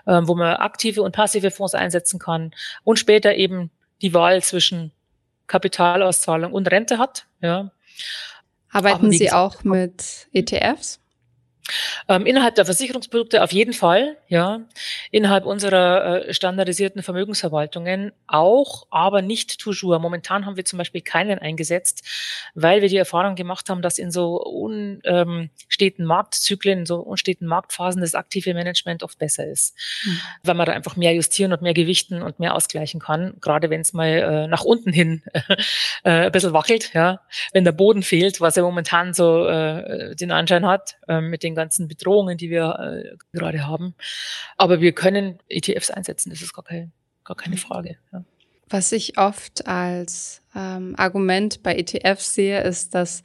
äh, 0.06 0.20
wo 0.24 0.34
man 0.34 0.56
aktive 0.56 1.02
und 1.02 1.12
passive 1.12 1.50
Fonds 1.50 1.74
einsetzen 1.74 2.18
kann 2.18 2.54
und 2.82 2.98
später 2.98 3.34
eben 3.34 3.70
die 4.02 4.14
Wahl 4.14 4.42
zwischen 4.42 4.92
Kapitalauszahlung 5.46 6.52
und 6.52 6.70
Rente 6.70 6.98
hat. 6.98 7.26
Ja. 7.40 7.70
Arbeiten 8.70 9.12
Sie 9.12 9.30
auch 9.30 9.62
mit 9.62 10.28
ETFs? 10.32 11.00
Ähm, 12.08 12.26
innerhalb 12.26 12.54
der 12.54 12.64
Versicherungsprodukte 12.64 13.42
auf 13.42 13.52
jeden 13.52 13.72
Fall, 13.72 14.16
ja. 14.28 14.60
Innerhalb 15.10 15.46
unserer 15.46 16.26
äh, 16.26 16.34
standardisierten 16.34 17.02
Vermögensverwaltungen 17.02 18.12
auch, 18.26 18.86
aber 18.90 19.22
nicht 19.22 19.58
toujours. 19.58 20.00
Momentan 20.00 20.44
haben 20.44 20.56
wir 20.56 20.64
zum 20.64 20.78
Beispiel 20.78 21.00
keinen 21.00 21.38
eingesetzt, 21.38 22.04
weil 22.54 22.82
wir 22.82 22.88
die 22.88 22.96
Erfahrung 22.96 23.34
gemacht 23.34 23.70
haben, 23.70 23.80
dass 23.80 23.98
in 23.98 24.10
so 24.10 24.42
unsteten 24.42 26.02
ähm, 26.02 26.06
Marktzyklen, 26.06 26.84
so 26.84 26.96
unsteten 26.96 27.46
Marktphasen 27.46 28.00
das 28.00 28.14
aktive 28.14 28.52
Management 28.52 29.02
oft 29.02 29.18
besser 29.18 29.46
ist. 29.46 29.74
Mhm. 30.04 30.20
Weil 30.42 30.54
man 30.54 30.66
da 30.66 30.72
einfach 30.72 30.96
mehr 30.96 31.14
justieren 31.14 31.52
und 31.52 31.62
mehr 31.62 31.74
gewichten 31.74 32.22
und 32.22 32.38
mehr 32.40 32.54
ausgleichen 32.54 33.00
kann, 33.00 33.34
gerade 33.40 33.70
wenn 33.70 33.80
es 33.80 33.92
mal 33.92 34.08
äh, 34.08 34.46
nach 34.48 34.64
unten 34.64 34.92
hin 34.92 35.22
äh, 36.04 36.26
ein 36.26 36.32
bisschen 36.32 36.52
wackelt, 36.52 36.92
ja. 36.92 37.20
Wenn 37.52 37.64
der 37.64 37.72
Boden 37.72 38.02
fehlt, 38.02 38.40
was 38.40 38.56
er 38.56 38.64
momentan 38.64 39.14
so 39.14 39.46
äh, 39.46 40.14
den 40.14 40.30
Anschein 40.30 40.66
hat, 40.66 40.96
äh, 41.08 41.20
mit 41.20 41.42
den 41.42 41.53
den 41.54 41.62
ganzen 41.62 41.88
Bedrohungen, 41.88 42.36
die 42.36 42.50
wir 42.50 42.78
äh, 43.12 43.16
gerade 43.32 43.66
haben. 43.66 43.94
Aber 44.56 44.80
wir 44.80 44.92
können 44.92 45.38
ETFs 45.48 45.90
einsetzen, 45.90 46.30
das 46.30 46.42
ist 46.42 46.52
gar, 46.52 46.64
kein, 46.64 46.92
gar 47.24 47.36
keine 47.36 47.56
mhm. 47.56 47.60
Frage. 47.60 47.96
Ja. 48.12 48.24
Was 48.68 48.92
ich 48.92 49.18
oft 49.18 49.66
als 49.66 50.42
ähm, 50.54 50.94
Argument 50.96 51.62
bei 51.62 51.76
ETFs 51.76 52.34
sehe, 52.34 52.62
ist, 52.62 52.94
dass 52.94 53.22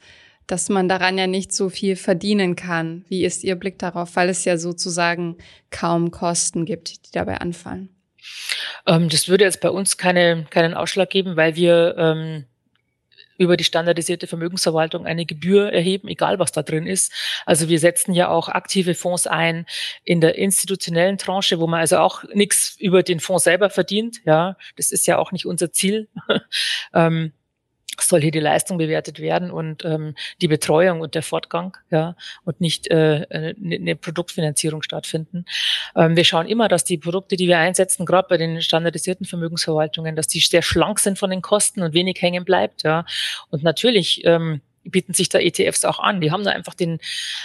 dass 0.50 0.68
man 0.68 0.88
daran 0.88 1.16
ja 1.16 1.26
nicht 1.26 1.52
so 1.52 1.68
viel 1.68 1.96
verdienen 1.96 2.56
kann. 2.56 3.04
Wie 3.08 3.24
ist 3.24 3.44
Ihr 3.44 3.54
Blick 3.54 3.78
darauf, 3.78 4.16
weil 4.16 4.28
es 4.28 4.44
ja 4.44 4.56
sozusagen 4.56 5.36
kaum 5.70 6.10
Kosten 6.10 6.64
gibt, 6.64 7.06
die 7.06 7.12
dabei 7.12 7.38
anfallen? 7.38 7.88
Ähm, 8.86 9.08
das 9.08 9.28
würde 9.28 9.44
jetzt 9.44 9.60
bei 9.60 9.70
uns 9.70 9.96
keine, 9.96 10.46
keinen 10.50 10.74
Ausschlag 10.74 11.10
geben, 11.10 11.36
weil 11.36 11.56
wir 11.56 11.94
ähm, 11.96 12.44
über 13.40 13.56
die 13.56 13.64
standardisierte 13.64 14.26
Vermögensverwaltung 14.26 15.06
eine 15.06 15.24
Gebühr 15.24 15.72
erheben, 15.72 16.08
egal 16.08 16.38
was 16.38 16.52
da 16.52 16.62
drin 16.62 16.86
ist. 16.86 17.10
Also 17.46 17.70
wir 17.70 17.78
setzen 17.78 18.12
ja 18.12 18.28
auch 18.28 18.50
aktive 18.50 18.94
Fonds 18.94 19.26
ein 19.26 19.64
in 20.04 20.20
der 20.20 20.36
institutionellen 20.36 21.16
Tranche, 21.16 21.58
wo 21.58 21.66
man 21.66 21.80
also 21.80 21.96
auch 21.96 22.22
nichts 22.34 22.76
über 22.78 23.02
den 23.02 23.18
Fonds 23.18 23.44
selber 23.44 23.70
verdient. 23.70 24.18
Ja, 24.26 24.58
das 24.76 24.92
ist 24.92 25.06
ja 25.06 25.16
auch 25.16 25.32
nicht 25.32 25.46
unser 25.46 25.72
Ziel. 25.72 26.08
ähm, 26.94 27.32
soll 27.98 28.20
hier 28.20 28.30
die 28.30 28.40
Leistung 28.40 28.78
bewertet 28.78 29.20
werden 29.20 29.50
und 29.50 29.84
ähm, 29.84 30.14
die 30.40 30.48
Betreuung 30.48 31.00
und 31.00 31.14
der 31.14 31.22
Fortgang, 31.22 31.76
ja, 31.90 32.16
und 32.44 32.60
nicht 32.60 32.88
äh, 32.90 33.26
eine, 33.30 33.54
eine 33.58 33.96
Produktfinanzierung 33.96 34.82
stattfinden. 34.82 35.44
Ähm, 35.96 36.16
wir 36.16 36.24
schauen 36.24 36.46
immer, 36.46 36.68
dass 36.68 36.84
die 36.84 36.98
Produkte, 36.98 37.36
die 37.36 37.48
wir 37.48 37.58
einsetzen, 37.58 38.06
gerade 38.06 38.28
bei 38.28 38.36
den 38.36 38.62
standardisierten 38.62 39.26
Vermögensverwaltungen, 39.26 40.16
dass 40.16 40.28
die 40.28 40.40
sehr 40.40 40.62
schlank 40.62 40.98
sind 41.00 41.18
von 41.18 41.30
den 41.30 41.42
Kosten 41.42 41.82
und 41.82 41.92
wenig 41.94 42.20
hängen 42.20 42.44
bleibt, 42.44 42.82
ja. 42.82 43.04
Und 43.50 43.62
natürlich 43.62 44.24
ähm, 44.24 44.60
bieten 44.84 45.12
sich 45.12 45.28
da 45.28 45.38
ETFs 45.38 45.84
auch 45.84 45.98
an. 45.98 46.20
Die 46.20 46.30
haben 46.30 46.44
da 46.44 46.50
einfach 46.50 46.74
den 46.74 46.98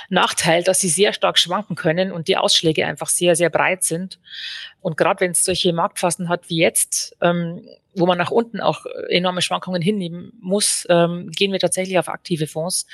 Nachteil, 0.09 0.63
dass 0.63 0.79
sie 0.79 0.89
sehr 0.89 1.13
stark 1.13 1.37
schwanken 1.37 1.75
können 1.75 2.11
und 2.11 2.27
die 2.27 2.37
Ausschläge 2.37 2.85
einfach 2.85 3.09
sehr, 3.09 3.35
sehr 3.35 3.49
breit 3.49 3.83
sind. 3.83 4.19
Und 4.81 4.97
gerade 4.97 5.21
wenn 5.21 5.31
es 5.31 5.43
solche 5.43 5.73
Marktphasen 5.73 6.29
hat 6.29 6.49
wie 6.49 6.57
jetzt, 6.57 7.15
ähm, 7.21 7.67
wo 7.95 8.05
man 8.05 8.17
nach 8.17 8.31
unten 8.31 8.59
auch 8.59 8.85
enorme 9.09 9.41
Schwankungen 9.41 9.81
hinnehmen 9.81 10.33
muss, 10.39 10.85
ähm, 10.89 11.29
gehen 11.31 11.51
wir 11.51 11.59
tatsächlich 11.59 11.97
auf 11.99 12.09
aktive 12.09 12.47
Fonds, 12.47 12.87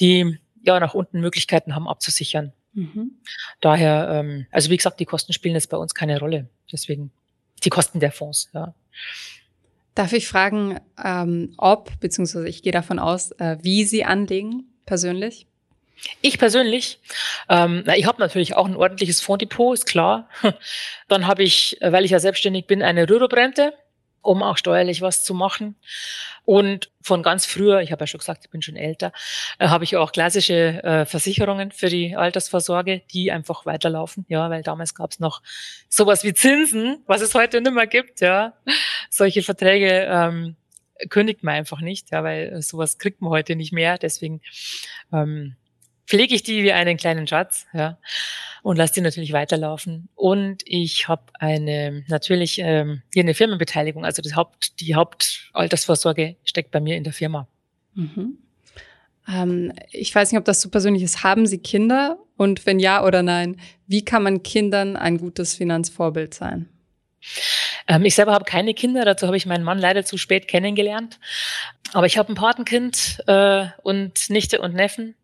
die 0.00 0.38
ja 0.62 0.80
nach 0.80 0.94
unten 0.94 1.20
Möglichkeiten 1.20 1.74
haben 1.74 1.88
abzusichern. 1.88 2.52
Mhm. 2.72 3.18
Daher, 3.60 4.08
ähm, 4.10 4.46
also 4.50 4.70
wie 4.70 4.76
gesagt, 4.76 5.00
die 5.00 5.04
Kosten 5.04 5.32
spielen 5.32 5.54
jetzt 5.54 5.70
bei 5.70 5.76
uns 5.76 5.94
keine 5.94 6.18
Rolle. 6.18 6.48
Deswegen 6.72 7.12
die 7.62 7.70
Kosten 7.70 8.00
der 8.00 8.12
Fonds, 8.12 8.50
ja. 8.52 8.74
Darf 9.94 10.12
ich 10.12 10.26
fragen, 10.26 10.80
ähm, 11.02 11.54
ob, 11.56 12.00
beziehungsweise 12.00 12.48
ich 12.48 12.62
gehe 12.62 12.72
davon 12.72 12.98
aus, 12.98 13.30
äh, 13.32 13.58
wie 13.62 13.84
Sie 13.84 14.04
anlegen, 14.04 14.64
persönlich? 14.86 15.46
Ich 16.20 16.38
persönlich, 16.38 16.98
ähm, 17.48 17.82
na, 17.86 17.96
ich 17.96 18.06
habe 18.06 18.20
natürlich 18.20 18.56
auch 18.56 18.66
ein 18.66 18.76
ordentliches 18.76 19.20
Fonddepot, 19.20 19.74
ist 19.74 19.86
klar. 19.86 20.28
Dann 21.08 21.26
habe 21.26 21.44
ich, 21.44 21.80
äh, 21.80 21.92
weil 21.92 22.04
ich 22.04 22.10
ja 22.10 22.18
selbstständig 22.18 22.66
bin, 22.66 22.82
eine 22.82 23.08
Rürup-Rente 23.08 23.72
um 24.24 24.42
auch 24.42 24.56
steuerlich 24.56 25.02
was 25.02 25.22
zu 25.22 25.34
machen. 25.34 25.76
Und 26.44 26.90
von 27.00 27.22
ganz 27.22 27.46
früher, 27.46 27.80
ich 27.80 27.92
habe 27.92 28.02
ja 28.02 28.06
schon 28.06 28.18
gesagt, 28.18 28.44
ich 28.44 28.50
bin 28.50 28.62
schon 28.62 28.76
älter, 28.76 29.12
äh, 29.58 29.68
habe 29.68 29.84
ich 29.84 29.96
auch 29.96 30.12
klassische 30.12 30.82
äh, 30.82 31.06
Versicherungen 31.06 31.72
für 31.72 31.88
die 31.88 32.16
Altersvorsorge, 32.16 33.02
die 33.12 33.30
einfach 33.30 33.66
weiterlaufen. 33.66 34.24
Ja, 34.28 34.50
weil 34.50 34.62
damals 34.62 34.94
gab 34.94 35.12
es 35.12 35.20
noch 35.20 35.42
sowas 35.88 36.24
wie 36.24 36.34
Zinsen, 36.34 37.02
was 37.06 37.20
es 37.20 37.34
heute 37.34 37.60
nicht 37.60 37.74
mehr 37.74 37.86
gibt. 37.86 38.20
Ja, 38.20 38.54
solche 39.10 39.42
Verträge 39.42 40.06
ähm, 40.10 40.56
kündigt 41.08 41.42
man 41.42 41.54
einfach 41.54 41.80
nicht, 41.80 42.10
ja, 42.10 42.24
weil 42.24 42.60
sowas 42.62 42.98
kriegt 42.98 43.20
man 43.20 43.30
heute 43.30 43.56
nicht 43.56 43.72
mehr. 43.72 43.98
Deswegen 43.98 44.40
ähm, 45.12 45.56
pflege 46.06 46.34
ich 46.34 46.42
die 46.42 46.62
wie 46.62 46.72
einen 46.72 46.96
kleinen 46.96 47.26
Schatz, 47.26 47.66
ja, 47.72 47.98
und 48.62 48.76
lasse 48.76 48.94
die 48.94 49.00
natürlich 49.00 49.32
weiterlaufen. 49.32 50.08
Und 50.14 50.62
ich 50.64 51.08
habe 51.08 51.24
eine 51.38 52.04
natürlich 52.08 52.58
ähm, 52.58 53.02
hier 53.12 53.22
eine 53.22 53.34
Firmenbeteiligung, 53.34 54.04
also 54.04 54.22
das 54.22 54.36
Haupt, 54.36 54.80
die 54.80 54.94
Hauptaltersvorsorge 54.94 56.36
steckt 56.44 56.70
bei 56.70 56.80
mir 56.80 56.96
in 56.96 57.04
der 57.04 57.12
Firma. 57.12 57.48
Mhm. 57.94 58.38
Ähm, 59.28 59.72
ich 59.90 60.14
weiß 60.14 60.32
nicht, 60.32 60.38
ob 60.38 60.44
das 60.44 60.60
so 60.60 60.68
persönlich 60.70 61.02
ist. 61.02 61.22
Haben 61.22 61.46
Sie 61.46 61.58
Kinder? 61.58 62.18
Und 62.36 62.66
wenn 62.66 62.80
ja 62.80 63.04
oder 63.04 63.22
nein, 63.22 63.60
wie 63.86 64.04
kann 64.04 64.22
man 64.22 64.42
Kindern 64.42 64.96
ein 64.96 65.18
gutes 65.18 65.54
Finanzvorbild 65.54 66.34
sein? 66.34 66.68
Ähm, 67.86 68.04
ich 68.04 68.14
selber 68.14 68.32
habe 68.32 68.44
keine 68.44 68.74
Kinder, 68.74 69.04
dazu 69.04 69.26
habe 69.26 69.36
ich 69.36 69.46
meinen 69.46 69.64
Mann 69.64 69.78
leider 69.78 70.04
zu 70.04 70.18
spät 70.18 70.48
kennengelernt. 70.48 71.18
Aber 71.92 72.06
ich 72.06 72.18
habe 72.18 72.32
ein 72.32 72.34
Patenkind 72.34 73.22
äh, 73.26 73.66
und 73.82 74.30
Nichte 74.30 74.60
und 74.60 74.74
Neffen. 74.74 75.14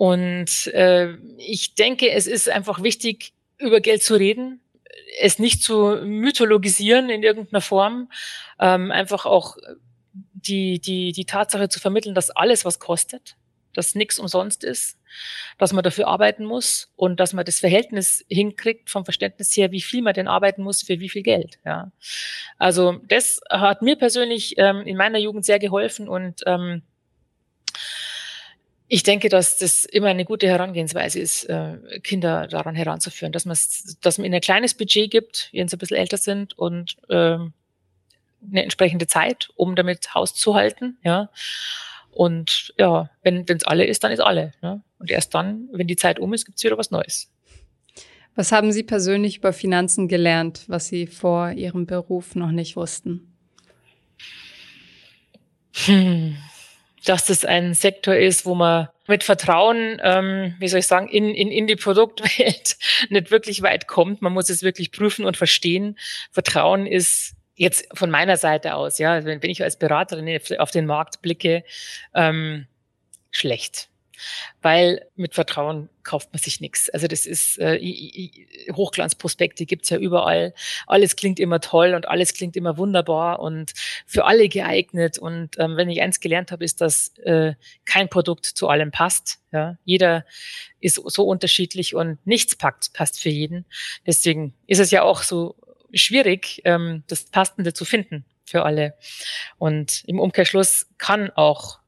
Und 0.00 0.68
äh, 0.68 1.12
ich 1.36 1.74
denke, 1.74 2.10
es 2.10 2.26
ist 2.26 2.48
einfach 2.48 2.82
wichtig, 2.82 3.34
über 3.58 3.80
Geld 3.80 4.02
zu 4.02 4.14
reden, 4.14 4.62
es 5.20 5.38
nicht 5.38 5.62
zu 5.62 6.00
mythologisieren 6.02 7.10
in 7.10 7.22
irgendeiner 7.22 7.60
Form, 7.60 8.10
ähm, 8.58 8.92
einfach 8.92 9.26
auch 9.26 9.58
die, 10.14 10.80
die, 10.80 11.12
die 11.12 11.26
Tatsache 11.26 11.68
zu 11.68 11.80
vermitteln, 11.80 12.14
dass 12.14 12.30
alles 12.30 12.64
was 12.64 12.78
kostet, 12.78 13.36
dass 13.74 13.94
nichts 13.94 14.18
umsonst 14.18 14.64
ist, 14.64 14.98
dass 15.58 15.74
man 15.74 15.84
dafür 15.84 16.08
arbeiten 16.08 16.46
muss 16.46 16.90
und 16.96 17.20
dass 17.20 17.34
man 17.34 17.44
das 17.44 17.60
Verhältnis 17.60 18.24
hinkriegt 18.30 18.88
vom 18.88 19.04
Verständnis 19.04 19.54
her, 19.54 19.70
wie 19.70 19.82
viel 19.82 20.00
man 20.00 20.14
denn 20.14 20.28
arbeiten 20.28 20.62
muss 20.62 20.82
für 20.82 20.98
wie 20.98 21.10
viel 21.10 21.22
Geld. 21.22 21.58
Ja. 21.66 21.92
Also 22.56 23.02
das 23.06 23.42
hat 23.50 23.82
mir 23.82 23.96
persönlich 23.96 24.54
ähm, 24.56 24.80
in 24.80 24.96
meiner 24.96 25.18
Jugend 25.18 25.44
sehr 25.44 25.58
geholfen 25.58 26.08
und 26.08 26.40
ähm, 26.46 26.84
ich 28.92 29.04
denke, 29.04 29.28
dass 29.28 29.56
das 29.56 29.84
immer 29.84 30.08
eine 30.08 30.24
gute 30.24 30.48
Herangehensweise 30.48 31.20
ist, 31.20 31.44
äh, 31.44 31.78
Kinder 32.02 32.48
daran 32.48 32.74
heranzuführen, 32.74 33.30
dass 33.30 33.44
man 33.44 33.56
dass 34.00 34.18
man 34.18 34.24
ihnen 34.24 34.34
ein 34.34 34.40
kleines 34.40 34.74
Budget 34.74 35.12
gibt, 35.12 35.48
wenn 35.52 35.68
sie 35.68 35.76
ein 35.76 35.78
bisschen 35.78 35.96
älter 35.96 36.16
sind 36.16 36.58
und 36.58 36.96
ähm, 37.08 37.52
eine 38.50 38.64
entsprechende 38.64 39.06
Zeit, 39.06 39.50
um 39.54 39.76
damit 39.76 40.12
Haus 40.14 40.34
zu 40.34 40.56
halten, 40.56 40.98
ja. 41.04 41.30
Und 42.10 42.74
ja, 42.78 43.08
wenn 43.22 43.44
es 43.46 43.62
alle 43.62 43.84
ist, 43.84 44.02
dann 44.02 44.10
ist 44.10 44.18
alle. 44.18 44.50
Ne? 44.60 44.82
Und 44.98 45.08
erst 45.08 45.32
dann, 45.34 45.68
wenn 45.70 45.86
die 45.86 45.94
Zeit 45.94 46.18
um 46.18 46.34
ist, 46.34 46.44
gibt 46.44 46.58
es 46.58 46.64
wieder 46.64 46.76
was 46.76 46.90
Neues. 46.90 47.30
Was 48.34 48.50
haben 48.50 48.72
Sie 48.72 48.82
persönlich 48.82 49.36
über 49.36 49.52
Finanzen 49.52 50.08
gelernt, 50.08 50.64
was 50.66 50.88
Sie 50.88 51.06
vor 51.06 51.52
Ihrem 51.52 51.86
Beruf 51.86 52.34
noch 52.34 52.50
nicht 52.50 52.74
wussten? 52.74 53.32
Hm. 55.84 56.36
Dass 57.04 57.26
das 57.26 57.44
ein 57.44 57.74
Sektor 57.74 58.14
ist, 58.14 58.44
wo 58.44 58.54
man 58.54 58.88
mit 59.06 59.24
Vertrauen, 59.24 60.00
ähm, 60.02 60.54
wie 60.58 60.68
soll 60.68 60.80
ich 60.80 60.86
sagen, 60.86 61.08
in, 61.08 61.34
in, 61.34 61.50
in 61.50 61.66
die 61.66 61.76
Produktwelt 61.76 62.76
nicht 63.10 63.30
wirklich 63.30 63.62
weit 63.62 63.86
kommt. 63.86 64.22
Man 64.22 64.32
muss 64.32 64.50
es 64.50 64.62
wirklich 64.62 64.92
prüfen 64.92 65.24
und 65.24 65.36
verstehen. 65.36 65.98
Vertrauen 66.30 66.86
ist 66.86 67.34
jetzt 67.54 67.86
von 67.92 68.10
meiner 68.10 68.36
Seite 68.36 68.74
aus, 68.74 68.98
ja, 68.98 69.24
wenn, 69.24 69.42
wenn 69.42 69.50
ich 69.50 69.62
als 69.62 69.78
Beraterin 69.78 70.40
auf 70.58 70.70
den 70.70 70.86
Markt 70.86 71.20
blicke, 71.20 71.64
ähm, 72.14 72.66
schlecht 73.30 73.89
weil 74.62 75.06
mit 75.16 75.34
Vertrauen 75.34 75.88
kauft 76.02 76.32
man 76.32 76.40
sich 76.40 76.60
nichts. 76.60 76.88
Also 76.90 77.06
das 77.06 77.26
ist 77.26 77.58
äh, 77.58 77.78
Hochglanzprospekte 78.72 79.66
gibt's 79.66 79.90
ja 79.90 79.98
überall. 79.98 80.54
Alles 80.86 81.16
klingt 81.16 81.38
immer 81.38 81.60
toll 81.60 81.94
und 81.94 82.08
alles 82.08 82.34
klingt 82.34 82.56
immer 82.56 82.76
wunderbar 82.78 83.40
und 83.40 83.72
für 84.06 84.24
alle 84.24 84.48
geeignet. 84.48 85.18
Und 85.18 85.58
ähm, 85.58 85.76
wenn 85.76 85.90
ich 85.90 86.00
eins 86.00 86.20
gelernt 86.20 86.52
habe, 86.52 86.64
ist, 86.64 86.80
dass 86.80 87.16
äh, 87.18 87.54
kein 87.84 88.08
Produkt 88.08 88.46
zu 88.46 88.68
allem 88.68 88.90
passt. 88.90 89.38
Ja? 89.52 89.76
Jeder 89.84 90.24
ist 90.80 90.96
so 90.96 91.24
unterschiedlich 91.24 91.94
und 91.94 92.24
nichts 92.26 92.56
packt, 92.56 92.92
passt 92.92 93.20
für 93.20 93.30
jeden. 93.30 93.64
Deswegen 94.06 94.54
ist 94.66 94.80
es 94.80 94.90
ja 94.90 95.02
auch 95.02 95.22
so 95.22 95.56
schwierig, 95.92 96.62
ähm, 96.64 97.04
das 97.08 97.24
Passende 97.24 97.72
zu 97.72 97.84
finden 97.84 98.24
für 98.44 98.64
alle. 98.64 98.94
Und 99.58 100.02
im 100.06 100.18
Umkehrschluss 100.18 100.86
kann 100.98 101.30
auch 101.30 101.78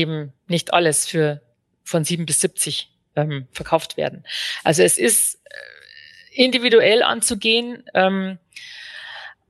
eben 0.00 0.32
nicht 0.46 0.72
alles 0.72 1.06
für 1.06 1.42
von 1.84 2.04
sieben 2.04 2.26
bis 2.26 2.40
70 2.40 2.90
ähm, 3.16 3.48
verkauft 3.52 3.96
werden. 3.96 4.24
Also 4.64 4.82
es 4.82 4.98
ist 4.98 5.36
äh, 5.44 6.44
individuell 6.44 7.02
anzugehen, 7.02 7.84
ähm, 7.94 8.38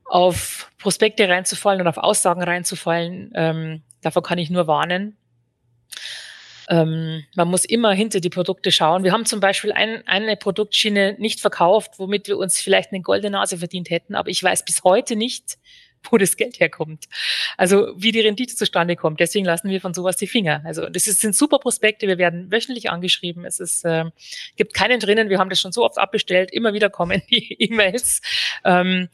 auf 0.05 0.71
Prospekte 0.79 1.29
reinzufallen 1.29 1.81
und 1.83 1.87
auf 1.87 1.99
Aussagen 1.99 2.43
reinzufallen. 2.43 3.33
Ähm, 3.35 3.83
davon 4.01 4.23
kann 4.23 4.39
ich 4.39 4.49
nur 4.49 4.67
warnen. 4.67 5.17
Ähm, 6.71 7.25
man 7.35 7.49
muss 7.49 7.65
immer 7.65 7.93
hinter 7.93 8.21
die 8.21 8.31
Produkte 8.31 8.71
schauen. 8.73 9.05
Wir 9.05 9.13
haben 9.13 9.27
zum 9.27 9.41
Beispiel 9.41 9.73
ein, 9.73 10.07
eine 10.07 10.37
Produktschiene 10.37 11.17
nicht 11.19 11.41
verkauft, 11.41 11.99
womit 11.99 12.29
wir 12.29 12.39
uns 12.39 12.61
vielleicht 12.61 12.93
eine 12.93 13.03
goldene 13.03 13.31
Nase 13.31 13.59
verdient 13.59 13.91
hätten, 13.91 14.15
aber 14.15 14.29
ich 14.29 14.43
weiß 14.43 14.65
bis 14.65 14.85
heute 14.85 15.17
nicht, 15.17 15.59
wo 16.11 16.19
das 16.19 16.37
Geld 16.37 16.61
herkommt. 16.61 17.07
Also 17.57 17.95
wie 17.97 18.13
die 18.13 18.21
Rendite 18.21 18.55
zustande 18.55 18.97
kommt. 18.97 19.21
Deswegen 19.21 19.45
lassen 19.45 19.71
wir 19.71 19.81
von 19.81 19.95
sowas 19.95 20.17
die 20.17 20.27
Finger. 20.27 20.63
Also 20.65 20.89
das 20.89 21.07
ist, 21.07 21.21
sind 21.21 21.35
super 21.35 21.59
Prospekte. 21.59 22.07
Wir 22.07 22.19
werden 22.19 22.51
wöchentlich 22.51 22.91
angeschrieben. 22.91 23.45
Es 23.45 23.61
ist, 23.61 23.85
äh, 23.85 24.05
gibt 24.57 24.75
keinen 24.75 25.01
drinnen. 25.01 25.29
Wir 25.29 25.39
haben 25.39 25.51
das 25.51 25.61
schon 25.61 25.73
so 25.73 25.85
oft 25.85 25.99
abbestellt. 25.99 26.51
Immer 26.53 26.73
wieder 26.73 26.91
kommen 26.91 27.23
die 27.31 27.55
E-Mails. 27.61 28.21
Ähm, 28.65 29.09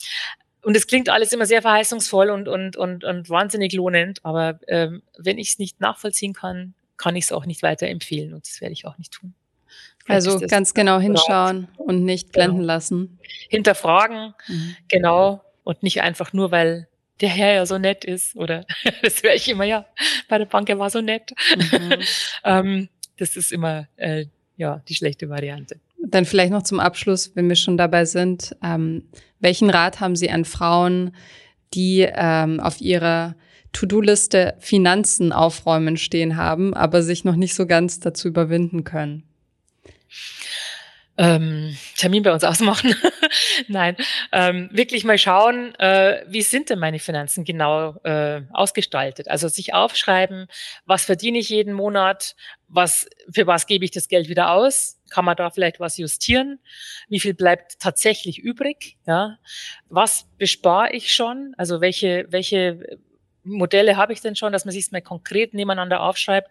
und 0.62 0.76
es 0.76 0.86
klingt 0.86 1.10
alles 1.10 1.32
immer 1.32 1.46
sehr 1.46 1.60
verheißungsvoll 1.60 2.30
und, 2.30 2.48
und, 2.48 2.76
und, 2.76 3.04
und 3.04 3.28
wahnsinnig 3.28 3.72
lohnend. 3.74 4.20
Aber 4.24 4.58
ähm, 4.66 5.02
wenn 5.18 5.38
ich 5.38 5.50
es 5.50 5.58
nicht 5.58 5.80
nachvollziehen 5.80 6.32
kann, 6.32 6.74
kann 6.96 7.16
ich 7.16 7.24
es 7.24 7.32
auch 7.32 7.44
nicht 7.44 7.62
weiterempfehlen. 7.62 8.32
Und 8.32 8.46
das 8.46 8.60
werde 8.60 8.72
ich 8.72 8.86
auch 8.86 8.96
nicht 8.96 9.12
tun. 9.12 9.34
Also 10.06 10.38
ganz 10.38 10.74
genau 10.74 10.98
hinschauen 11.00 11.68
und 11.78 12.04
nicht 12.04 12.32
blenden 12.32 12.58
genau. 12.58 12.66
lassen. 12.66 13.18
Hinterfragen, 13.48 14.34
mhm. 14.48 14.76
genau 14.88 15.42
und 15.64 15.82
nicht 15.82 16.02
einfach 16.02 16.32
nur, 16.32 16.50
weil 16.50 16.88
der 17.20 17.28
Herr 17.28 17.54
ja 17.54 17.66
so 17.66 17.78
nett 17.78 18.04
ist 18.04 18.36
oder 18.36 18.64
das 19.02 19.22
höre 19.22 19.34
ich 19.34 19.48
immer, 19.48 19.64
ja, 19.64 19.86
bei 20.28 20.38
der 20.38 20.46
Bank, 20.46 20.68
er 20.68 20.78
war 20.78 20.90
so 20.90 21.00
nett. 21.00 21.32
Mhm. 21.56 21.94
ähm, 22.44 22.88
das 23.16 23.36
ist 23.36 23.52
immer 23.52 23.88
äh, 23.96 24.26
ja 24.56 24.82
die 24.88 24.94
schlechte 24.94 25.28
Variante. 25.28 25.80
Dann 26.06 26.26
vielleicht 26.26 26.52
noch 26.52 26.62
zum 26.62 26.80
Abschluss, 26.80 27.32
wenn 27.34 27.48
wir 27.48 27.56
schon 27.56 27.76
dabei 27.76 28.04
sind, 28.04 28.54
ähm, 28.62 29.04
welchen 29.40 29.70
Rat 29.70 30.00
haben 30.00 30.16
Sie 30.16 30.30
an 30.30 30.44
Frauen, 30.44 31.14
die 31.72 32.06
ähm, 32.14 32.60
auf 32.60 32.80
ihrer 32.80 33.36
To-Do-Liste 33.72 34.54
Finanzen 34.60 35.32
aufräumen 35.32 35.96
stehen 35.96 36.36
haben, 36.36 36.74
aber 36.74 37.02
sich 37.02 37.24
noch 37.24 37.36
nicht 37.36 37.54
so 37.54 37.66
ganz 37.66 38.00
dazu 38.00 38.28
überwinden 38.28 38.84
können? 38.84 39.24
Ähm, 41.16 41.76
Termin 41.96 42.22
bei 42.22 42.32
uns 42.32 42.42
ausmachen. 42.42 42.94
Nein, 43.68 43.96
ähm, 44.32 44.68
wirklich 44.72 45.04
mal 45.04 45.18
schauen, 45.18 45.74
äh, 45.76 46.24
wie 46.26 46.42
sind 46.42 46.70
denn 46.70 46.78
meine 46.78 46.98
Finanzen 46.98 47.44
genau 47.44 47.96
äh, 48.02 48.42
ausgestaltet? 48.52 49.28
Also 49.28 49.48
sich 49.48 49.74
aufschreiben, 49.74 50.48
was 50.86 51.04
verdiene 51.04 51.38
ich 51.38 51.48
jeden 51.48 51.72
Monat, 51.72 52.34
was 52.66 53.08
für 53.32 53.46
was 53.46 53.66
gebe 53.66 53.84
ich 53.84 53.92
das 53.92 54.08
Geld 54.08 54.28
wieder 54.28 54.50
aus? 54.50 55.00
Kann 55.10 55.24
man 55.24 55.36
da 55.36 55.50
vielleicht 55.50 55.78
was 55.78 55.98
justieren? 55.98 56.58
Wie 57.08 57.20
viel 57.20 57.34
bleibt 57.34 57.78
tatsächlich 57.78 58.38
übrig? 58.38 58.96
Ja, 59.06 59.38
was 59.88 60.26
bespare 60.38 60.92
ich 60.92 61.14
schon? 61.14 61.54
Also 61.56 61.80
welche 61.80 62.26
welche 62.30 62.98
Modelle 63.44 63.96
habe 63.96 64.12
ich 64.12 64.20
denn 64.20 64.34
schon, 64.34 64.52
dass 64.52 64.64
man 64.64 64.72
sich 64.72 64.90
mal 64.90 65.02
konkret 65.02 65.54
nebeneinander 65.54 66.00
aufschreibt? 66.02 66.50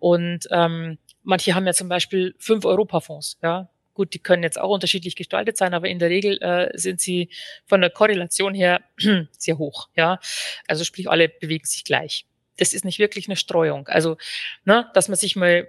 Und 0.00 0.48
ähm, 0.50 0.98
manche 1.22 1.54
haben 1.54 1.66
ja 1.66 1.74
zum 1.74 1.88
Beispiel 1.88 2.34
fünf 2.38 2.64
Europafonds, 2.64 3.38
ja, 3.42 3.68
Gut, 3.94 4.12
die 4.12 4.18
können 4.18 4.42
jetzt 4.42 4.60
auch 4.60 4.70
unterschiedlich 4.70 5.16
gestaltet 5.16 5.56
sein, 5.56 5.72
aber 5.72 5.88
in 5.88 5.98
der 5.98 6.10
Regel 6.10 6.42
äh, 6.42 6.76
sind 6.76 7.00
sie 7.00 7.30
von 7.64 7.80
der 7.80 7.90
Korrelation 7.90 8.54
her 8.54 8.80
sehr 9.38 9.58
hoch. 9.58 9.88
Ja, 9.96 10.18
also 10.66 10.84
sprich, 10.84 11.08
alle 11.08 11.28
bewegen 11.28 11.64
sich 11.64 11.84
gleich. 11.84 12.26
Das 12.56 12.72
ist 12.72 12.84
nicht 12.84 12.98
wirklich 12.98 13.28
eine 13.28 13.36
Streuung. 13.36 13.88
Also, 13.88 14.16
ne, 14.64 14.90
dass 14.94 15.08
man 15.08 15.16
sich 15.16 15.36
mal 15.36 15.68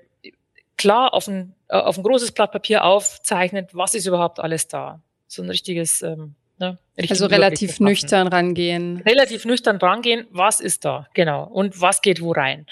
klar 0.78 1.14
auf 1.14 1.28
ein, 1.28 1.56
äh, 1.70 1.78
auf 1.78 1.98
ein 1.98 2.04
großes 2.04 2.32
Blatt 2.32 2.52
Papier 2.52 2.84
aufzeichnet, 2.84 3.70
was 3.74 3.94
ist 3.94 4.06
überhaupt 4.06 4.40
alles 4.40 4.68
da. 4.68 5.02
So 5.28 5.42
ein 5.42 5.50
richtiges 5.50 6.02
ähm, 6.02 6.36
Ne, 6.58 6.78
also 7.10 7.26
relativ 7.26 7.82
nüchtern 7.82 8.30
rangehen. 8.30 9.02
Relativ 9.02 9.44
nüchtern 9.44 9.76
rangehen, 9.76 10.26
was 10.32 10.62
ist 10.62 10.86
da, 10.86 11.08
genau, 11.14 11.44
und 11.44 11.82
was 11.82 12.02
geht 12.02 12.22
wo 12.22 12.32
rein. 12.32 12.66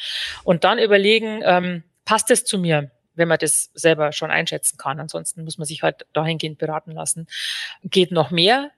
Und 0.45 0.63
dann 0.63 0.79
überlegen, 0.79 1.41
ähm, 1.43 1.83
passt 2.05 2.31
es 2.31 2.45
zu 2.45 2.57
mir? 2.57 2.91
Wenn 3.15 3.27
man 3.27 3.37
das 3.37 3.71
selber 3.73 4.11
schon 4.11 4.31
einschätzen 4.31 4.77
kann. 4.77 4.99
Ansonsten 4.99 5.43
muss 5.43 5.57
man 5.57 5.65
sich 5.65 5.83
halt 5.83 6.05
dahingehend 6.13 6.57
beraten 6.57 6.91
lassen. 6.91 7.27
Geht 7.83 8.11
noch 8.11 8.31
mehr? 8.31 8.71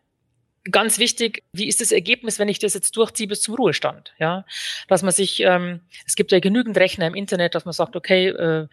Ganz 0.71 0.97
wichtig, 0.97 1.43
wie 1.53 1.67
ist 1.67 1.79
das 1.79 1.91
Ergebnis, 1.91 2.39
wenn 2.39 2.49
ich 2.49 2.57
das 2.57 2.73
jetzt 2.73 2.97
durchziehe 2.97 3.27
bis 3.27 3.41
zum 3.41 3.55
Ruhestand? 3.55 4.13
Ja, 4.17 4.45
dass 4.87 5.03
man 5.03 5.13
sich, 5.13 5.41
ähm, 5.41 5.81
es 6.07 6.15
gibt 6.15 6.31
ja 6.31 6.39
genügend 6.39 6.77
Rechner 6.77 7.05
im 7.05 7.13
Internet, 7.13 7.53
dass 7.53 7.65
man 7.65 7.73
sagt, 7.73 7.95
okay, 7.95 8.29
äh, 8.29 8.67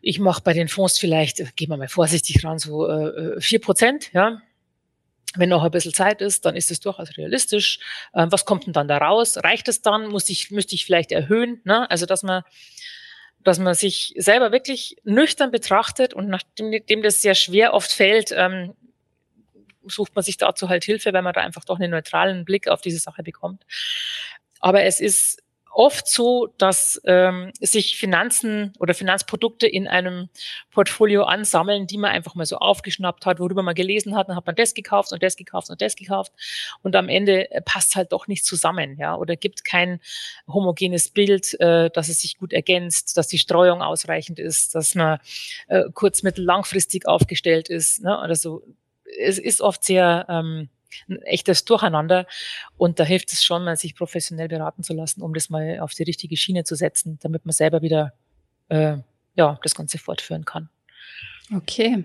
ich 0.00 0.20
mache 0.20 0.42
bei 0.42 0.52
den 0.52 0.68
Fonds 0.68 0.98
vielleicht, 0.98 1.40
äh, 1.40 1.46
gehen 1.56 1.70
wir 1.70 1.76
mal 1.76 1.88
vorsichtig 1.88 2.44
ran, 2.44 2.60
so 2.60 2.88
äh, 2.88 3.40
vier 3.40 3.60
Prozent, 3.60 4.12
ja, 4.12 4.40
wenn 5.38 5.48
noch 5.48 5.64
ein 5.64 5.70
bisschen 5.70 5.92
Zeit 5.92 6.20
ist, 6.22 6.44
dann 6.44 6.56
ist 6.56 6.70
es 6.70 6.80
durchaus 6.80 7.16
realistisch. 7.16 7.80
Ähm, 8.14 8.30
was 8.32 8.44
kommt 8.44 8.66
denn 8.66 8.72
dann 8.72 8.88
da 8.88 8.98
raus? 8.98 9.38
Reicht 9.38 9.68
es 9.68 9.82
dann? 9.82 10.08
Muss 10.08 10.28
ich, 10.30 10.50
müsste 10.50 10.74
ich 10.74 10.84
vielleicht 10.84 11.12
erhöhen? 11.12 11.60
Ne? 11.64 11.90
Also, 11.90 12.06
dass 12.06 12.22
man 12.22 12.42
dass 13.46 13.60
man 13.60 13.74
sich 13.74 14.12
selber 14.16 14.50
wirklich 14.50 14.96
nüchtern 15.04 15.52
betrachtet 15.52 16.14
und 16.14 16.28
nachdem 16.28 17.02
das 17.02 17.22
sehr 17.22 17.36
schwer 17.36 17.74
oft 17.74 17.92
fällt, 17.92 18.32
ähm, 18.32 18.74
sucht 19.86 20.16
man 20.16 20.24
sich 20.24 20.36
dazu 20.36 20.68
halt 20.68 20.82
Hilfe, 20.82 21.12
weil 21.12 21.22
man 21.22 21.32
da 21.32 21.42
einfach 21.42 21.64
doch 21.64 21.78
einen 21.78 21.92
neutralen 21.92 22.44
Blick 22.44 22.66
auf 22.66 22.80
diese 22.80 22.98
Sache 22.98 23.22
bekommt. 23.22 23.64
Aber 24.58 24.82
es 24.82 24.98
ist 24.98 25.44
oft 25.76 26.08
so, 26.08 26.48
dass 26.56 27.00
ähm, 27.04 27.52
sich 27.60 27.98
Finanzen 27.98 28.72
oder 28.78 28.94
Finanzprodukte 28.94 29.66
in 29.66 29.86
einem 29.86 30.30
Portfolio 30.70 31.24
ansammeln, 31.24 31.86
die 31.86 31.98
man 31.98 32.12
einfach 32.12 32.34
mal 32.34 32.46
so 32.46 32.56
aufgeschnappt 32.56 33.26
hat, 33.26 33.40
worüber 33.40 33.62
man 33.62 33.74
gelesen 33.74 34.16
hat, 34.16 34.30
dann 34.30 34.36
hat 34.36 34.46
man 34.46 34.54
das 34.54 34.72
gekauft 34.72 35.12
und 35.12 35.22
das 35.22 35.36
gekauft 35.36 35.68
und 35.68 35.82
das 35.82 35.94
gekauft 35.94 36.32
und 36.82 36.96
am 36.96 37.10
Ende 37.10 37.50
äh, 37.50 37.60
passt 37.60 37.94
halt 37.94 38.12
doch 38.12 38.26
nicht 38.26 38.46
zusammen, 38.46 38.96
ja, 38.98 39.16
oder 39.16 39.36
gibt 39.36 39.66
kein 39.66 40.00
homogenes 40.48 41.10
Bild, 41.10 41.52
äh, 41.60 41.90
dass 41.90 42.08
es 42.08 42.20
sich 42.20 42.38
gut 42.38 42.54
ergänzt, 42.54 43.18
dass 43.18 43.28
die 43.28 43.38
Streuung 43.38 43.82
ausreichend 43.82 44.38
ist, 44.38 44.74
dass 44.74 44.94
man 44.94 45.18
äh, 45.68 45.84
kurz-, 45.92 46.22
mittel-, 46.22 46.46
langfristig 46.46 47.06
aufgestellt 47.06 47.68
ist, 47.68 48.02
ne, 48.02 48.18
oder 48.18 48.34
so. 48.34 48.62
Es 49.18 49.38
ist 49.38 49.60
oft 49.60 49.84
sehr 49.84 50.24
ähm, 50.30 50.70
ein 51.08 51.20
echtes 51.22 51.64
Durcheinander. 51.64 52.26
Und 52.76 52.98
da 52.98 53.04
hilft 53.04 53.32
es 53.32 53.44
schon, 53.44 53.64
mal 53.64 53.76
sich 53.76 53.94
professionell 53.94 54.48
beraten 54.48 54.82
zu 54.82 54.94
lassen, 54.94 55.22
um 55.22 55.34
das 55.34 55.50
mal 55.50 55.80
auf 55.80 55.94
die 55.94 56.04
richtige 56.04 56.36
Schiene 56.36 56.64
zu 56.64 56.74
setzen, 56.74 57.18
damit 57.22 57.44
man 57.46 57.52
selber 57.52 57.82
wieder 57.82 58.12
äh, 58.68 58.98
ja, 59.34 59.58
das 59.62 59.74
Ganze 59.74 59.98
fortführen 59.98 60.44
kann. 60.44 60.68
Okay, 61.54 62.04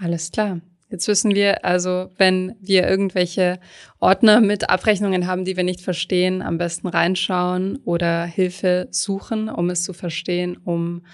alles 0.00 0.30
klar. 0.30 0.60
Jetzt 0.90 1.06
wissen 1.06 1.34
wir 1.34 1.66
also, 1.66 2.10
wenn 2.16 2.56
wir 2.60 2.88
irgendwelche 2.88 3.60
Ordner 4.00 4.40
mit 4.40 4.70
Abrechnungen 4.70 5.26
haben, 5.26 5.44
die 5.44 5.56
wir 5.56 5.64
nicht 5.64 5.82
verstehen, 5.82 6.40
am 6.40 6.56
besten 6.56 6.88
reinschauen 6.88 7.76
oder 7.84 8.24
Hilfe 8.24 8.88
suchen, 8.90 9.50
um 9.50 9.68
es 9.68 9.82
zu 9.82 9.92
verstehen, 9.92 10.56
um 10.56 11.04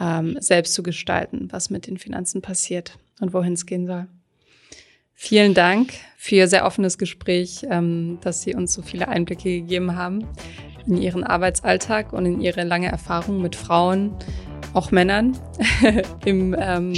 ähm, 0.00 0.38
selbst 0.40 0.72
zu 0.72 0.82
gestalten, 0.82 1.48
was 1.50 1.68
mit 1.68 1.86
den 1.86 1.98
Finanzen 1.98 2.40
passiert 2.40 2.98
und 3.20 3.34
wohin 3.34 3.52
es 3.52 3.66
gehen 3.66 3.86
soll. 3.86 4.06
Vielen 5.20 5.52
Dank 5.52 5.94
für 6.16 6.36
Ihr 6.36 6.46
sehr 6.46 6.64
offenes 6.64 6.96
Gespräch, 6.96 7.66
ähm, 7.68 8.18
dass 8.20 8.42
Sie 8.42 8.54
uns 8.54 8.72
so 8.72 8.82
viele 8.82 9.08
Einblicke 9.08 9.50
gegeben 9.50 9.96
haben 9.96 10.24
in 10.86 10.96
Ihren 10.96 11.24
Arbeitsalltag 11.24 12.12
und 12.12 12.24
in 12.24 12.40
Ihre 12.40 12.62
lange 12.62 12.86
Erfahrung 12.86 13.42
mit 13.42 13.56
Frauen, 13.56 14.14
auch 14.74 14.92
Männern 14.92 15.36
im, 16.24 16.54
ähm, 16.56 16.94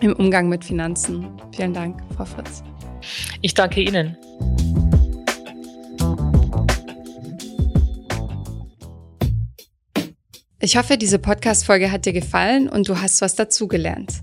im 0.00 0.14
Umgang 0.14 0.48
mit 0.48 0.64
Finanzen. 0.64 1.28
Vielen 1.54 1.74
Dank, 1.74 2.00
Frau 2.16 2.24
Fritz. 2.24 2.64
Ich 3.42 3.52
danke 3.52 3.82
Ihnen. 3.82 4.16
Ich 10.58 10.78
hoffe, 10.78 10.96
diese 10.96 11.18
Podcast-Folge 11.18 11.92
hat 11.92 12.06
dir 12.06 12.14
gefallen 12.14 12.66
und 12.70 12.88
du 12.88 12.98
hast 12.98 13.20
was 13.20 13.34
dazugelernt. 13.34 14.22